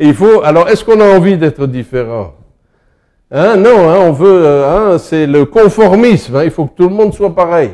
Il 0.00 0.14
faut, 0.14 0.42
alors 0.42 0.68
est-ce 0.68 0.84
qu'on 0.84 1.00
a 1.00 1.16
envie 1.16 1.36
d'être 1.36 1.66
différent? 1.66 2.34
Hein 3.30 3.56
Non, 3.56 3.90
hein, 3.90 3.98
on 4.00 4.12
veut, 4.12 4.42
euh, 4.46 4.94
hein, 4.94 4.98
c'est 4.98 5.26
le 5.26 5.44
conformisme, 5.44 6.36
hein, 6.36 6.44
il 6.44 6.50
faut 6.50 6.64
que 6.66 6.76
tout 6.76 6.88
le 6.88 6.94
monde 6.94 7.12
soit 7.12 7.34
pareil. 7.34 7.72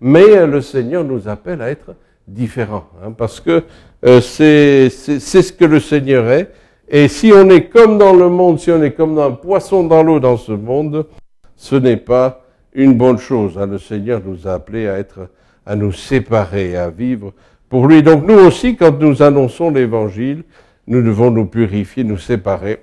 Mais 0.00 0.36
euh, 0.36 0.46
le 0.46 0.60
Seigneur 0.60 1.04
nous 1.04 1.28
appelle 1.28 1.62
à 1.62 1.70
être 1.70 1.94
différents, 2.26 2.86
parce 3.16 3.38
que 3.38 3.62
euh, 4.04 4.20
c'est 4.20 4.88
ce 4.88 5.52
que 5.52 5.64
le 5.64 5.78
Seigneur 5.78 6.28
est. 6.30 6.50
Et 6.88 7.06
si 7.06 7.30
on 7.32 7.48
est 7.50 7.66
comme 7.66 7.98
dans 7.98 8.14
le 8.14 8.28
monde, 8.28 8.58
si 8.58 8.72
on 8.72 8.82
est 8.82 8.92
comme 8.92 9.16
un 9.18 9.30
poisson 9.30 9.84
dans 9.84 10.02
l'eau 10.02 10.18
dans 10.18 10.36
ce 10.36 10.52
monde, 10.52 11.06
ce 11.54 11.76
n'est 11.76 11.96
pas 11.96 12.42
une 12.74 12.94
bonne 12.94 13.18
chose. 13.18 13.58
Hein. 13.58 13.66
Le 13.66 13.78
Seigneur 13.78 14.20
nous 14.24 14.46
a 14.46 14.54
appelés 14.54 14.88
à 14.88 14.98
être, 14.98 15.28
à 15.66 15.76
nous 15.76 15.92
séparer, 15.92 16.76
à 16.76 16.90
vivre 16.90 17.32
pour 17.68 17.86
lui. 17.86 18.02
Donc 18.02 18.26
nous 18.26 18.38
aussi, 18.38 18.76
quand 18.76 18.98
nous 18.98 19.22
annonçons 19.22 19.70
l'Évangile, 19.70 20.44
nous 20.86 21.02
devons 21.02 21.30
nous 21.30 21.46
purifier, 21.46 22.04
nous 22.04 22.18
séparer 22.18 22.82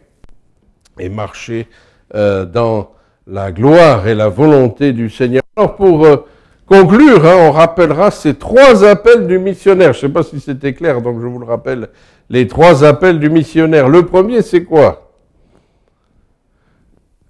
et 1.00 1.10
marcher 1.10 1.68
euh, 2.16 2.46
dans 2.46 2.92
la 3.28 3.52
gloire 3.52 4.08
et 4.08 4.16
la 4.16 4.30
volonté 4.30 4.94
du 4.94 5.10
Seigneur. 5.10 5.44
Alors 5.56 5.76
pour 5.76 6.06
euh, 6.06 6.18
conclure, 6.66 7.26
hein, 7.26 7.36
on 7.40 7.52
rappellera 7.52 8.12
ces 8.12 8.36
trois 8.36 8.86
appels 8.86 9.28
du 9.28 9.40
missionnaire. 9.40 9.94
Je 9.94 9.98
ne 9.98 10.02
sais 10.02 10.14
pas 10.14 10.24
si 10.24 10.40
c'était 10.40 10.74
clair, 10.74 11.02
donc 11.02 11.20
je 11.22 11.28
vous 11.28 11.40
le 11.40 11.46
rappelle 11.46 11.90
les 12.30 12.48
trois 12.48 12.84
appels 12.84 13.20
du 13.20 13.30
missionnaire. 13.30 13.90
Le 13.90 14.06
premier, 14.06 14.42
c'est 14.42 14.64
quoi? 14.64 15.12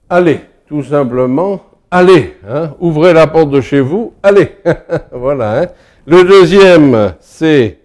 Allez, 0.10 0.41
tout 0.68 0.84
simplement, 0.84 1.62
allez. 1.92 2.36
Hein, 2.48 2.76
ouvrez 2.80 3.14
la 3.14 3.28
porte 3.28 3.50
de 3.50 3.62
chez 3.62 3.80
vous, 3.80 4.14
allez. 4.24 4.58
voilà. 5.12 5.62
Hein. 5.62 5.68
Le 6.06 6.24
deuxième, 6.24 7.14
c'est 7.20 7.80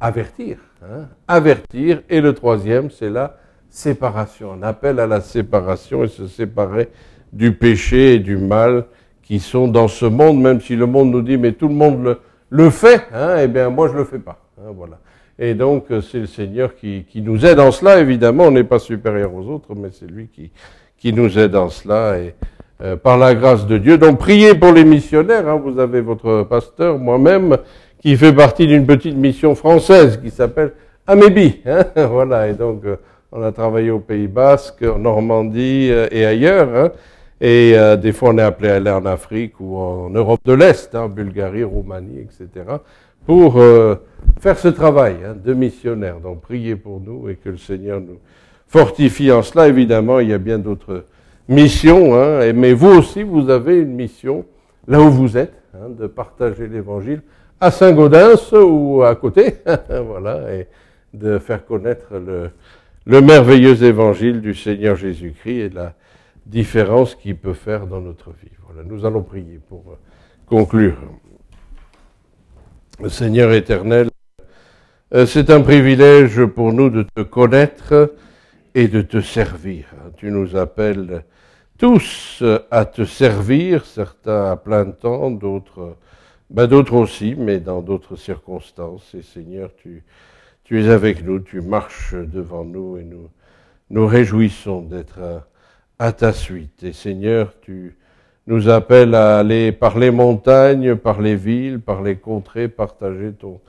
avertir. 0.00 0.58
Hein, 0.82 1.08
avertir. 1.26 2.02
Et 2.08 2.20
le 2.20 2.34
troisième, 2.34 2.90
c'est 2.90 3.10
la 3.10 3.36
séparation. 3.68 4.52
Un 4.52 4.62
appel 4.62 5.00
à 5.00 5.06
la 5.06 5.20
séparation 5.20 6.04
et 6.04 6.08
se 6.08 6.26
séparer 6.26 6.88
du 7.32 7.52
péché 7.52 8.14
et 8.14 8.18
du 8.18 8.36
mal 8.36 8.86
qui 9.22 9.38
sont 9.38 9.68
dans 9.68 9.88
ce 9.88 10.06
monde, 10.06 10.40
même 10.40 10.60
si 10.60 10.74
le 10.74 10.86
monde 10.86 11.10
nous 11.10 11.22
dit, 11.22 11.36
mais 11.36 11.52
tout 11.52 11.68
le 11.68 11.74
monde 11.74 12.18
le, 12.48 12.70
fait, 12.70 13.06
eh 13.38 13.46
bien 13.46 13.70
moi 13.70 13.88
je 13.88 13.96
le 13.96 14.04
fais 14.04 14.18
pas. 14.18 14.40
Voilà. 14.56 14.98
Et 15.38 15.54
donc, 15.54 15.86
c'est 15.88 16.18
le 16.18 16.26
Seigneur 16.26 16.74
qui, 16.74 17.06
nous 17.14 17.46
aide 17.46 17.60
en 17.60 17.70
cela. 17.70 17.98
Évidemment, 17.98 18.44
on 18.44 18.50
n'est 18.50 18.64
pas 18.64 18.78
supérieur 18.78 19.34
aux 19.34 19.48
autres, 19.48 19.74
mais 19.74 19.88
c'est 19.90 20.10
lui 20.10 20.28
qui, 20.98 21.12
nous 21.12 21.38
aide 21.38 21.56
en 21.56 21.70
cela. 21.70 22.16
Euh, 22.82 22.96
par 22.96 23.18
la 23.18 23.34
grâce 23.34 23.66
de 23.66 23.78
Dieu. 23.78 23.98
Donc, 23.98 24.18
priez 24.18 24.54
pour 24.54 24.72
les 24.72 24.84
missionnaires. 24.84 25.48
Hein. 25.48 25.60
Vous 25.62 25.78
avez 25.78 26.00
votre 26.00 26.44
pasteur, 26.44 26.98
moi-même, 26.98 27.56
qui 28.00 28.16
fait 28.16 28.32
partie 28.32 28.66
d'une 28.66 28.86
petite 28.86 29.16
mission 29.16 29.54
française 29.54 30.20
qui 30.22 30.30
s'appelle 30.30 30.72
Amébi. 31.06 31.60
Hein. 31.66 31.84
voilà. 32.10 32.48
Et 32.48 32.54
donc, 32.54 32.84
euh, 32.84 32.96
on 33.32 33.42
a 33.42 33.52
travaillé 33.52 33.90
au 33.90 34.00
Pays 34.00 34.28
Basque, 34.28 34.82
en 34.82 34.98
Normandie 34.98 35.90
et 36.10 36.24
ailleurs. 36.24 36.68
Hein. 36.74 36.90
Et 37.40 37.74
des 38.02 38.12
fois, 38.12 38.30
on 38.30 38.38
est 38.38 38.42
appelé 38.42 38.68
à 38.68 38.74
aller 38.74 38.90
en 38.90 39.06
Afrique 39.06 39.60
ou 39.60 39.76
en 39.78 40.10
Europe 40.10 40.40
de 40.44 40.52
l'Est, 40.52 40.94
hein, 40.94 41.08
Bulgarie, 41.08 41.64
Roumanie, 41.64 42.18
etc 42.18 42.64
pour 43.26 43.58
euh, 43.58 43.94
faire 44.40 44.58
ce 44.58 44.68
travail 44.68 45.16
hein, 45.24 45.36
de 45.42 45.54
missionnaire. 45.54 46.18
Donc 46.20 46.40
priez 46.40 46.76
pour 46.76 47.00
nous 47.00 47.28
et 47.28 47.36
que 47.36 47.50
le 47.50 47.58
Seigneur 47.58 48.00
nous 48.00 48.18
fortifie 48.66 49.30
en 49.30 49.42
cela. 49.42 49.68
Évidemment, 49.68 50.20
il 50.20 50.30
y 50.30 50.32
a 50.32 50.38
bien 50.38 50.58
d'autres 50.58 51.04
missions, 51.50 52.14
hein, 52.14 52.52
mais 52.54 52.72
vous 52.72 52.88
aussi, 52.88 53.22
vous 53.22 53.50
avez 53.50 53.78
une 53.78 53.94
mission 53.94 54.46
là 54.88 55.00
où 55.00 55.10
vous 55.10 55.36
êtes, 55.36 55.54
hein, 55.74 55.88
de 55.90 56.06
partager 56.06 56.66
l'Évangile 56.66 57.22
à 57.60 57.70
Saint-Gaudens 57.70 58.52
ou 58.52 59.02
à 59.02 59.14
côté, 59.14 59.56
voilà, 60.06 60.54
et 60.54 60.66
de 61.12 61.38
faire 61.38 61.66
connaître 61.66 62.14
le, 62.14 62.50
le 63.04 63.20
merveilleux 63.20 63.82
Évangile 63.82 64.40
du 64.40 64.54
Seigneur 64.54 64.96
Jésus-Christ 64.96 65.58
et 65.58 65.68
la 65.68 65.94
différence 66.46 67.14
qu'il 67.14 67.36
peut 67.36 67.52
faire 67.54 67.86
dans 67.86 68.00
notre 68.00 68.30
vie. 68.30 68.50
Nous 68.86 69.04
allons 69.04 69.22
prier 69.22 69.60
pour 69.68 69.84
euh, 69.90 69.96
conclure. 70.46 70.96
Seigneur 73.08 73.52
éternel, 73.52 74.08
euh, 75.14 75.26
c'est 75.26 75.50
un 75.50 75.60
privilège 75.60 76.44
pour 76.46 76.72
nous 76.72 76.90
de 76.90 77.02
te 77.14 77.22
connaître 77.22 78.14
et 78.74 78.88
de 78.88 79.02
te 79.02 79.20
servir. 79.20 79.86
Tu 80.16 80.30
nous 80.30 80.56
appelles 80.56 81.24
tous 81.78 82.42
à 82.70 82.84
te 82.84 83.04
servir, 83.04 83.84
certains 83.84 84.50
à 84.50 84.56
plein 84.56 84.86
temps, 84.86 85.30
d'autres 85.30 85.96
ben 86.50 86.66
d'autres 86.66 86.94
aussi, 86.94 87.36
mais 87.38 87.60
dans 87.60 87.80
d'autres 87.80 88.16
circonstances. 88.16 89.14
Et 89.14 89.22
Seigneur, 89.22 89.70
tu, 89.76 90.02
tu 90.64 90.82
es 90.82 90.88
avec 90.88 91.24
nous, 91.24 91.38
tu 91.38 91.60
marches 91.60 92.14
devant 92.14 92.64
nous 92.64 92.98
et 92.98 93.04
nous 93.04 93.30
nous 93.90 94.06
réjouissons 94.06 94.82
d'être 94.82 95.18
à, 95.98 96.12
ta 96.12 96.32
suite. 96.32 96.82
Et 96.82 96.92
Seigneur, 96.92 97.54
tu 97.60 97.96
nous 98.46 98.68
appelles 98.68 99.14
à 99.14 99.38
aller 99.38 99.72
par 99.72 99.98
les 99.98 100.10
montagnes, 100.10 100.96
par 100.96 101.20
les 101.20 101.36
villes, 101.36 101.80
par 101.80 102.02
les 102.02 102.16
contrées, 102.16 102.68
partager 102.68 103.32
ton 103.32 103.60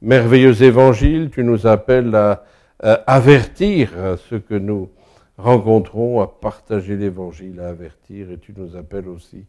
merveilleux 0.00 0.62
évangile. 0.62 1.30
Tu 1.30 1.42
nous 1.42 1.66
appelles 1.66 2.14
à, 2.14 2.44
à 2.82 2.94
avertir 3.06 3.90
ceux 4.28 4.40
que 4.40 4.54
nous 4.54 4.90
rencontrons, 5.38 6.20
à 6.20 6.26
partager 6.26 6.96
l'évangile, 6.96 7.60
à 7.60 7.68
avertir. 7.68 8.30
Et 8.30 8.38
tu 8.38 8.52
nous 8.56 8.76
appelles 8.76 9.08
aussi 9.08 9.44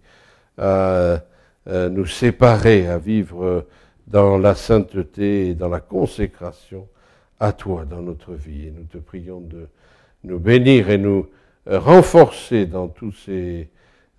à 0.57 1.19
euh, 1.67 1.89
nous 1.89 2.05
séparer, 2.05 2.87
à 2.87 2.97
vivre 2.97 3.65
dans 4.07 4.37
la 4.37 4.55
sainteté 4.55 5.49
et 5.49 5.55
dans 5.55 5.69
la 5.69 5.79
consécration 5.79 6.87
à 7.39 7.51
toi 7.53 7.85
dans 7.85 8.01
notre 8.01 8.33
vie. 8.33 8.67
Et 8.67 8.71
nous 8.71 8.85
te 8.85 8.97
prions 8.97 9.41
de 9.41 9.67
nous 10.23 10.39
bénir 10.39 10.89
et 10.89 10.97
nous 10.97 11.27
renforcer 11.65 12.65
dans 12.65 12.87
tous 12.87 13.11
ces 13.25 13.69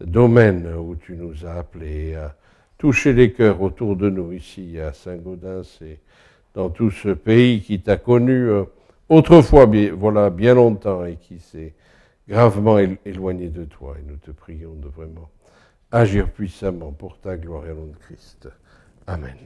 domaines 0.01 0.75
où 0.75 0.97
tu 0.97 1.17
nous 1.17 1.47
as 1.47 1.55
appelés 1.55 2.15
à 2.15 2.35
toucher 2.79 3.13
les 3.13 3.33
cœurs 3.33 3.63
autour 3.63 3.97
de 3.97 4.11
nous 4.11 4.33
ici 4.33 4.79
à 4.81 4.93
Saint-Gaudens 4.93 5.63
et 5.83 5.99
dans 6.55 6.71
tout 6.71 6.91
ce 6.91 7.11
pays 7.11 7.63
qui 7.63 7.81
t'a 7.81 7.97
connu 7.97 8.49
euh, 8.49 8.65
autrefois, 9.09 9.67
voilà, 9.97 10.31
bien 10.31 10.55
longtemps 10.55 11.05
et 11.05 11.17
qui 11.17 11.39
s'est 11.39 11.75
gravement 12.29 12.79
éloigné 12.79 13.49
de 13.49 13.65
toi. 13.65 13.97
Et 13.99 14.11
nous 14.11 14.17
te 14.17 14.31
prions 14.31 14.75
de 14.75 14.89
vraiment 14.89 15.29
agir 15.93 16.31
puissamment 16.31 16.93
pour 16.93 17.19
ta 17.19 17.37
gloire 17.37 17.67
et 17.67 17.73
au 17.73 17.77
nom 17.77 17.87
de 17.87 17.97
Christ. 17.97 18.49
Amen. 19.07 19.37